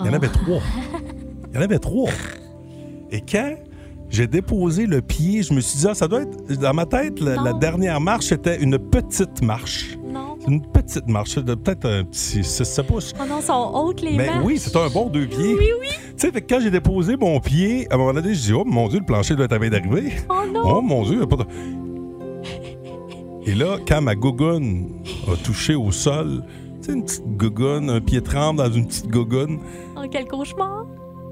Il 0.00 0.06
y 0.06 0.08
en 0.08 0.12
Ah. 0.12 0.16
avait 0.16 0.28
trois. 0.28 0.60
Il 1.50 1.56
y 1.56 1.58
en 1.58 1.62
avait 1.62 1.78
trois. 1.78 2.10
Et 3.10 3.20
quand 3.20 3.54
j'ai 4.10 4.26
déposé 4.26 4.86
le 4.86 5.00
pied, 5.02 5.42
je 5.42 5.52
me 5.52 5.60
suis 5.60 5.80
dit, 5.80 5.86
ah, 5.88 5.94
ça 5.94 6.08
doit 6.08 6.22
être. 6.22 6.58
Dans 6.60 6.74
ma 6.74 6.86
tête, 6.86 7.20
la, 7.20 7.52
dernière 7.52 8.00
marche, 8.00 8.26
c'était 8.26 8.60
une 8.60 8.78
petite 8.78 9.42
marche. 9.42 9.98
Non. 10.06 10.36
Une 10.46 10.62
petite 10.62 11.06
marche, 11.08 11.36
de 11.36 11.54
peut-être 11.54 11.86
un 11.86 12.04
petit 12.04 12.42
6 12.42 12.80
pouces. 12.86 13.12
Oh 13.20 13.24
non, 13.28 13.40
sont 13.40 13.70
hautes 13.74 14.00
les 14.00 14.16
Mais 14.16 14.26
marches. 14.26 14.44
oui, 14.44 14.58
c'est 14.58 14.74
un 14.76 14.88
bon 14.88 15.08
deux 15.08 15.26
pieds. 15.26 15.54
Oui, 15.54 15.68
oui. 15.80 15.88
Tu 16.16 16.30
sais, 16.30 16.40
quand 16.40 16.60
j'ai 16.60 16.70
déposé 16.70 17.16
mon 17.16 17.38
pied, 17.40 17.86
à 17.90 17.94
un 17.94 17.98
moment 17.98 18.14
donné, 18.14 18.34
je 18.34 18.40
dis, 18.40 18.52
oh 18.52 18.64
mon 18.64 18.88
Dieu, 18.88 19.00
le 19.00 19.04
plancher 19.04 19.34
doit 19.36 19.44
être 19.44 19.52
à 19.52 19.58
d'arriver. 19.58 20.12
Oh 20.30 20.42
non. 20.50 20.62
Oh 20.64 20.80
mon 20.80 21.02
Dieu, 21.02 21.16
il 21.16 21.22
a 21.22 21.26
pas 21.26 21.36
de. 21.36 21.44
Et 23.46 23.54
là, 23.54 23.78
quand 23.86 24.00
ma 24.02 24.14
gougoune 24.14 25.02
a 25.30 25.36
touché 25.36 25.74
au 25.74 25.90
sol, 25.90 26.42
tu 26.80 26.86
sais, 26.86 26.92
une 26.92 27.04
petite 27.04 27.26
gougoune, 27.36 27.90
un 27.90 28.00
pied 28.00 28.20
tremble 28.20 28.58
dans 28.58 28.70
une 28.70 28.86
petite 28.86 29.08
gougoune, 29.08 29.58
Oh, 29.96 30.02
quel 30.10 30.26
cauchemar. 30.26 30.86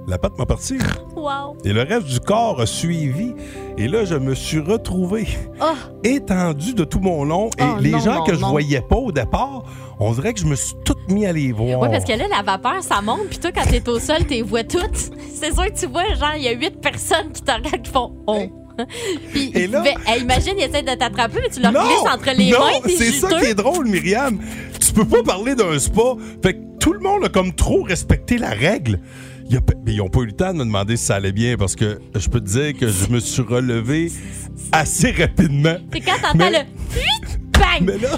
La 0.07 0.19
patte 0.19 0.38
m'a 0.38 0.47
parti. 0.47 0.79
Wow. 1.16 1.57
Et 1.64 1.73
le 1.73 1.83
reste 1.83 2.07
du 2.07 2.21
corps 2.21 2.61
a 2.61 2.66
suivi. 2.66 3.35
Et 3.79 3.88
là, 3.88 4.05
je 4.05 4.14
me 4.14 4.35
suis 4.35 4.61
retrouvé 4.61 5.27
Oh, 5.61 5.73
étendu 6.05 6.75
de 6.75 6.85
tout 6.85 7.01
mon 7.01 7.25
long. 7.25 7.51
Et 7.59 7.62
Oh, 7.62 7.77
les 7.81 7.90
non, 7.90 7.99
gens 7.99 8.14
non, 8.16 8.25
que 8.25 8.35
je 8.35 8.45
voyais 8.45 8.81
pas 8.81 8.97
au 8.97 9.11
départ, 9.12 9.64
on 9.99 10.12
dirait 10.12 10.33
que 10.35 10.40
je 10.40 10.47
me 10.47 10.55
suis 10.55 10.75
tout 10.85 10.95
mis 11.09 11.27
à 11.27 11.33
les 11.33 11.53
voir. 11.53 11.81
Oui, 11.81 11.88
parce 11.90 12.05
que 12.05 12.12
là, 12.12 12.25
la 12.29 12.42
vapeur, 12.42 12.83
ça 12.83 13.01
monte, 13.03 13.27
puis 13.31 13.38
toi, 13.38 13.51
quand 13.53 13.69
t'es 13.69 13.87
au 13.88 13.99
sol, 13.99 14.25
t'es 14.29 14.42
vois 14.42 14.64
toutes. 14.64 15.11
C'est 15.35 15.53
sûr 15.53 15.64
que 15.66 15.79
tu 15.79 15.87
vois, 15.87 16.05
genre, 16.14 16.35
il 16.37 16.42
y 16.45 16.49
a 16.49 16.53
huit 16.53 16.81
personnes 16.81 17.33
qui 17.33 17.42
te 17.42 17.51
regardent 17.51 17.83
qui 17.83 17.90
font 17.90 18.12
«Oh». 18.27 18.42
Puis, 19.33 19.51
Et 19.55 19.66
là- 19.69 19.81
ben, 19.81 19.95
hey, 20.07 20.21
imagine, 20.21 20.53
ils 20.59 20.64
essaient 20.64 20.83
de 20.83 20.95
t'attraper, 20.95 21.38
mais 21.42 21.49
tu 21.49 21.61
leur 21.62 21.73
glisses 21.73 22.12
entre 22.12 22.31
les 22.37 22.51
non, 22.51 22.59
mains, 22.59 22.81
c'est 22.87 23.11
ça 23.11 23.29
qui 23.40 23.47
est 23.47 23.55
drôle, 23.55 23.87
Myriam. 23.88 24.38
Tu 24.79 24.92
peux 24.92 25.07
pas 25.07 25.23
parler 25.23 25.55
d'un 25.55 25.79
spa. 25.79 26.03
Fait 26.42 26.53
que 26.53 26.59
tout 26.79 26.92
le 26.92 27.01
monde 27.01 27.25
a 27.25 27.31
comme 27.31 27.55
trop 27.55 27.83
respecté 27.83 28.37
la 28.37 28.51
règle. 28.51 29.01
Il 29.49 29.55
y 29.55 29.57
a 29.57 29.61
pe- 29.61 29.75
mais 29.85 29.93
ils 29.95 30.01
ont 30.01 30.09
pas 30.09 30.21
eu 30.21 30.27
le 30.27 30.33
temps 30.33 30.53
de 30.53 30.59
me 30.59 30.65
demander 30.65 30.97
si 30.97 31.05
ça 31.07 31.17
allait 31.17 31.33
bien 31.33 31.57
parce 31.57 31.77
que 31.77 32.01
je 32.15 32.29
peux 32.29 32.41
te 32.41 32.49
dire 32.49 32.77
que 32.79 32.89
je 32.89 33.09
me 33.11 33.21
suis 33.21 33.43
relevé 33.43 34.11
assez 34.73 35.13
rapidement. 35.13 35.77
C'est 35.93 36.01
quand 36.01 36.17
t'entends 36.21 36.39
Mais- 36.39 36.51
le 36.51 36.59
«Huit! 36.97 37.39
Bang! 37.53 37.83
Mais 37.83 37.99
là, 37.99 38.17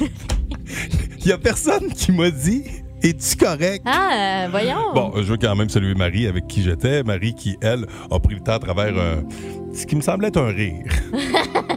il 1.19 1.27
y 1.27 1.33
a 1.33 1.39
personne 1.39 1.93
qui 1.93 2.13
m'a 2.13 2.31
dit 2.31 2.63
Es-tu 3.03 3.37
correct? 3.37 3.83
Ah, 3.85 4.47
euh, 4.47 4.49
voyons. 4.51 4.93
Bon, 4.95 5.13
je 5.17 5.23
veux 5.23 5.37
quand 5.37 5.55
même 5.55 5.69
saluer 5.69 5.95
Marie 5.95 6.27
avec 6.27 6.49
qui 6.49 6.63
j'étais. 6.63 7.05
Marie 7.05 7.33
qui, 7.35 7.57
elle, 7.61 7.87
a 8.11 8.19
pris 8.19 8.35
le 8.35 8.41
temps 8.41 8.55
à 8.55 8.59
travers 8.59 8.89
un- 8.99 9.23
ce 9.73 9.87
qui 9.87 9.95
me 9.95 10.01
semblait 10.01 10.29
être 10.29 10.41
un 10.41 10.49
rire. 10.49 10.83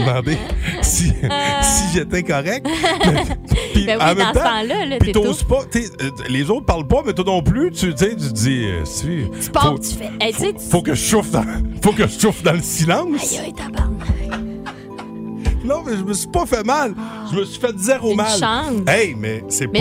m'a 0.00 0.06
demandé 0.20 0.38
si, 0.82 1.08
si 1.62 1.82
j'étais 1.94 2.22
correct. 2.22 2.66
Puis 3.74 3.86
Ben 3.86 3.96
oui, 3.98 4.02
en 4.02 4.06
même 4.14 4.16
dans 4.18 4.28
ce 4.28 4.38
temps, 4.38 4.44
temps-là, 4.44 4.86
là, 4.86 4.96
puis 5.00 5.12
t'oses 5.12 5.44
pas, 5.44 5.60
euh, 6.02 6.10
les 6.28 6.50
autres 6.50 6.66
parlent 6.66 6.86
pas, 6.86 7.02
mais 7.06 7.14
toi 7.14 7.24
non 7.26 7.42
plus, 7.42 7.70
tu 7.70 7.94
tu 8.16 8.32
dis, 8.32 8.64
euh, 8.66 8.82
Tu 9.40 9.50
tu 9.80 9.94
fais 9.96 10.10
«Hey, 10.20 10.32
tu 10.34 10.40
sais, 10.40 10.52
tu- 10.52 10.58
faut 10.70 10.82
que 10.82 10.94
je 10.94 11.02
chauffe 11.02 11.30
dans, 11.30 11.44
faut 11.82 11.92
que 11.92 12.06
je 12.06 12.20
chauffe 12.20 12.42
dans 12.42 12.52
le 12.52 12.60
silence. 12.60 13.32
Aïe, 13.32 13.38
aïe, 13.46 13.52
tabarnak. 13.54 14.08
Non, 15.72 15.82
mais 15.86 15.96
je 15.96 16.02
me 16.04 16.12
suis 16.12 16.28
pas 16.28 16.44
fait 16.46 16.64
mal. 16.64 16.94
Je 17.32 17.38
me 17.38 17.44
suis 17.44 17.60
fait 17.60 17.76
zéro 17.78 18.10
Une 18.10 18.16
mal. 18.16 18.38
chance. 18.38 18.82
Hey, 18.88 19.14
mais 19.18 19.42
c'est 19.48 19.66
pas 19.68 19.80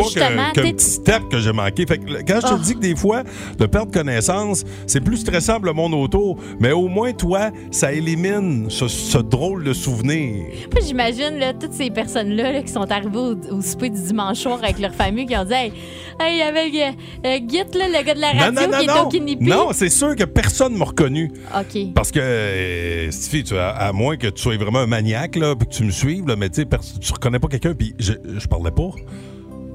t'es- 0.54 0.62
petit 0.62 0.86
step 0.86 1.28
que 1.30 1.40
j'ai 1.40 1.52
manqué. 1.52 1.86
Fait 1.86 1.98
que 1.98 2.06
quand 2.26 2.40
je 2.42 2.48
te 2.48 2.54
Oh. 2.54 2.58
dis 2.64 2.76
que 2.76 2.80
des 2.80 2.96
fois, 2.96 3.24
de 3.58 3.66
perdre 3.66 3.92
connaissance, 3.92 4.64
c'est 4.88 5.02
plus 5.02 5.18
stressant 5.18 5.56
pour 5.58 5.66
le 5.66 5.74
monde 5.74 5.94
autour, 5.94 6.38
mais 6.60 6.72
au 6.72 6.88
moins, 6.88 7.12
toi, 7.14 7.50
ça 7.72 7.92
élimine 7.92 8.70
ce, 8.70 8.88
ce 8.88 9.18
drôle 9.18 9.64
de 9.64 9.74
souvenir. 9.74 10.46
J'imagine 10.86 11.38
là, 11.38 11.54
toutes 11.54 11.74
ces 11.74 11.90
personnes-là 11.90 12.52
là, 12.54 12.62
qui 12.62 12.72
sont 12.72 12.90
arrivées 12.92 13.18
au, 13.18 13.36
au 13.58 13.62
souper 13.62 13.90
du 13.90 14.02
dimanche 14.02 14.38
soir 14.40 14.60
avec 14.64 14.80
leur 14.80 14.94
famille 14.96 15.26
qui 15.26 15.36
ont 15.36 15.44
dit 15.46 15.54
Hey, 15.54 15.74
hey, 16.20 16.34
il 16.36 16.38
y 16.38 16.42
avait 16.42 16.72
euh, 16.72 16.92
euh, 17.26 17.40
le 17.40 18.04
gars 18.04 18.14
de 18.14 18.20
la 18.20 18.32
radio, 18.32 18.62
qui 18.78 18.84
était 18.84 19.00
au 19.00 19.08
Kinipi. 19.08 19.46
non, 19.46 19.70
c'est 19.74 19.90
sûr 19.90 20.16
que 20.16 20.24
personne 20.24 20.76
m'a 20.78 20.86
reconnu. 20.86 21.32
OK. 21.56 21.94
Parce 21.94 22.12
que, 22.12 22.20
euh, 22.22 23.10
tu, 23.44 23.58
à, 23.58 23.70
à 23.70 23.92
moins 23.94 24.18
que 24.18 24.28
tu 24.28 24.42
sois 24.42 24.58
vraiment 24.58 24.80
un 24.80 24.88
maniaque, 24.88 25.36
là, 25.36 25.56
puis 25.56 25.68
que 25.68 25.74
tu 25.74 25.81
me 25.84 25.92
suives, 25.92 26.28
là, 26.28 26.36
mais 26.36 26.50
tu 26.50 26.62
sais, 26.62 26.68
tu 27.00 27.14
reconnais 27.14 27.40
pas 27.40 27.48
quelqu'un, 27.48 27.74
puis 27.74 27.96
je, 28.00 28.14
je 28.38 28.48
parlais 28.48 28.72
pas. 28.72 28.90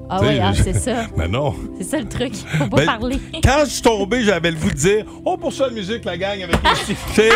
Ah 0.09 0.21
oui, 0.23 0.39
ah, 0.41 0.53
je- 0.53 0.63
c'est 0.63 0.73
ça. 0.75 1.07
Mais 1.17 1.27
non. 1.37 1.55
C'est 1.79 1.85
ça 1.85 1.99
le 1.99 2.09
truc. 2.09 2.35
Faut 2.59 2.67
pas 2.69 2.77
Ben, 2.77 2.87
parler. 2.87 3.19
Quand 3.43 3.65
je 3.65 3.71
suis 3.71 3.83
tombé, 3.83 4.23
j'avais 4.23 4.51
le 4.53 4.57
goût 4.57 4.71
de 4.71 4.75
dire 4.77 5.05
Oh, 5.25 5.37
pour 5.37 5.53
ça, 5.53 5.67
la 5.67 5.73
musique, 5.73 6.05
la 6.05 6.17
gang 6.17 6.41
avec 6.43 6.57
les 6.63 6.75
sifflets, 6.85 7.29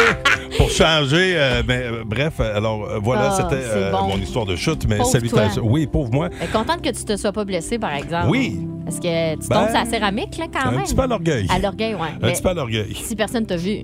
pour 0.57 0.71
changer. 0.71 1.35
euh, 1.37 1.63
ben, 1.63 1.81
euh, 1.81 2.03
bref, 2.05 2.39
alors 2.41 2.85
euh, 2.85 2.99
voilà, 3.03 3.31
Ah, 3.33 3.37
c'était 3.37 3.63
c'est 3.63 3.77
euh, 3.77 3.91
bon. 3.93 4.09
mon 4.09 4.17
histoire 4.19 4.47
de 4.47 4.57
chute. 4.57 4.87
Mais 4.89 4.99
Pauvre 4.99 5.11
salutations. 5.11 5.63
toi. 5.63 5.71
Oui, 5.71 5.87
pauvre 5.87 6.11
moi. 6.13 6.29
Est 6.41 6.53
contente 6.53 6.83
que 6.83 6.91
tu 6.91 7.05
te 7.05 7.17
sois 7.17 7.33
pas 7.33 7.45
blessé, 7.45 7.79
par 7.79 7.93
exemple. 7.95 8.29
Oui. 8.29 8.61
Parce 8.85 8.99
que 8.99 9.35
tu 9.35 9.49
Ben, 9.49 9.57
tombes 9.57 9.69
sur 9.71 9.79
la 9.79 9.85
céramique, 9.87 10.37
là, 10.39 10.47
quand 10.53 10.69
un 10.69 10.73
même. 10.73 10.83
petit 10.83 10.95
peu 10.95 11.03
à 11.03 11.07
l'orgueil. 11.07 11.47
À 11.49 11.59
l'orgueil, 11.61 11.95
oui. 11.95 12.09
Un 12.23 12.31
petit 12.33 12.43
peu 12.43 12.49
à 12.49 12.55
l'orgueil. 12.55 12.93
Si 13.05 13.15
personne 13.15 13.47
t'a 13.47 13.57
vu. 13.57 13.83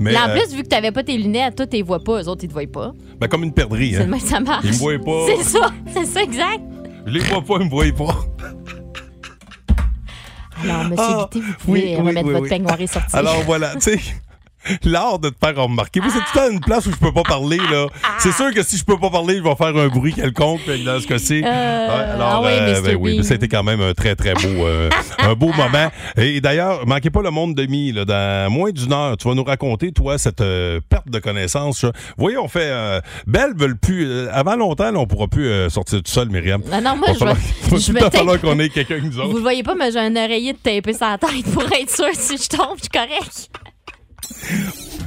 Mais, 0.00 0.12
Là, 0.12 0.26
en 0.26 0.30
euh, 0.30 0.34
plus, 0.40 0.54
vu 0.56 0.62
que 0.62 0.68
t'avais 0.68 0.90
pas 0.90 1.02
tes 1.04 1.16
lunettes, 1.16 1.54
toi, 1.56 1.66
t'es 1.66 1.82
vois 1.82 2.00
pas. 2.02 2.22
Eux 2.22 2.28
autres, 2.28 2.42
ils 2.44 2.48
te 2.48 2.52
voient 2.54 2.62
pas. 2.72 2.92
ben, 3.20 3.28
comme 3.28 3.44
une 3.44 3.52
perdrix. 3.52 3.90
C'est 3.92 3.98
Hein. 3.98 4.04
le 4.04 4.10
même 4.10 4.20
que 4.20 4.26
ça 4.26 4.40
marche. 4.40 4.64
Ils 4.64 4.70
me 4.72 4.76
voient 4.76 4.98
pas. 4.98 5.26
C'est 5.36 5.44
ça. 5.44 5.70
C'est 5.94 6.06
ça, 6.06 6.22
exact. 6.22 6.60
Je 7.06 7.12
les 7.12 7.20
vois 7.20 7.42
pas, 7.42 7.54
ils 7.60 7.64
me 7.64 7.70
voient 7.70 7.84
pas. 7.96 8.16
Alors, 10.62 10.84
monsieur 10.84 11.04
Ah, 11.08 11.28
Guité, 11.32 11.46
vous 11.46 11.54
pouvez 11.64 11.80
oui, 11.80 11.86
oui, 11.90 11.96
remettre 11.96 12.26
oui, 12.26 12.32
votre 12.34 12.48
peignoir 12.48 12.80
et 12.80 12.86
sortir. 12.86 13.14
Alors 13.18 13.42
voilà, 13.42 13.74
tu 13.74 13.80
sais. 13.80 14.00
l'art 14.84 15.18
de 15.18 15.28
te 15.30 15.36
faire 15.44 15.56
remarquer. 15.62 16.00
Moi, 16.00 16.10
c'est 16.12 16.18
tout 16.18 16.24
le 16.34 16.40
temps 16.40 16.52
une 16.52 16.60
place 16.60 16.86
où 16.86 16.90
je 16.90 16.96
peux 16.96 17.12
pas 17.12 17.22
parler, 17.22 17.58
là. 17.58 17.86
C'est 18.18 18.32
sûr 18.32 18.52
que 18.52 18.62
si 18.62 18.76
je 18.76 18.84
peux 18.84 18.98
pas 18.98 19.10
parler, 19.10 19.38
je 19.38 19.42
vais 19.42 19.54
faire 19.54 19.76
un 19.76 19.88
bruit 19.88 20.12
quelconque, 20.12 20.60
dans 20.84 21.00
ce 21.00 21.06
cas-ci. 21.06 21.42
Euh, 21.44 22.14
alors, 22.14 22.28
ah 22.34 22.40
oui, 22.42 22.52
euh, 22.52 22.80
ben 22.82 22.96
oui, 23.00 23.24
c'était 23.24 23.48
quand 23.48 23.62
même 23.62 23.80
un 23.80 23.94
très, 23.94 24.14
très 24.14 24.34
beau, 24.34 24.66
euh, 24.66 24.90
un 25.18 25.34
beau 25.34 25.52
moment. 25.52 25.90
Et 26.16 26.40
d'ailleurs, 26.40 26.86
manquez 26.86 27.10
pas 27.10 27.22
le 27.22 27.30
monde 27.30 27.54
de 27.54 27.66
mi, 27.66 27.92
là. 27.92 28.04
Dans 28.04 28.50
moins 28.50 28.70
d'une 28.70 28.92
heure, 28.92 29.16
tu 29.16 29.28
vas 29.28 29.34
nous 29.34 29.44
raconter, 29.44 29.92
toi, 29.92 30.18
cette 30.18 30.40
euh, 30.40 30.80
perte 30.88 31.08
de 31.08 31.18
connaissance. 31.18 31.84
Vous 31.84 31.92
voyez, 32.18 32.38
on 32.38 32.48
fait. 32.48 32.68
Euh, 32.70 33.00
Belle 33.26 33.54
veut 33.56 33.74
plus. 33.74 34.06
euh, 34.06 34.28
avant 34.32 34.56
longtemps, 34.56 34.90
là, 34.90 34.98
on 34.98 35.06
pourra 35.06 35.28
plus 35.28 35.46
euh, 35.48 35.68
sortir 35.68 36.02
tout 36.02 36.10
seul, 36.10 36.28
Myriam. 36.28 36.62
Ah 36.72 36.80
non, 36.80 36.96
moi, 36.96 37.08
je 37.18 37.24
va 37.24 37.34
je 37.34 37.92
tout 37.92 38.10
falloir 38.16 38.40
qu'on 38.40 38.58
ait 38.58 38.68
quelqu'un 38.68 39.00
que 39.00 39.04
nous 39.04 39.18
autres. 39.18 39.28
Vous 39.28 39.36
le 39.36 39.42
voyez 39.42 39.62
pas, 39.62 39.74
mais 39.74 39.90
j'ai 39.92 39.98
un 39.98 40.16
oreiller 40.16 40.52
de 40.52 40.58
taper 40.58 40.92
sa 40.92 41.18
tête 41.18 41.50
pour 41.52 41.64
être 41.64 41.90
sûr 41.90 42.08
si 42.14 42.36
je 42.36 42.48
tombe, 42.48 42.76
je 42.76 42.82
suis 42.82 42.90
correct. 42.90 43.50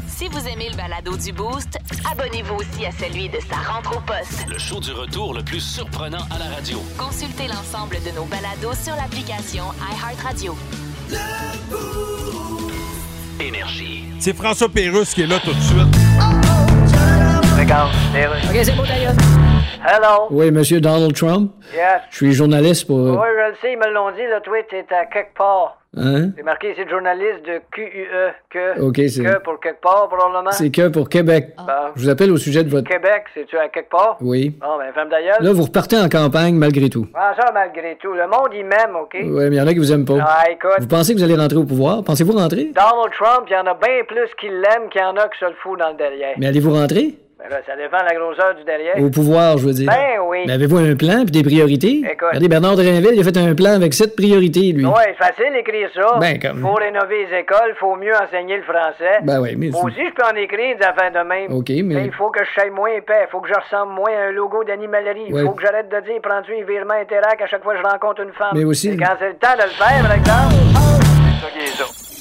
Si 0.07 0.27
vous 0.27 0.47
aimez 0.47 0.69
le 0.69 0.75
balado 0.75 1.15
du 1.15 1.31
Boost, 1.31 1.77
abonnez-vous 2.09 2.55
aussi 2.55 2.85
à 2.85 2.91
celui 2.91 3.29
de 3.29 3.37
sa 3.49 3.55
rentre 3.71 3.97
au 3.97 4.01
poste. 4.01 4.45
Le 4.47 4.57
show 4.57 4.79
du 4.79 4.91
retour 4.91 5.33
le 5.33 5.43
plus 5.43 5.59
surprenant 5.59 6.25
à 6.29 6.39
la 6.39 6.55
radio. 6.55 6.81
Consultez 6.97 7.47
l'ensemble 7.47 7.97
de 8.03 8.15
nos 8.15 8.25
balados 8.25 8.75
sur 8.83 8.95
l'application 8.95 9.65
iHeartRadio. 9.79 10.57
Énergie. 13.39 14.05
C'est 14.19 14.35
François 14.35 14.69
Pérusse 14.69 15.13
qui 15.13 15.21
est 15.21 15.27
là 15.27 15.39
tout 15.39 15.53
de 15.53 15.61
suite. 15.61 15.95
Regarde, 17.57 17.91
OK, 18.49 18.59
c'est 18.63 18.75
beau, 18.75 18.85
d'ailleurs. 18.85 19.13
Hello? 19.83 20.27
Oui, 20.29 20.51
monsieur 20.51 20.79
Donald 20.79 21.13
Trump. 21.15 21.51
Yes. 21.73 22.01
Je 22.11 22.15
suis 22.17 22.33
journaliste 22.33 22.85
pour. 22.85 22.97
Oui, 22.99 23.17
je 23.35 23.49
le 23.49 23.55
sais, 23.61 23.73
ils 23.73 23.79
me 23.79 23.91
l'ont 23.93 24.11
dit, 24.11 24.21
le 24.21 24.39
tweet 24.41 24.71
est 24.73 24.93
à 24.93 25.05
quelque 25.07 25.35
part. 25.35 25.77
Hein? 25.97 26.29
C'est 26.37 26.43
marqué 26.43 26.71
ici 26.71 26.81
journaliste 26.89 27.43
de 27.45 27.59
QUE. 27.71 28.07
Que. 28.49 28.79
OK, 28.79 28.95
c'est- 29.09 29.23
Que 29.23 29.39
pour 29.43 29.59
quelque 29.59 29.81
part, 29.81 30.07
probablement. 30.07 30.51
C'est 30.51 30.69
que 30.69 30.87
pour 30.87 31.09
Québec. 31.09 31.49
Bon. 31.57 31.63
Je 31.95 32.01
vous 32.03 32.09
appelle 32.09 32.31
au 32.31 32.37
sujet 32.37 32.63
de 32.63 32.69
votre. 32.69 32.87
Québec, 32.89 33.23
c'est-tu 33.33 33.57
à 33.57 33.67
quelque 33.69 33.89
part? 33.89 34.17
Oui. 34.21 34.55
Bon, 34.61 34.77
ben, 34.77 34.93
femme 34.93 35.09
d'ailleurs. 35.09 35.41
Là, 35.41 35.51
vous 35.51 35.63
repartez 35.63 35.97
en 35.97 36.07
campagne 36.07 36.53
malgré 36.55 36.87
tout. 36.89 37.07
Ah, 37.15 37.33
ça, 37.37 37.51
malgré 37.51 37.97
tout. 38.01 38.13
Le 38.13 38.27
monde, 38.27 38.49
il 38.53 38.63
m'aime, 38.65 38.95
OK? 39.01 39.13
Ouais, 39.15 39.49
mais 39.49 39.55
il 39.55 39.59
y 39.59 39.61
en 39.61 39.67
a 39.67 39.73
qui 39.73 39.79
vous 39.79 39.91
aiment 39.91 40.05
pas. 40.05 40.19
Ah, 40.21 40.43
écoute. 40.49 40.71
Vous 40.79 40.87
pensez 40.87 41.13
que 41.13 41.17
vous 41.17 41.23
allez 41.25 41.35
rentrer 41.35 41.57
au 41.57 41.65
pouvoir? 41.65 42.03
Pensez-vous 42.03 42.33
rentrer? 42.33 42.65
Donald 42.75 43.11
Trump, 43.19 43.47
il 43.49 43.53
y 43.53 43.57
en 43.57 43.65
a 43.65 43.73
bien 43.73 44.03
plus 44.07 44.29
qui 44.39 44.47
l'aiment 44.47 44.89
qu'il 44.91 45.01
y 45.01 45.03
en 45.03 45.15
a 45.17 45.27
qui 45.27 45.39
se 45.39 45.45
le 45.45 45.55
foutent 45.61 45.79
dans 45.79 45.89
le 45.89 45.95
derrière. 45.97 46.35
Mais 46.37 46.47
allez-vous 46.47 46.71
rentrer? 46.73 47.15
Ben 47.43 47.49
là, 47.49 47.57
ça 47.65 47.75
dépend 47.75 47.97
de 47.97 48.05
la 48.05 48.13
grosseur 48.19 48.53
du 48.55 48.63
derrière. 48.63 48.97
Au 49.01 49.09
pouvoir, 49.09 49.57
je 49.57 49.65
veux 49.65 49.73
dire. 49.73 49.89
Ben 49.89 50.21
oui. 50.27 50.43
Mais 50.45 50.53
avez-vous 50.53 50.77
un 50.77 50.95
plan 50.95 51.23
puis 51.23 51.31
des 51.31 51.41
priorités? 51.43 52.01
Écoute. 52.05 52.27
Regardez, 52.29 52.47
Bernard 52.47 52.75
Drinville, 52.75 53.11
il 53.15 53.19
a 53.19 53.23
fait 53.23 53.37
un 53.37 53.55
plan 53.55 53.73
avec 53.73 53.93
sept 53.95 54.15
priorités, 54.15 54.71
lui. 54.73 54.85
Ouais, 54.85 55.15
c'est 55.17 55.25
facile 55.25 55.51
d'écrire 55.53 55.89
ça. 55.95 56.19
Ben, 56.19 56.37
comme- 56.39 56.61
Faut 56.61 56.73
rénover 56.73 57.25
les 57.25 57.37
écoles, 57.39 57.73
faut 57.79 57.95
mieux 57.95 58.13
enseigner 58.15 58.57
le 58.57 58.63
français. 58.63 59.19
Ben 59.23 59.41
oui, 59.41 59.55
mais- 59.57 59.69
Moi 59.69 59.85
aussi, 59.85 59.97
je 60.05 60.13
peux 60.13 60.23
en 60.23 60.35
écrire 60.37 60.77
des 60.77 60.85
affaires 60.85 61.11
de 61.11 61.27
même. 61.27 61.51
OK, 61.51 61.69
mais- 61.69 61.81
Mais 61.95 62.05
il 62.05 62.11
faut 62.13 62.29
que 62.29 62.45
je 62.45 62.49
sois 62.53 62.69
moins 62.69 62.89
épais, 62.93 63.25
faut 63.31 63.41
que 63.41 63.49
je 63.49 63.57
ressemble 63.59 63.93
moins 63.93 64.11
à 64.11 64.27
un 64.29 64.31
logo 64.31 64.63
d'animalerie. 64.63 65.25
Il 65.29 65.33
Ouais. 65.33 65.41
faut 65.43 65.53
que 65.53 65.63
j'arrête 65.63 65.89
de 65.89 65.99
dire 66.05 66.21
prends-tu 66.21 66.53
un 66.53 66.63
virement 66.63 66.93
Interac 67.01 67.41
à 67.41 67.47
chaque 67.47 67.63
fois 67.63 67.73
que 67.73 67.79
je 67.81 67.87
rencontre 67.89 68.21
une 68.21 68.33
femme. 68.33 68.53
Mais 68.53 68.65
aussi- 68.65 68.89
Et 68.91 68.97
quand 68.97 69.15
c'est 69.17 69.29
le 69.29 69.35
temps 69.41 69.57
de 69.57 69.63
le 69.63 69.69
faire, 69.81 70.01
par 70.05 70.13
exemple. 70.13 70.55
C'est 70.61 71.41
ça 71.41 71.51
qui 71.51 71.59
est 71.65 71.73
ça. 71.75 72.20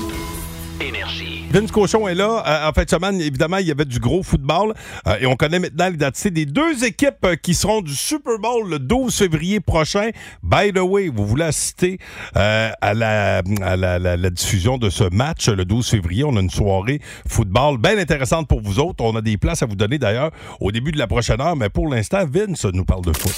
Énergie. 0.81 1.45
Vince 1.51 1.71
Cochon 1.71 2.07
est 2.07 2.15
là. 2.15 2.43
Euh, 2.47 2.69
en 2.69 2.73
fin 2.73 2.83
de 2.83 2.89
semaine, 2.89 3.19
évidemment, 3.21 3.57
il 3.57 3.67
y 3.67 3.71
avait 3.71 3.85
du 3.85 3.99
gros 3.99 4.23
football. 4.23 4.73
Euh, 5.07 5.17
et 5.19 5.25
on 5.25 5.35
connaît 5.35 5.59
maintenant 5.59 5.89
l'identité 5.89 6.31
des 6.31 6.45
deux 6.45 6.83
équipes 6.85 7.25
euh, 7.25 7.35
qui 7.35 7.53
seront 7.53 7.81
du 7.81 7.93
Super 7.93 8.39
Bowl 8.39 8.69
le 8.69 8.79
12 8.79 9.13
février 9.15 9.59
prochain. 9.59 10.09
By 10.41 10.71
the 10.73 10.79
way, 10.79 11.09
vous 11.09 11.25
voulez 11.25 11.43
assister 11.45 11.99
euh, 12.37 12.71
à, 12.81 12.93
la, 12.93 13.41
à 13.61 13.75
la, 13.75 13.99
la- 13.99 14.17
la 14.17 14.29
diffusion 14.29 14.77
de 14.77 14.89
ce 14.89 15.03
match 15.13 15.49
le 15.49 15.65
12 15.65 15.89
février. 15.89 16.23
On 16.23 16.35
a 16.37 16.39
une 16.39 16.49
soirée 16.49 17.01
football 17.27 17.77
bien 17.77 17.97
intéressante 17.97 18.47
pour 18.47 18.61
vous 18.61 18.79
autres. 18.79 19.03
On 19.03 19.15
a 19.15 19.21
des 19.21 19.37
places 19.37 19.61
à 19.63 19.65
vous 19.65 19.75
donner 19.75 19.97
d'ailleurs 19.97 20.31
au 20.59 20.71
début 20.71 20.91
de 20.91 20.97
la 20.97 21.07
prochaine 21.07 21.41
heure. 21.41 21.55
Mais 21.55 21.69
pour 21.69 21.87
l'instant, 21.89 22.23
Vince 22.25 22.65
nous 22.65 22.85
parle 22.85 23.03
de 23.05 23.13
foot. 23.17 23.35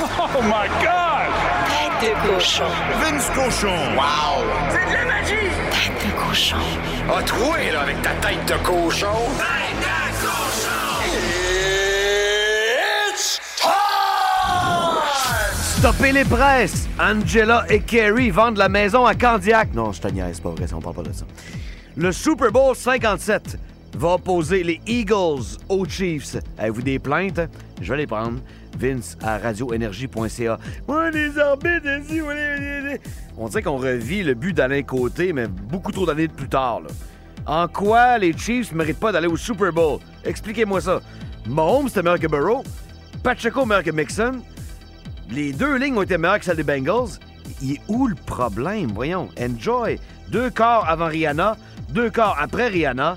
Oh 0.00 0.42
my 0.42 0.68
God! 0.82 1.03
Tête 2.00 2.10
de 2.10 2.28
cochon. 2.28 2.64
Vince 3.00 3.30
cochon. 3.30 3.68
Wow! 3.96 4.44
C'est 4.70 4.86
de 4.86 4.94
la 4.94 5.04
magie! 5.04 5.50
Tête 5.70 5.98
de 6.04 6.10
cochon. 6.28 6.56
A 7.08 7.22
troué, 7.22 7.70
là, 7.72 7.82
avec 7.82 8.02
ta 8.02 8.10
tête 8.10 8.46
de 8.46 8.54
cochon. 8.64 9.06
Tête 9.38 9.78
de 9.80 9.84
cochon! 10.20 11.10
It's 13.10 13.40
time! 13.56 13.70
Stoppez 15.78 16.12
les 16.12 16.24
presses! 16.24 16.88
Angela 16.98 17.64
et 17.68 17.80
Kerry 17.80 18.30
vendent 18.30 18.58
la 18.58 18.68
maison 18.68 19.06
à 19.06 19.14
Candiac. 19.14 19.72
Non, 19.74 19.92
je 19.92 20.00
te 20.00 20.08
niaise, 20.08 20.34
c'est 20.34 20.42
pas 20.42 20.50
vrai, 20.50 20.66
ça, 20.66 20.76
on 20.76 20.80
parle 20.80 20.96
pas 20.96 21.02
de 21.02 21.12
ça. 21.12 21.24
Le 21.96 22.10
Super 22.10 22.50
Bowl 22.50 22.74
57 22.74 23.56
va 23.96 24.14
opposer 24.14 24.64
les 24.64 24.80
Eagles 24.86 25.44
aux 25.68 25.84
Chiefs. 25.84 26.36
Avez-vous 26.58 26.82
des 26.82 26.98
plaintes? 26.98 27.40
Je 27.80 27.92
vais 27.92 27.98
les 27.98 28.06
prendre. 28.06 28.40
Vince 28.78 29.16
à 29.22 29.38
radioénergie.ca. 29.38 30.58
Ouais, 30.88 31.10
les 31.10 31.28
les- 31.28 33.00
On 33.36 33.48
dirait 33.48 33.62
qu'on 33.62 33.76
revit 33.78 34.22
le 34.22 34.34
but 34.34 34.52
d'Alain 34.52 34.82
Côté, 34.82 35.32
mais 35.32 35.46
beaucoup 35.48 35.92
trop 35.92 36.06
d'années 36.06 36.28
plus 36.28 36.48
tard. 36.48 36.80
là. 36.80 36.88
En 37.46 37.68
quoi 37.68 38.16
les 38.18 38.36
Chiefs 38.36 38.72
ne 38.72 38.78
méritent 38.78 38.98
pas 39.00 39.12
d'aller 39.12 39.26
au 39.26 39.36
Super 39.36 39.72
Bowl? 39.72 39.98
Expliquez-moi 40.24 40.80
ça. 40.80 41.00
Mahomes, 41.46 41.88
c'était 41.88 42.02
meilleur 42.02 42.18
que 42.18 42.26
Burrow. 42.26 42.62
Pacheco, 43.22 43.66
meilleur 43.66 43.84
que 43.84 43.90
Mixon. 43.90 44.40
Les 45.30 45.52
deux 45.52 45.76
lignes 45.76 45.96
ont 45.96 46.02
été 46.02 46.16
meilleures 46.18 46.38
que 46.38 46.44
celles 46.44 46.56
des 46.56 46.62
Bengals. 46.62 47.18
Il 47.62 47.72
est 47.72 47.80
où 47.88 48.06
le 48.06 48.14
problème? 48.14 48.90
Voyons. 48.94 49.28
Enjoy. 49.40 49.98
Deux 50.30 50.48
quarts 50.50 50.88
avant 50.88 51.06
Rihanna, 51.08 51.56
deux 51.90 52.08
quarts 52.10 52.36
après 52.40 52.68
Rihanna. 52.68 53.16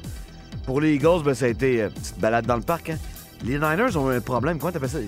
Pour 0.66 0.82
les 0.82 0.96
Eagles, 0.96 1.24
ben, 1.24 1.34
ça 1.34 1.46
a 1.46 1.48
été 1.48 1.84
euh, 1.84 1.90
petite 1.90 2.20
balade 2.20 2.46
dans 2.46 2.58
le 2.58 2.62
parc. 2.62 2.90
hein. 2.90 2.98
Les 3.44 3.60
Niners 3.60 3.96
ont 3.96 4.10
un 4.10 4.20
problème. 4.22 4.58
Comment 4.60 4.72
t'appelles 4.72 4.90
ça? 4.90 5.00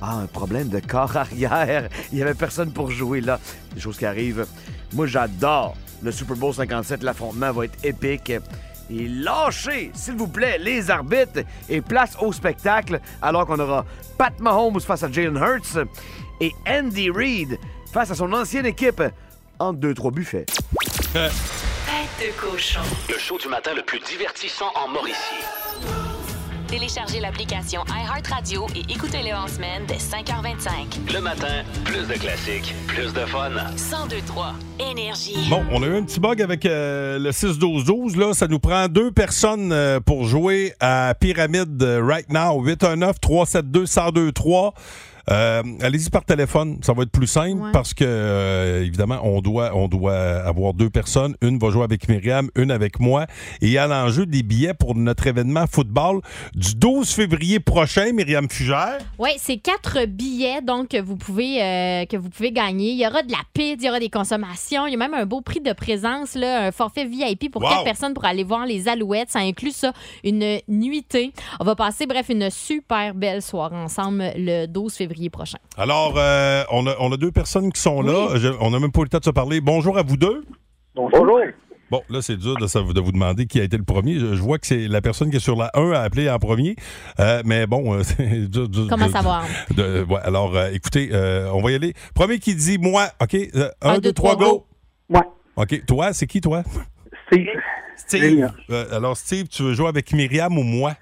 Ah, 0.00 0.16
un 0.16 0.26
problème 0.26 0.68
de 0.68 0.80
corps 0.80 1.16
arrière. 1.16 1.88
Il 2.12 2.18
y 2.18 2.22
avait 2.22 2.34
personne 2.34 2.72
pour 2.72 2.90
jouer 2.90 3.20
là. 3.20 3.38
Des 3.74 3.80
choses 3.80 3.98
qui 3.98 4.06
arrivent. 4.06 4.46
Moi, 4.92 5.06
j'adore 5.06 5.76
le 6.02 6.12
Super 6.12 6.36
Bowl 6.36 6.54
57. 6.54 7.02
L'affrontement 7.02 7.52
va 7.52 7.64
être 7.66 7.84
épique. 7.84 8.32
Et 8.88 9.08
lâchez, 9.08 9.90
s'il 9.94 10.14
vous 10.14 10.28
plaît, 10.28 10.58
les 10.58 10.90
arbitres 10.90 11.40
et 11.68 11.80
place 11.80 12.12
au 12.20 12.32
spectacle 12.32 13.00
alors 13.20 13.44
qu'on 13.46 13.58
aura 13.58 13.84
Pat 14.16 14.38
Mahomes 14.38 14.80
face 14.80 15.02
à 15.02 15.10
Jalen 15.10 15.36
Hurts 15.36 15.84
et 16.40 16.52
Andy 16.68 17.10
Reid 17.10 17.58
face 17.92 18.12
à 18.12 18.14
son 18.14 18.32
ancienne 18.32 18.66
équipe 18.66 19.02
entre 19.58 19.78
deux, 19.80 19.92
trois 19.94 20.12
buffets. 20.12 20.46
Tête 21.12 21.32
de 22.20 22.40
cochon. 22.40 22.80
Le 23.08 23.18
show 23.18 23.38
du 23.38 23.48
matin 23.48 23.72
le 23.74 23.82
plus 23.82 23.98
divertissant 24.00 24.70
en 24.76 24.86
Mauricie. 24.88 25.42
Téléchargez 26.68 27.20
l'application 27.20 27.82
iHeartRadio 27.88 28.66
et 28.74 28.80
écoutez-le 28.92 29.32
en 29.32 29.46
semaine 29.46 29.84
dès 29.86 29.98
5h25. 29.98 31.12
Le 31.14 31.20
matin, 31.20 31.62
plus 31.84 32.08
de 32.08 32.14
classiques, 32.14 32.74
plus 32.88 33.12
de 33.12 33.20
fun. 33.20 33.50
1023 33.50 34.54
Énergie. 34.80 35.48
Bon, 35.48 35.62
on 35.70 35.80
a 35.84 35.86
eu 35.86 35.96
un 35.96 36.02
petit 36.02 36.18
bug 36.18 36.42
avec 36.42 36.66
euh, 36.66 37.20
le 37.20 37.30
6-12-12. 37.30 38.18
Là, 38.18 38.34
ça 38.34 38.48
nous 38.48 38.58
prend 38.58 38.88
deux 38.88 39.12
personnes 39.12 39.70
euh, 39.70 40.00
pour 40.00 40.24
jouer 40.24 40.74
à 40.80 41.14
Pyramide 41.18 41.80
euh, 41.82 42.02
right 42.04 42.28
now. 42.32 42.60
819-372-1023. 42.66 44.72
Euh, 45.30 45.62
Allez-y 45.80 46.08
par 46.10 46.24
téléphone, 46.24 46.78
ça 46.82 46.92
va 46.92 47.02
être 47.02 47.10
plus 47.10 47.26
simple 47.26 47.70
parce 47.72 47.94
que 47.94 48.04
euh, 48.06 48.84
évidemment 48.84 49.18
on 49.24 49.40
doit 49.40 49.74
on 49.74 49.88
doit 49.88 50.14
avoir 50.14 50.72
deux 50.72 50.88
personnes. 50.90 51.34
Une 51.42 51.58
va 51.58 51.70
jouer 51.70 51.82
avec 51.82 52.08
Myriam, 52.08 52.48
une 52.54 52.70
avec 52.70 53.00
moi. 53.00 53.26
Et 53.60 53.66
il 53.66 53.70
y 53.72 53.78
a 53.78 53.86
l'enjeu 53.88 54.24
des 54.24 54.42
billets 54.44 54.74
pour 54.74 54.94
notre 54.94 55.26
événement 55.26 55.66
football 55.66 56.20
du 56.54 56.74
12 56.76 57.10
février 57.10 57.58
prochain, 57.58 58.12
Myriam 58.12 58.48
Fugère. 58.48 58.98
Oui, 59.18 59.30
c'est 59.38 59.56
quatre 59.56 60.06
billets 60.06 60.62
donc 60.62 60.88
que 60.88 61.00
vous 61.00 61.16
pouvez 61.16 61.60
euh, 61.60 62.04
que 62.06 62.16
vous 62.16 62.28
pouvez 62.30 62.52
gagner. 62.52 62.90
Il 62.92 62.98
y 63.00 63.06
aura 63.06 63.22
de 63.24 63.32
la 63.32 63.38
pizza, 63.52 63.76
il 63.80 63.84
y 63.84 63.88
aura 63.88 63.98
des 63.98 64.10
consommations, 64.10 64.86
il 64.86 64.92
y 64.92 64.94
a 64.94 64.98
même 64.98 65.14
un 65.14 65.26
beau 65.26 65.40
prix 65.40 65.60
de 65.60 65.72
présence 65.72 66.34
là, 66.36 66.66
un 66.66 66.72
forfait 66.72 67.04
VIP 67.04 67.50
pour 67.50 67.62
Wow! 67.62 67.70
quatre 67.70 67.84
personnes 67.84 68.14
pour 68.14 68.24
aller 68.26 68.44
voir 68.44 68.64
les 68.64 68.86
Alouettes. 68.88 69.30
Ça 69.30 69.40
inclut 69.40 69.72
ça 69.72 69.92
une 70.22 70.60
nuitée. 70.68 71.32
On 71.58 71.64
va 71.64 71.74
passer 71.74 72.06
bref 72.06 72.26
une 72.28 72.48
super 72.50 73.12
belle 73.14 73.42
soirée 73.42 73.76
ensemble 73.76 74.22
le 74.36 74.66
12 74.66 74.94
février 74.94 75.15
prochain. 75.30 75.58
Alors, 75.76 76.14
euh, 76.16 76.64
on, 76.70 76.86
a, 76.86 76.94
on 77.00 77.10
a 77.12 77.16
deux 77.16 77.32
personnes 77.32 77.72
qui 77.72 77.80
sont 77.80 78.02
là. 78.02 78.36
Je- 78.36 78.48
on 78.60 78.70
n'a 78.70 78.78
même 78.78 78.92
pas 78.92 79.00
eu 79.00 79.04
le 79.04 79.08
temps 79.08 79.18
de 79.18 79.24
se 79.24 79.30
parler. 79.30 79.60
Bonjour 79.60 79.96
à 79.98 80.02
vous 80.02 80.16
deux. 80.16 80.44
Bonjour. 80.94 81.38
Bon, 81.90 82.02
là, 82.10 82.20
c'est 82.20 82.36
dur 82.36 82.56
de, 82.56 82.92
de 82.92 83.00
vous 83.00 83.12
demander 83.12 83.46
qui 83.46 83.60
a 83.60 83.62
été 83.62 83.76
le 83.76 83.84
premier. 83.84 84.18
Je, 84.18 84.34
je 84.34 84.42
vois 84.42 84.58
que 84.58 84.66
c'est 84.66 84.88
la 84.88 85.00
personne 85.00 85.30
qui 85.30 85.36
est 85.36 85.40
sur 85.40 85.54
la 85.56 85.70
1 85.74 85.92
à 85.92 86.00
appeler 86.00 86.28
en 86.28 86.38
premier. 86.40 86.74
Euh, 87.20 87.42
mais 87.44 87.66
bon, 87.68 87.94
euh, 87.94 88.02
c'est 88.04 88.48
dur- 88.50 88.68
dur 88.68 88.86
Comment 88.88 89.06
de- 89.06 89.12
savoir? 89.12 89.44
de- 89.74 90.02
ouais, 90.08 90.20
alors, 90.24 90.56
euh, 90.56 90.70
écoutez, 90.72 91.10
euh, 91.12 91.48
on 91.52 91.62
va 91.62 91.70
y 91.70 91.74
aller. 91.76 91.94
Premier 92.14 92.38
qui 92.40 92.54
dit 92.56 92.78
moi. 92.78 93.08
OK. 93.22 93.34
1, 93.34 93.70
Un, 93.82 93.94
2, 93.96 94.00
deux, 94.00 94.12
3, 94.12 94.34
trois, 94.36 94.48
go. 94.48 94.66
Ouais. 95.08 95.20
OK. 95.56 95.86
Toi, 95.86 96.12
c'est 96.12 96.26
qui, 96.26 96.40
toi? 96.40 96.62
Steve. 97.28 97.46
Steve. 97.96 98.50
euh, 98.70 98.96
alors, 98.96 99.16
Steve, 99.16 99.46
tu 99.48 99.62
veux 99.62 99.72
jouer 99.74 99.88
avec 99.88 100.12
Myriam 100.12 100.58
ou 100.58 100.62
moi? 100.64 100.94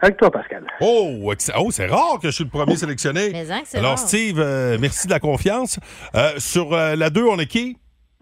Avec 0.00 0.16
toi, 0.16 0.30
Pascal. 0.30 0.64
Oh, 0.80 1.32
oh, 1.56 1.70
c'est 1.70 1.86
rare 1.86 2.18
que 2.22 2.28
je 2.28 2.34
suis 2.34 2.44
le 2.44 2.50
premier 2.50 2.76
sélectionné. 2.76 3.30
Mais 3.32 3.50
hein, 3.50 3.62
que 3.62 3.68
c'est 3.68 3.78
Alors, 3.78 3.96
rare. 3.96 3.98
Steve, 3.98 4.38
euh, 4.38 4.78
merci 4.80 5.08
de 5.08 5.12
la 5.12 5.18
confiance. 5.18 5.80
Euh, 6.14 6.38
sur 6.38 6.72
euh, 6.72 6.94
la 6.94 7.10
2, 7.10 7.24
on 7.24 7.38
est 7.38 7.46
qui? 7.46 7.76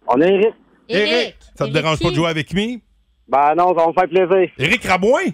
On 0.06 0.20
est 0.22 0.32
Eric. 0.32 0.54
Eric. 0.88 1.36
Ça 1.40 1.52
te 1.54 1.62
Eric 1.64 1.74
dérange 1.74 1.98
pas 2.00 2.10
de 2.10 2.14
jouer 2.14 2.28
avec 2.30 2.54
moi? 2.54 2.64
Ben 3.28 3.54
non, 3.56 3.68
ça 3.76 3.84
va 3.84 3.88
me 3.88 3.92
faire 3.92 4.08
plaisir. 4.08 4.50
Éric 4.58 4.84
Rabouin? 4.84 5.24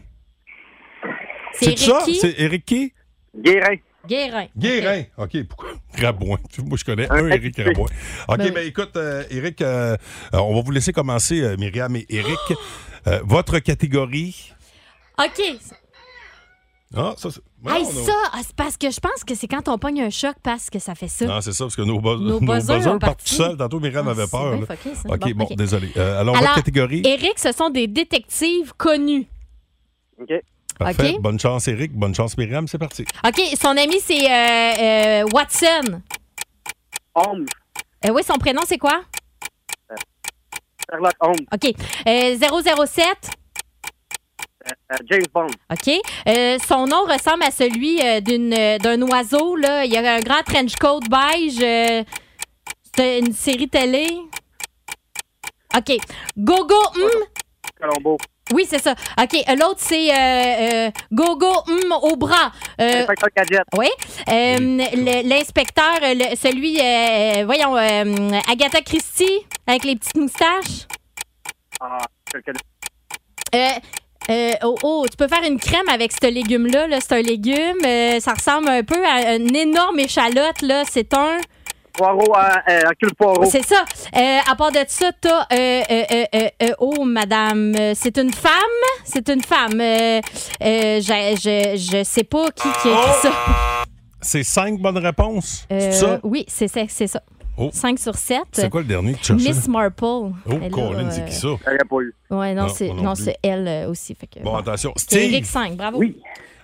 C'est 1.52 1.66
Eric 1.66 1.78
ça? 1.78 2.00
qui? 2.04 2.14
C'est 2.16 2.40
Éric 2.40 2.64
qui? 2.64 2.92
Guérin. 3.36 3.76
Guérin. 4.06 4.46
Guérin. 4.56 5.02
OK, 5.18 5.44
pourquoi? 5.48 5.68
Rabouin. 6.00 6.38
Moi, 6.66 6.76
je 6.76 6.84
connais 6.84 7.08
Un 7.10 7.30
habitué. 7.30 7.62
Rabouin. 7.64 7.86
OK, 8.28 8.38
Ben 8.38 8.50
ben, 8.52 8.66
écoute, 8.66 8.96
euh, 8.96 9.22
Éric, 9.30 9.60
euh, 9.62 9.96
euh, 10.34 10.38
on 10.38 10.54
va 10.56 10.62
vous 10.62 10.70
laisser 10.72 10.92
commencer, 10.92 11.40
euh, 11.40 11.56
Myriam 11.56 11.94
et 11.94 12.06
Éric. 12.08 12.38
Euh, 13.06 13.20
votre 13.24 13.58
catégorie? 13.58 14.52
OK. 15.18 15.40
Ah, 16.94 17.14
ça, 17.16 17.28
c'est. 17.30 17.40
Hey, 17.72 17.84
ça, 17.84 18.12
ah, 18.32 18.40
c'est 18.44 18.54
parce 18.56 18.76
que 18.76 18.90
je 18.90 19.00
pense 19.00 19.24
que 19.24 19.34
c'est 19.34 19.46
quand 19.48 19.68
on 19.68 19.78
pogne 19.78 20.02
un 20.02 20.10
choc 20.10 20.34
parce 20.42 20.68
que 20.68 20.78
ça 20.78 20.94
fait 20.94 21.08
ça. 21.08 21.24
Non, 21.26 21.40
c'est 21.40 21.52
ça, 21.52 21.64
parce 21.64 21.76
que 21.76 21.82
nos, 21.82 22.00
buzz- 22.00 22.20
Nos 22.20 22.40
nos 22.40 22.40
buzzers 22.40 22.76
buzzers 22.76 22.92
ont 22.94 22.98
partent 22.98 23.18
parti. 23.18 23.30
tout 23.30 23.34
seuls. 23.42 23.56
Tantôt, 23.56 23.80
Myriam 23.80 24.06
Ah, 24.08 24.10
avait 24.10 24.24
c'est 24.24 24.30
peur. 24.30 24.50
bien 24.58 24.60
là. 24.60 24.66
fucké, 24.76 24.94
ça. 24.94 25.08
OK, 25.08 25.20
Bon, 25.20 25.30
bon, 25.36 25.44
OK. 25.44 25.56
désolé. 25.56 25.92
Euh, 25.96 26.20
alors, 26.20 26.36
votre 26.36 26.54
catégorie? 26.54 27.02
Eric, 27.04 27.38
ce 27.38 27.52
sont 27.52 27.70
des 27.70 27.86
détectives 27.86 28.72
connus. 28.76 29.26
OK. 30.20 30.32
Parfait. 30.78 31.14
OK. 31.14 31.20
Bonne 31.20 31.38
chance, 31.38 31.68
Éric. 31.68 31.92
Bonne 31.92 32.14
chance, 32.14 32.36
Myriam. 32.36 32.66
C'est 32.68 32.78
parti. 32.78 33.04
OK, 33.26 33.40
son 33.60 33.76
ami, 33.76 34.00
c'est 34.00 34.30
euh, 34.30 35.22
euh, 35.22 35.24
Watson. 35.32 36.00
Holmes. 37.14 37.46
Euh, 38.06 38.10
oui, 38.12 38.22
son 38.26 38.34
prénom, 38.34 38.62
c'est 38.66 38.78
quoi? 38.78 39.02
Sherlock 40.90 41.14
Holmes. 41.20 41.46
OK. 41.52 41.74
Euh, 42.06 42.84
007. 42.86 43.06
Euh, 44.92 44.96
James 45.10 45.26
Bond. 45.34 45.46
OK? 45.70 45.90
Euh, 46.28 46.58
son 46.66 46.86
nom 46.86 47.04
ressemble 47.04 47.42
à 47.44 47.50
celui 47.50 48.00
euh, 48.00 48.20
d'une, 48.20 48.52
euh, 48.52 48.78
d'un 48.78 49.00
oiseau. 49.02 49.56
Là. 49.56 49.84
Il 49.84 49.92
y 49.92 49.96
a 49.96 50.14
un 50.14 50.20
grand 50.20 50.42
trench 50.44 50.74
coat 50.76 51.00
beige. 51.08 51.58
euh, 51.62 52.04
c'est 52.94 53.18
une 53.20 53.32
série 53.32 53.68
télé. 53.68 54.06
OK. 55.76 55.96
Gogo 56.36 56.74
hum. 56.96 57.24
Colombo. 57.80 58.18
Oui, 58.52 58.66
c'est 58.68 58.78
ça. 58.80 58.92
OK. 59.20 59.34
euh, 59.48 59.54
L'autre, 59.56 59.78
c'est 59.80 60.10
euh, 60.12 60.88
euh, 60.88 60.90
Gogo 61.10 61.52
hum 61.68 61.92
au 62.02 62.16
bras. 62.16 62.52
Euh, 62.80 63.00
Inspecteur 63.00 63.28
Gadget. 63.34 63.62
oui. 63.78 63.88
Euh, 64.28 64.56
le- 64.58 65.28
L'inspecteur, 65.28 65.94
euh, 66.02 66.14
le- 66.14 66.36
celui, 66.36 66.78
euh, 66.78 67.44
voyons, 67.46 67.76
euh, 67.76 68.38
Agatha 68.50 68.82
Christie, 68.82 69.46
avec 69.66 69.84
les 69.84 69.96
petites 69.96 70.16
moustaches. 70.16 70.86
Ah, 71.80 72.04
je 72.32 72.38
le 72.38 72.42
connais. 72.42 73.80
Euh, 74.30 74.32
euh, 74.52 74.52
oh, 74.62 74.76
oh, 74.82 75.06
tu 75.10 75.16
peux 75.16 75.28
faire 75.28 75.42
une 75.48 75.58
crème 75.58 75.88
avec 75.92 76.12
ce 76.12 76.26
légume-là. 76.30 76.86
Là. 76.86 76.98
C'est 77.00 77.12
un 77.14 77.22
légume. 77.22 77.78
euh, 77.84 78.20
ça 78.20 78.34
ressemble 78.34 78.68
un 78.68 78.82
peu 78.82 79.04
à 79.04 79.34
une 79.36 79.54
énorme 79.54 79.98
échalote. 79.98 80.62
Là. 80.62 80.84
C'est 80.90 81.12
un. 81.14 81.38
Poirot, 81.92 82.34
euh, 82.34 82.40
euh, 82.70 82.80
Hercule 82.86 83.14
Poirot. 83.14 83.44
C'est 83.44 83.64
ça. 83.66 83.84
Euh, 84.16 84.38
à 84.50 84.54
part 84.56 84.72
de 84.72 84.78
ça, 84.88 85.10
t'as. 85.20 85.42
Euh, 85.52 85.82
euh, 85.90 86.04
euh, 86.10 86.24
euh, 86.34 86.48
euh, 86.62 86.70
oh, 86.78 87.04
madame. 87.04 87.74
euh, 87.78 87.92
C'est 87.94 88.16
une 88.16 88.32
femme? 88.32 88.52
C'est 89.04 89.28
une 89.28 89.42
femme. 89.42 89.78
Euh, 89.80 90.20
euh, 90.62 91.00
je, 91.00 91.36
je, 91.36 91.76
je 91.98 92.02
sais 92.04 92.24
pas 92.24 92.46
qui, 92.52 92.68
qui 92.80 92.88
a 92.88 92.92
écrit 92.92 93.20
ça. 93.22 93.32
C'est 94.22 94.44
cinq 94.44 94.78
bonnes 94.78 94.98
réponses. 94.98 95.66
Euh, 95.70 95.78
C'est 95.80 95.92
ça? 95.92 96.20
Oui, 96.22 96.46
c'est 96.48 96.68
ça. 96.68 97.20
C'est 97.56 97.62
ça. 97.62 97.68
Oh. 97.68 97.70
5 97.72 97.98
sur 97.98 98.14
7. 98.16 98.38
C'est 98.52 98.70
quoi 98.70 98.80
le 98.80 98.86
dernier 98.86 99.12
que 99.14 99.18
tu 99.18 99.24
cherchais? 99.26 99.48
Miss 99.48 99.68
Marple. 99.68 100.04
Oh, 100.04 100.32
Colin, 100.70 101.10
c'est 101.10 101.24
qui 101.26 101.34
ça? 101.34 101.48
Elle 101.66 101.76
n'a 101.76 101.84
pas 101.88 102.00
eu. 102.00 102.14
Ouais, 102.30 102.54
non, 102.54 102.66
Non, 103.02 103.14
c'est 103.14 103.36
elle 103.42 103.68
euh, 103.68 103.88
aussi. 103.90 104.14
Fait 104.14 104.26
que, 104.26 104.40
Bon, 104.40 104.54
attention. 104.56 104.92
C'est 104.96 105.26
Eric 105.26 105.44
Steve, 105.44 105.62
5, 105.62 105.76
bravo. 105.76 105.98
Oui. 105.98 106.20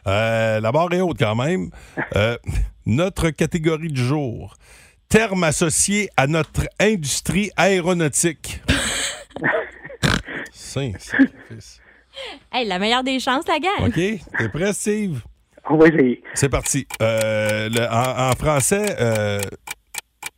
euh, 0.06 0.60
la 0.60 0.72
barre 0.72 0.92
est 0.92 1.00
haute 1.00 1.18
quand 1.18 1.34
même. 1.36 1.70
Euh, 2.16 2.36
notre 2.86 3.30
catégorie 3.30 3.88
du 3.88 4.02
jour. 4.04 4.54
Terme 5.08 5.44
associé 5.44 6.10
à 6.16 6.26
notre 6.26 6.68
industrie 6.80 7.50
aéronautique. 7.56 8.62
Saint 10.52 10.92
sacrifice. 10.98 11.80
Hey, 12.52 12.66
la 12.66 12.80
meilleure 12.80 13.04
des 13.04 13.20
chances, 13.20 13.44
la 13.46 13.60
gang. 13.60 13.86
OK? 13.86 13.94
T'es 13.94 14.48
prêt, 14.52 14.72
Steve? 14.72 15.20
On 15.70 15.76
va 15.76 15.86
essayer. 15.86 16.20
C'est 16.34 16.48
parti. 16.48 16.84
Euh, 17.00 17.68
le- 17.68 17.86
en, 17.88 18.30
en 18.30 18.32
français, 18.32 18.96
euh, 19.00 19.38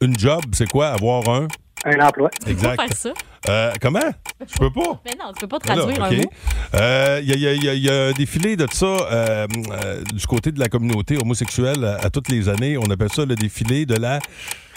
une 0.00 0.18
job, 0.18 0.42
c'est 0.52 0.68
quoi? 0.68 0.88
Avoir 0.88 1.28
un? 1.28 1.46
Un 1.84 1.98
emploi. 2.06 2.30
Exact. 2.46 2.80
Faut 2.80 2.86
faire 2.88 2.96
ça. 2.96 3.12
Euh, 3.48 3.72
comment? 3.80 4.00
Je 4.46 4.58
peux 4.58 4.70
pas. 4.70 5.00
Mais 5.04 5.12
non, 5.18 5.32
tu 5.32 5.40
peux 5.46 5.48
pas 5.48 5.58
Voilà, 5.64 5.82
traduire 5.82 6.06
OK. 6.06 6.12
un 6.12 6.16
mot. 6.16 6.30
Euh, 6.74 7.20
Il 7.22 7.28
y, 7.30 7.32
a- 7.32 7.36
il 7.36 7.42
y 7.42 7.46
a- 7.48 7.52
il 7.54 7.64
y 7.64 7.68
a- 7.70 7.74
il 7.74 7.82
y 7.84 7.90
a 7.90 8.04
un 8.08 8.12
défilé 8.12 8.54
de 8.56 8.66
ça 8.70 8.84
euh, 8.86 9.46
euh, 9.72 10.02
du 10.12 10.26
côté 10.26 10.52
de 10.52 10.60
la 10.60 10.68
communauté 10.68 11.16
homosexuelle 11.16 11.82
à, 11.84 12.04
à 12.04 12.10
toutes 12.10 12.28
les 12.28 12.50
années. 12.50 12.76
On 12.76 12.90
appelle 12.90 13.10
ça 13.10 13.24
le 13.24 13.34
défilé 13.34 13.86
de 13.86 13.94
la... 13.96 14.18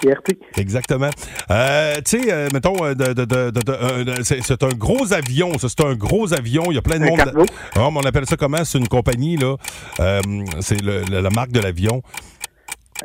Fierté. 0.01 0.39
Exactement. 0.57 1.09
Euh, 1.51 1.95
tu 2.05 2.21
sais, 2.21 2.32
euh, 2.32 2.47
mettons, 2.53 2.74
de- 2.74 2.93
de- 2.93 3.13
de- 3.13 3.26
de- 3.26 3.51
de- 3.51 4.03
de- 4.03 4.24
c'est 4.24 4.41
c'est 4.43 4.61
un 4.63 4.69
gros 4.69 5.11
avion. 5.13 5.57
ça, 5.59 5.67
C'est 5.69 5.84
un 5.86 5.95
gros 5.95 6.34
avion. 6.34 6.63
Il 6.71 6.76
y 6.76 6.78
a 6.78 6.82
plein 6.82 6.99
de 6.99 7.03
Un 7.05 7.07
monde. 7.09 7.17
cargo. 7.17 7.45
Ah, 7.76 7.89
mais 7.91 7.99
on 7.99 8.05
appelle 8.05 8.26
ça 8.26 8.36
comment? 8.38 8.63
C'est 8.65 8.78
une 8.78 8.88
compagnie, 8.89 9.38
là. 9.38 9.55
Euh, 9.99 10.21
c'est 10.61 10.82
le- 10.82 11.03
le- 11.09 11.19
la 11.21 11.30
marque 11.30 11.51
de 11.51 11.59
l'avion. 11.61 12.01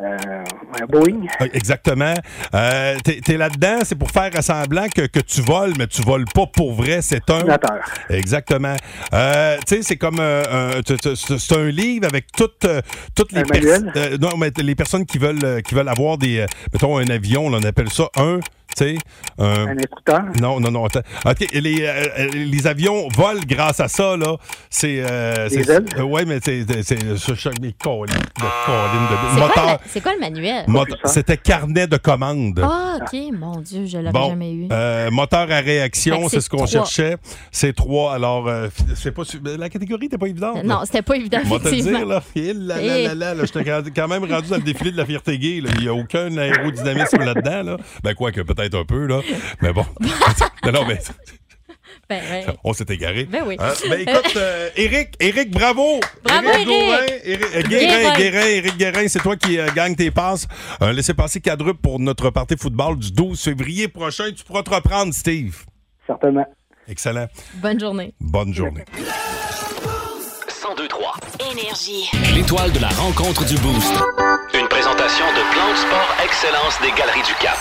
Euh, 0.01 0.45
un 0.81 0.87
Boeing. 0.87 1.27
Euh, 1.41 1.49
Exactement. 1.53 2.15
Euh, 2.55 2.97
T'es 3.05 3.21
t'es 3.21 3.37
là-dedans, 3.37 3.79
c'est 3.83 3.97
pour 3.97 4.11
faire 4.11 4.31
semblant 4.43 4.89
que, 4.89 5.07
que 5.07 5.21
tu 5.21 5.41
voles, 5.41 5.73
mais 5.79 5.87
tu 5.87 6.03
voles 6.03 6.25
pas 6.33 6.47
pour 6.47 6.73
vrai. 6.75 7.03
C'est 7.03 7.29
un. 7.31 7.41
Exactement. 8.09 8.77
Euh, 9.13 9.57
tu 9.67 9.77
sais, 9.77 9.83
c'est 9.83 9.97
comme 9.97 10.17
c'est 10.17 11.57
un 11.57 11.67
livre 11.69 12.07
avec 12.07 12.31
toutes, 12.33 12.67
toutes 13.15 13.33
les 13.33 13.43
personnes. 13.43 13.93
non, 14.21 14.37
mais 14.37 14.53
les 14.59 14.75
personnes 14.75 15.07
qui 15.07 15.19
veulent, 15.19 15.63
qui 15.63 15.75
veulent 15.75 15.89
avoir 15.89 16.19
des. 16.19 16.47
mettons 16.73 16.99
un 16.99 17.09
avion, 17.09 17.51
là, 17.51 17.59
on 17.61 17.67
appelle 17.67 17.91
ça 17.91 18.09
un. 18.17 18.41
Tu 18.77 18.85
sais, 18.85 18.99
un. 19.39 19.67
Un 19.69 19.77
instructeur. 19.79 20.23
Non, 20.41 20.61
non, 20.61 20.71
non. 20.71 20.85
OK, 20.85 20.93
les, 21.53 21.83
euh, 21.83 22.05
euh, 22.19 22.29
les 22.33 22.67
avions 22.67 23.09
volent 23.17 23.41
grâce 23.47 23.81
à 23.81 23.89
ça, 23.89 24.17
là. 24.17 24.37
C'est. 24.71 25.01
Euh, 25.01 25.49
euh, 25.99 26.03
ouais, 26.03 26.25
mais 26.25 26.39
c'est. 26.43 26.65
c'est 26.83 26.97
des 26.97 27.73
collines 27.73 28.15
de. 28.15 28.39
C'est 28.39 29.39
quoi, 29.39 29.47
Moteur. 29.49 29.67
le- 29.73 29.79
c'est 29.89 30.01
quoi 30.03 30.13
le 30.15 30.21
manuel? 30.21 30.67
C'était 31.05 31.37
carnet 31.37 31.87
de 31.87 31.97
commande. 31.97 32.61
Ah, 32.63 32.99
OK. 33.01 33.19
Mon 33.33 33.57
Dieu, 33.61 33.87
je 33.87 33.99
l'avais 33.99 34.13
Bon, 34.13 34.29
jamais 34.31 34.53
eu. 34.53 34.69
euh, 34.71 35.11
moteur 35.11 35.51
à 35.51 35.61
réaction, 35.61 36.29
c'est 36.29 36.41
ce 36.41 36.51
qu'on 36.51 36.67
cherchait. 36.67 37.17
C'est 37.51 37.75
trois. 37.75 38.15
Alors, 38.15 38.47
euh, 38.49 38.69
c'est 38.95 39.13
pas 39.13 39.23
la 39.45 39.69
catégorie 39.69 40.05
n'était 40.05 40.19
pas 40.19 40.27
évidente. 40.29 40.63
non, 40.65 40.81
c'était 40.85 41.03
pas 41.03 41.17
évident, 41.17 41.39
On 41.45 41.57
va 41.57 41.71
te 41.71 41.75
dire, 41.75 42.07
là. 42.07 42.23
Eh 42.37 42.53
là, 42.53 42.77
là, 42.81 42.99
là, 42.99 43.15
là, 43.15 43.35
là, 43.35 43.45
J'étais 43.45 43.65
quand 43.95 44.09
même 44.09 44.25
rendu 44.31 44.51
dans 44.51 44.57
le 44.57 44.63
défilé 44.63 44.93
de 44.93 44.97
la 44.97 45.07
fierté 45.07 45.39
gay. 45.39 45.63
Il 45.65 45.81
n'y 45.81 45.89
a 45.89 45.95
aucun 45.95 46.37
aérodynamisme 46.37 47.19
là-dedans. 47.19 47.63
Là. 47.63 47.77
Ben, 48.05 48.15
quoi 48.15 48.31
que 48.31 48.41
peut-être 48.43 48.58
un 48.61 48.85
peu, 48.85 49.07
là. 49.07 49.21
Mais 49.63 49.73
bon. 49.73 49.87
non, 50.65 50.73
non, 50.73 50.85
mais 50.87 50.99
Ben, 52.09 52.23
on 52.65 52.73
s'est 52.73 52.87
égaré. 52.89 53.25
Ben 53.25 53.43
oui. 53.47 53.57
Hein? 53.59 53.73
Ben, 53.89 54.01
écoute, 54.01 54.33
euh, 54.37 54.71
Éric, 54.77 55.11
Éric, 55.21 55.51
bravo! 55.51 56.01
Bravo, 56.25 56.49
Éric! 56.49 56.67
Gauvin, 56.67 57.07
Éric- 57.25 57.55
euh, 57.55 57.63
Guérin, 57.63 57.69
Guérin. 57.69 58.15
Guérin, 58.17 58.47
Éric 58.47 58.77
Guérin, 58.79 59.09
c'est 59.09 59.19
toi 59.19 59.37
qui 59.37 59.59
euh, 59.59 59.69
gagne 59.75 59.95
tes 59.95 60.11
passes. 60.11 60.47
Un 60.81 60.93
laissez-passer 60.93 61.41
quadruple 61.43 61.81
pour 61.83 62.01
notre 62.01 62.31
partie 62.31 62.57
football 62.57 62.97
du 62.99 63.13
12 63.13 63.39
février 63.43 63.89
prochain. 63.89 64.31
Tu 64.35 64.43
pourras 64.43 64.63
te 64.63 64.71
reprendre, 64.71 65.13
Steve. 65.13 65.65
Certainement. 66.07 66.47
Excellent. 66.89 67.27
Bonne 67.57 67.79
journée. 67.79 68.15
Bonne 68.21 68.55
journée. 68.55 68.85
1023. 70.65 71.15
Énergie. 71.53 72.09
L'étoile 72.35 72.73
de 72.73 72.79
la 72.81 72.89
rencontre 72.89 73.45
du 73.45 73.55
Boost. 73.57 73.93
Une 74.55 74.69
présentation 74.69 75.27
de 75.27 75.53
Plan 75.53 75.71
de 75.73 75.77
Sport 75.77 76.17
Excellence 76.25 76.81
des 76.81 76.91
Galeries 76.99 77.27
du 77.27 77.35
Cap. 77.35 77.59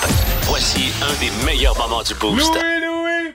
Voici 0.47 0.91
un 1.03 1.13
des 1.19 1.45
meilleurs 1.45 1.77
moments 1.77 2.03
du 2.03 2.13
Boost. 2.15 2.53
Louis! 2.53 3.33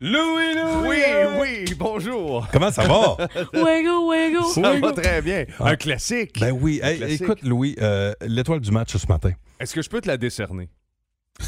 Louis, 0.00 0.54
Louis! 0.54 0.88
Oui, 0.88 1.64
oui, 1.66 1.74
bonjour. 1.78 2.48
Comment 2.50 2.70
ça 2.70 2.84
va? 2.86 3.16
Wego, 3.52 4.10
wego. 4.10 4.44
Ça 4.48 4.72
va 4.80 4.92
très 4.92 5.20
bien. 5.20 5.44
Un 5.58 5.76
classique. 5.76 6.40
Ben 6.40 6.52
oui. 6.52 6.80
Hey, 6.82 6.96
classique. 6.98 7.20
écoute, 7.22 7.42
Louis, 7.42 7.76
euh, 7.82 8.14
l'étoile 8.22 8.60
du 8.60 8.70
match 8.70 8.96
ce 8.96 9.06
matin. 9.06 9.32
Est-ce 9.58 9.74
que 9.74 9.82
je 9.82 9.90
peux 9.90 10.00
te 10.00 10.08
la 10.08 10.16
décerner? 10.16 10.70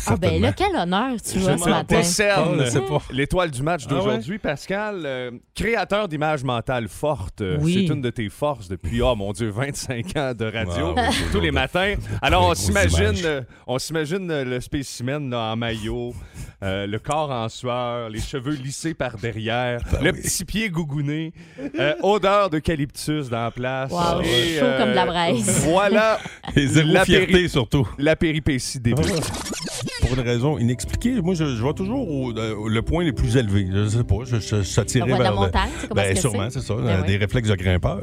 Ah, 0.06 0.16
ben 0.16 0.40
là, 0.40 0.52
quel 0.52 0.74
honneur 0.74 1.16
tu 1.22 1.38
Je 1.38 1.48
as 1.50 1.58
ce 1.58 1.68
matin. 1.68 1.98
décerne 1.98 2.58
Ah, 2.60 2.64
je 2.64 2.70
sais 2.70 2.80
pas. 2.80 3.02
l'étoile 3.12 3.50
du 3.50 3.62
match 3.62 3.82
Ah 3.86 3.92
ouais? 3.92 3.98
d'aujourd'hui. 4.00 4.38
Pascal, 4.38 5.02
euh, 5.04 5.30
créateur 5.54 6.08
d'images 6.08 6.42
mentales 6.44 6.88
fortes, 6.88 7.42
euh, 7.42 7.58
Oui. 7.60 7.86
c'est 7.86 7.92
une 7.94 8.00
de 8.00 8.08
tes 8.10 8.28
forces 8.30 8.68
depuis, 8.68 9.02
oh 9.02 9.14
mon 9.14 9.32
Dieu, 9.32 9.50
25 9.50 10.16
ans 10.16 10.32
de 10.34 10.44
radio, 10.46 10.94
Ah, 10.96 11.10
tous 11.30 11.40
les 11.40 11.50
matins. 11.50 11.94
Alors, 12.22 12.48
on 12.48 12.54
s'imagine, 12.54 13.02
images. 13.02 13.20
euh, 13.24 13.42
on 13.66 13.78
s'imagine 13.78 14.30
euh, 14.30 14.44
le 14.44 14.60
spécimen 14.60 15.28
là, 15.30 15.52
en 15.52 15.56
maillot, 15.56 16.14
euh, 16.62 16.86
le 16.86 16.98
corps 16.98 17.30
en 17.30 17.48
sueur, 17.50 18.08
les 18.08 18.20
cheveux 18.20 18.54
lissés 18.54 18.94
par 18.94 19.18
derrière, 19.18 19.82
le 20.00 20.12
petit 20.12 20.44
pied 20.46 20.70
gougouné, 20.70 21.32
euh, 21.78 21.94
odeur 22.02 22.48
d'eucalyptus 22.50 23.28
dans 23.28 23.44
la 23.44 23.50
place. 23.50 23.90
Wow, 23.92 24.22
Et, 24.22 24.58
chaud 24.58 24.66
comme 24.78 24.90
de 24.90 24.94
la 24.94 25.06
braise. 25.06 25.64
Voilà 25.68 26.18
Et 26.56 26.66
zéro 26.66 26.88
la 26.92 27.04
fierté, 27.04 27.26
péri- 27.32 27.48
surtout. 27.48 27.86
la 27.98 28.16
péripétie 28.16 28.80
débute. 28.80 29.06
Pour 29.06 29.81
pour 30.00 30.14
une 30.14 30.20
raison 30.20 30.58
inexpliquée. 30.58 31.20
Moi, 31.20 31.34
je, 31.34 31.44
je 31.56 31.64
vais 31.64 31.72
toujours 31.72 32.08
au 32.08 32.30
euh, 32.36 32.68
le 32.68 32.82
point 32.82 33.04
le 33.04 33.12
plus 33.12 33.36
élevé. 33.36 33.66
Je 33.72 33.88
sais 33.88 34.04
pas, 34.04 34.16
je, 34.24 34.36
je, 34.40 34.98
la 34.98 35.06
vers 35.06 35.30
le- 35.30 35.36
montagne, 35.36 35.70
c'est 35.80 35.88
comment 35.88 36.02
Ben, 36.02 36.16
sûrement, 36.16 36.50
c'est? 36.50 36.60
ça. 36.60 36.74
Ben 36.74 36.86
euh, 36.86 37.00
oui. 37.02 37.06
Des 37.06 37.16
réflexes 37.16 37.48
de 37.48 37.54
grimpeur. 37.56 38.02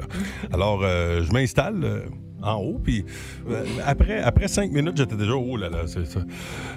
Alors, 0.54 0.82
euh, 0.84 1.24
je 1.24 1.32
m'installe 1.32 1.84
euh, 1.84 2.02
en 2.42 2.56
haut, 2.56 2.80
puis 2.84 3.06
euh, 3.50 3.64
après, 3.86 4.20
après 4.22 4.48
cinq 4.48 4.72
minutes, 4.72 4.98
j'étais 4.98 5.16
déjà, 5.16 5.34
oh 5.36 5.58
là 5.58 5.70
là, 5.70 5.80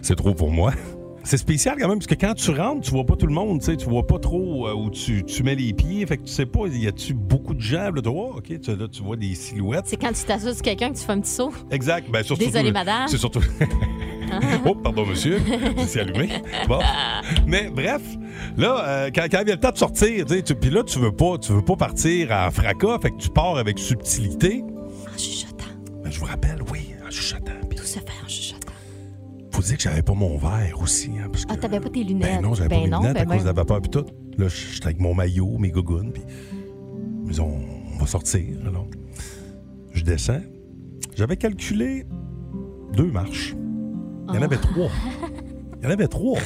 c'est 0.03 0.17
trop 0.17 0.35
pour 0.35 0.51
moi. 0.51 0.73
C'est 1.25 1.37
spécial 1.37 1.77
quand 1.79 1.87
même, 1.89 1.99
parce 1.99 2.09
que 2.09 2.17
quand 2.17 2.35
tu 2.35 2.51
rentres, 2.51 2.81
tu 2.81 2.91
vois 2.91 3.07
pas 3.07 3.15
tout 3.15 3.29
le 3.29 3.33
monde, 3.33 3.61
tu 3.61 3.67
sais, 3.67 3.77
tu 3.77 3.89
vois 3.89 4.05
pas 4.05 4.19
trop 4.19 4.67
euh, 4.67 4.75
où 4.75 4.91
tu, 4.91 5.23
tu 5.25 5.45
mets 5.45 5.55
les 5.55 5.73
pieds, 5.73 6.05
fait 6.05 6.17
que 6.17 6.25
tu 6.25 6.33
sais 6.33 6.47
pas, 6.47 6.67
y 6.67 6.89
a-tu 6.89 7.15
beaucoup 7.15 7.55
de 7.55 7.61
gens, 7.61 7.93
là, 7.93 8.03
tu 8.03 8.09
vois, 8.11 8.31
ok, 8.39 8.61
tu, 8.61 8.75
là, 8.75 8.89
tu 8.91 9.03
vois 9.05 9.15
des 9.15 9.37
silhouettes. 9.37 9.85
C'est 9.87 9.97
quand 10.01 10.13
tu 10.13 10.25
t'associes 10.25 10.55
sur 10.55 10.63
quelqu'un 10.63 10.91
que 10.91 10.99
tu 10.99 11.05
fais 11.05 11.13
un 11.13 11.21
petit 11.21 11.31
saut. 11.31 11.53
Exact, 11.71 12.11
ben 12.11 12.25
surtout. 12.25 12.45
Désolée, 12.45 12.73
madame. 12.73 13.07
C'est 13.07 13.19
surtout. 13.19 13.39
oh, 14.67 14.75
pardon, 14.75 15.07
monsieur. 15.07 15.41
C'est 15.87 16.01
allumé. 16.01 16.29
Bon. 16.69 16.81
Mais 17.47 17.71
bref, 17.71 18.03
là, 18.57 18.85
euh, 18.87 19.11
quand, 19.15 19.27
quand 19.31 19.45
vient 19.45 19.55
le 19.55 19.61
temps 19.61 19.71
de 19.71 19.79
sortir, 19.79 20.27
tu 20.27 20.55
puis 20.55 20.71
là, 20.71 20.83
tu 20.83 20.99
veux 20.99 21.13
pas, 21.13 21.39
tu 21.39 21.53
veux 21.53 21.65
pas 21.65 21.77
partir 21.77 22.31
en 22.33 22.51
fracas, 22.51 22.99
fait 23.01 23.11
que 23.11 23.19
tu 23.19 23.29
pars 23.29 23.57
avec 23.57 23.79
subtilité. 23.79 24.65
En 25.13 25.19
chuchotant. 25.19 25.65
Ben, 26.03 26.11
je 26.11 26.19
vous 26.19 26.27
rappelle, 26.27 26.61
oui, 26.73 26.95
en 27.07 27.11
chuchotant. 27.11 27.53
Tout 27.77 27.85
se 27.85 27.99
fait 27.99 28.05
en 28.25 28.29
chuchotant. 28.29 28.73
faut 29.51 29.63
dire 29.63 29.77
que 29.77 29.83
j'avais 29.83 30.03
pas 30.03 30.15
mon 30.15 30.37
verre 30.39 30.81
aussi, 30.81 31.11
hein, 31.19 31.29
parce 31.31 31.45
que. 31.45 31.53
Ah, 31.53 31.57
t'avais 31.57 31.81
pas 31.81 31.91
tes 31.91 32.05
lunettes. 32.05 32.37
Ben 32.37 32.43
non, 32.43 32.55
j'avais 32.55 32.69
Ben 32.69 32.77
pas 32.77 32.85
mes 32.85 32.91
non, 32.91 33.01
lunettes 33.01 33.15
ben 33.15 33.23
à 33.23 33.25
cause 33.27 33.35
ouais. 33.35 33.41
de 33.41 33.47
la 33.47 33.53
vapeur 33.53 33.81
puis 33.81 33.91
tout. 33.91 34.07
Là, 34.39 34.47
j'étais 34.49 34.87
avec 34.87 35.01
mon 35.01 35.15
maillot, 35.15 35.59
mes 35.59 35.71
gougounes, 35.71 36.13
puis 36.13 36.23
mais 37.25 37.39
on, 37.41 37.61
on 37.95 37.99
va 37.99 38.07
sortir. 38.07 38.43
Alors, 38.67 38.87
je 39.93 40.03
descends. 40.03 40.41
J'avais 41.15 41.37
calculé 41.37 42.07
deux 42.95 43.11
marches. 43.11 43.55
Il 44.29 44.35
y 44.35 44.39
en 44.39 44.43
avait 44.43 44.57
Ah. 44.57 44.67
trois. 44.67 44.89
Il 45.81 45.85
y 45.85 45.87
en 45.87 45.91
avait 45.91 46.09
trois. 46.09 46.39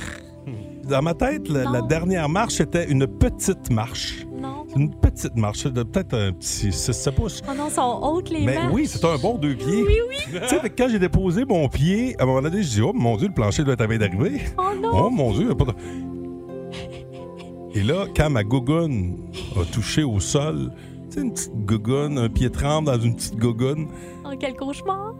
Dans 0.88 1.02
ma 1.02 1.14
tête, 1.14 1.48
la, 1.48 1.64
la 1.64 1.82
dernière 1.82 2.28
marche, 2.28 2.54
c'était 2.54 2.88
une 2.88 3.06
petite 3.08 3.70
marche. 3.72 4.24
Non. 4.40 4.64
Une 4.76 4.94
petite 4.94 5.34
marche, 5.36 5.64
de 5.64 5.82
peut-être 5.82 6.14
un 6.14 6.32
petit 6.32 6.70
6 6.72 7.08
pouces. 7.16 7.42
Oh 7.48 7.52
non, 7.56 7.68
sont 7.70 7.98
hautes 8.02 8.30
les 8.30 8.44
Mais 8.44 8.54
marches. 8.54 8.72
oui, 8.72 8.86
c'est 8.86 9.04
un 9.04 9.16
bon 9.16 9.36
deux 9.36 9.56
pieds. 9.56 9.82
Oui, 9.82 9.96
oui. 10.08 10.16
Tu 10.32 10.48
sais, 10.48 10.60
fait 10.60 10.70
que 10.70 10.80
quand 10.82 10.88
j'ai 10.88 10.98
déposé 11.00 11.44
mon 11.44 11.68
pied, 11.68 12.14
à 12.20 12.22
un 12.22 12.26
moment 12.26 12.42
donné, 12.42 12.62
je 12.62 12.68
dis, 12.68 12.82
oh 12.82 12.92
mon 12.94 13.16
Dieu, 13.16 13.26
le 13.28 13.34
plancher 13.34 13.64
doit 13.64 13.74
être 13.74 13.80
à 13.80 13.86
d'arriver. 13.98 14.42
Oh 14.58 14.62
non. 14.80 14.90
Oh 15.06 15.10
mon 15.10 15.32
Dieu, 15.32 15.42
il 15.42 15.48
y 15.48 15.50
a 15.50 15.54
pas 15.56 15.64
de... 15.64 15.72
Et 17.74 17.82
là, 17.82 18.06
quand 18.16 18.30
ma 18.30 18.44
gougoune 18.44 19.16
a 19.60 19.64
touché 19.64 20.02
au 20.04 20.20
sol, 20.20 20.70
tu 21.10 21.16
sais, 21.16 21.20
une 21.24 21.32
petite 21.32 21.52
gougoune, 21.66 22.18
un 22.18 22.28
pied 22.28 22.48
tremble 22.50 22.86
dans 22.86 22.98
une 23.00 23.16
petite 23.16 23.36
gougoune, 23.36 23.88
Oh, 24.24 24.30
quel 24.38 24.54
cauchemar. 24.54 25.14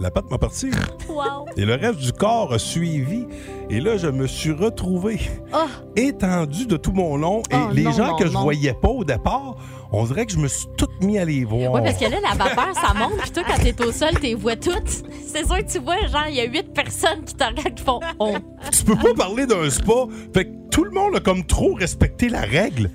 La 0.00 0.10
patte 0.10 0.30
m'a 0.30 0.38
parti. 0.38 0.70
Wow. 1.08 1.46
Et 1.56 1.64
le 1.64 1.74
reste 1.74 1.98
du 1.98 2.12
corps 2.12 2.52
a 2.52 2.58
suivi. 2.58 3.26
Et 3.70 3.80
là, 3.80 3.96
je 3.96 4.06
me 4.08 4.26
suis 4.26 4.52
retrouvé 4.52 5.18
Oh. 5.52 5.66
étendu 5.96 6.66
de 6.66 6.76
tout 6.76 6.92
mon 6.92 7.16
long. 7.16 7.42
Et 7.50 7.54
Oh, 7.56 7.70
les 7.72 7.82
non, 7.84 7.92
gens 7.92 8.06
non, 8.08 8.16
que 8.16 8.26
je 8.26 8.32
voyais 8.36 8.74
pas 8.74 8.88
au 8.88 9.04
départ, 9.04 9.56
on 9.92 10.04
dirait 10.04 10.26
que 10.26 10.32
je 10.32 10.38
me 10.38 10.48
suis 10.48 10.66
tout 10.76 10.88
mis 11.00 11.18
à 11.18 11.24
les 11.24 11.44
voir. 11.44 11.72
Oui, 11.72 11.80
parce 11.84 11.98
que 11.98 12.04
là, 12.04 12.18
la 12.22 12.34
vapeur, 12.36 12.74
ça 12.74 12.94
monte, 12.94 13.16
puis 13.20 13.30
toi, 13.30 13.42
quand 13.46 13.62
t'es 13.62 13.84
au 13.84 13.90
sol, 13.92 14.10
t'es 14.20 14.34
vois 14.34 14.56
toutes. 14.56 15.02
C'est 15.26 15.44
sûr 15.46 15.58
que 15.58 15.70
tu 15.70 15.78
vois, 15.80 15.96
genre, 16.06 16.26
il 16.28 16.36
y 16.36 16.40
a 16.40 16.44
huit 16.44 16.72
personnes 16.72 17.24
qui 17.24 17.34
te 17.34 17.44
regardent 17.44 17.74
qui 17.74 17.82
font 17.84 18.00
Oh. 18.18 18.34
tu 18.72 18.84
peux 18.84 18.96
pas 18.96 19.14
parler 19.14 19.46
d'un 19.46 19.68
spa. 19.70 19.92
Fait 20.34 20.44
que 20.44 20.50
tout 20.78 20.84
le 20.84 20.92
monde 20.92 21.16
a 21.16 21.20
comme 21.20 21.44
trop 21.44 21.74
respecté 21.74 22.28
la 22.28 22.42
règle. 22.42 22.90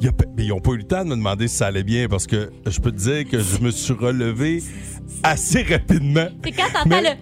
Il 0.00 0.08
a 0.08 0.10
mais 0.36 0.44
ils 0.46 0.52
ont 0.52 0.58
pas 0.58 0.72
eu 0.72 0.78
le 0.78 0.82
temps 0.82 1.04
de 1.04 1.10
me 1.10 1.14
demander 1.14 1.46
si 1.46 1.54
ça 1.58 1.68
allait 1.68 1.84
bien 1.84 2.08
parce 2.08 2.26
que 2.26 2.50
je 2.66 2.80
peux 2.80 2.90
te 2.90 2.96
dire 2.96 3.28
que 3.30 3.38
je 3.38 3.58
me 3.60 3.70
suis 3.70 3.92
relevé 3.92 4.60
assez 5.22 5.62
rapidement. 5.62 6.26
C'est 6.44 6.50
quand 6.50 6.64
t'entends 6.72 6.88
Mais- 6.88 7.16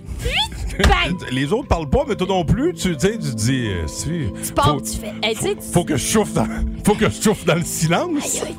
le 0.79 0.85
bang! 0.85 1.17
Les 1.33 1.53
autres 1.53 1.69
parlent 1.69 1.91
pas, 1.91 2.07
mais 2.09 2.17
toi 2.17 2.27
non 2.29 2.47
plus, 2.47 2.73
tu 2.73 2.95
sais, 2.99 3.19
tu 3.19 3.35
dis, 3.35 3.67
euh, 3.67 3.87
si, 3.87 4.07
Tu 4.43 4.53
pars, 4.55 4.75
faut, 4.77 4.81
tu 4.81 4.97
fais. 4.99 5.12
Hey, 5.23 5.37
sais, 5.37 5.55
tu- 5.55 5.71
faut 5.71 5.85
que 5.85 5.99
je 5.99 6.07
chauffe 6.07 6.33
dans, 6.33 6.47
faut 6.83 6.95
que 6.95 7.11
je 7.11 7.21
chauffe 7.23 7.45
dans 7.45 7.55
le 7.57 7.62
silence. 7.64 8.41
Aïe, 8.43 8.49
aïe, 8.49 8.57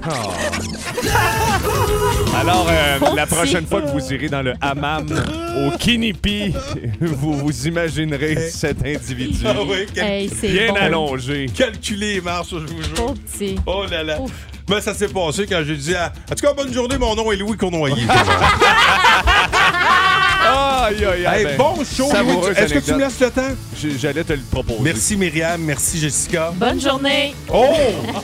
tabarnak. 0.00 0.52
Alors, 2.40 2.66
euh, 2.70 2.98
Faut 2.98 3.14
la 3.16 3.26
prochaine 3.26 3.66
fois 3.66 3.82
que 3.82 3.88
vous 3.88 4.12
irez 4.12 4.28
dans 4.28 4.42
le 4.42 4.54
hammam 4.60 5.06
au 5.66 5.70
Kinipi, 5.76 6.54
vous 7.00 7.34
vous 7.38 7.66
imaginerez 7.66 8.50
cet 8.50 8.84
individu 8.86 9.44
Ah 9.46 9.54
oui, 9.66 9.86
quel- 9.94 10.04
Hey, 10.04 10.28
c'est 10.28 10.48
bien 10.48 10.68
bon. 10.68 10.76
allongé. 10.76 11.46
Calculer 11.54 12.14
les 12.14 12.20
marches, 12.20 12.50
je 12.50 12.56
vous 12.56 12.82
jure. 12.82 13.14
Petit. 13.14 13.56
Oh 13.66 13.84
là 13.90 14.02
là. 14.02 14.18
Mais 14.68 14.80
ça 14.80 14.94
s'est 14.94 15.08
passé 15.08 15.46
quand 15.48 15.62
j'ai 15.66 15.76
dit, 15.76 15.94
à- 15.94 16.12
en 16.30 16.34
tout 16.34 16.46
cas, 16.46 16.52
bonne 16.54 16.72
journée, 16.72 16.96
mon 16.96 17.14
nom 17.16 17.30
est 17.32 17.36
Louis 17.36 17.56
Cournoyer. 17.56 18.06
Aïe, 20.50 21.04
aïe, 21.04 21.26
aïe. 21.26 21.38
Hey, 21.40 21.44
ben, 21.44 21.56
bon 21.56 21.84
show, 21.84 22.08
Louis. 22.12 22.52
Est-ce 22.56 22.74
que 22.74 22.78
tu 22.80 22.92
me 22.94 22.98
laisses 23.00 23.20
le 23.20 23.30
temps? 23.30 23.42
J- 23.76 23.98
J'allais 23.98 24.24
te 24.24 24.32
le 24.32 24.40
proposer. 24.50 24.80
Merci 24.82 25.16
Myriam, 25.16 25.60
merci 25.62 25.98
Jessica. 25.98 26.52
Bonne 26.54 26.80
journée. 26.80 27.34
Oh! 27.52 27.66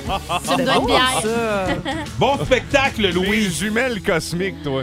Bière. 0.87 1.77
Bon 2.19 2.37
spectacle, 2.45 3.11
Louis. 3.13 3.27
Les 3.47 3.51
jumelles 3.51 4.03
cosmiques, 4.03 4.63
toi. 4.63 4.83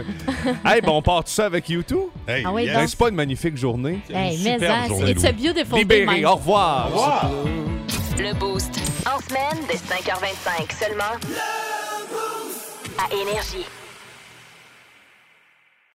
hey, 0.66 0.80
bon, 0.80 0.98
on 0.98 1.02
part 1.02 1.24
tout 1.24 1.30
ça 1.32 1.46
avec 1.46 1.68
YouTube? 1.68 1.98
Hey, 2.26 2.44
Ah 2.46 2.52
oui, 2.52 2.64
yes. 2.64 2.72
donc. 2.72 2.82
N'est-ce 2.82 2.96
pas 2.96 3.08
une 3.08 3.14
magnifique 3.16 3.56
journée? 3.56 3.98
Hey, 4.12 4.38
mais 4.44 4.66
hein, 4.66 4.86
journée, 4.88 5.10
it's 5.10 5.24
a 5.24 5.32
Louis. 5.32 5.42
beautiful 5.42 5.72
day, 5.74 5.78
Libéré, 5.80 6.04
Mike. 6.06 6.26
au 6.26 6.34
revoir. 6.36 6.86
Au 6.86 6.90
revoir. 6.96 7.30
Le 8.18 8.32
Boost. 8.34 8.70
En 9.06 9.18
semaine, 9.28 9.64
dès 9.68 9.74
5h25 9.76 10.78
seulement. 10.78 11.04
À 12.98 13.12
Énergie. 13.12 13.66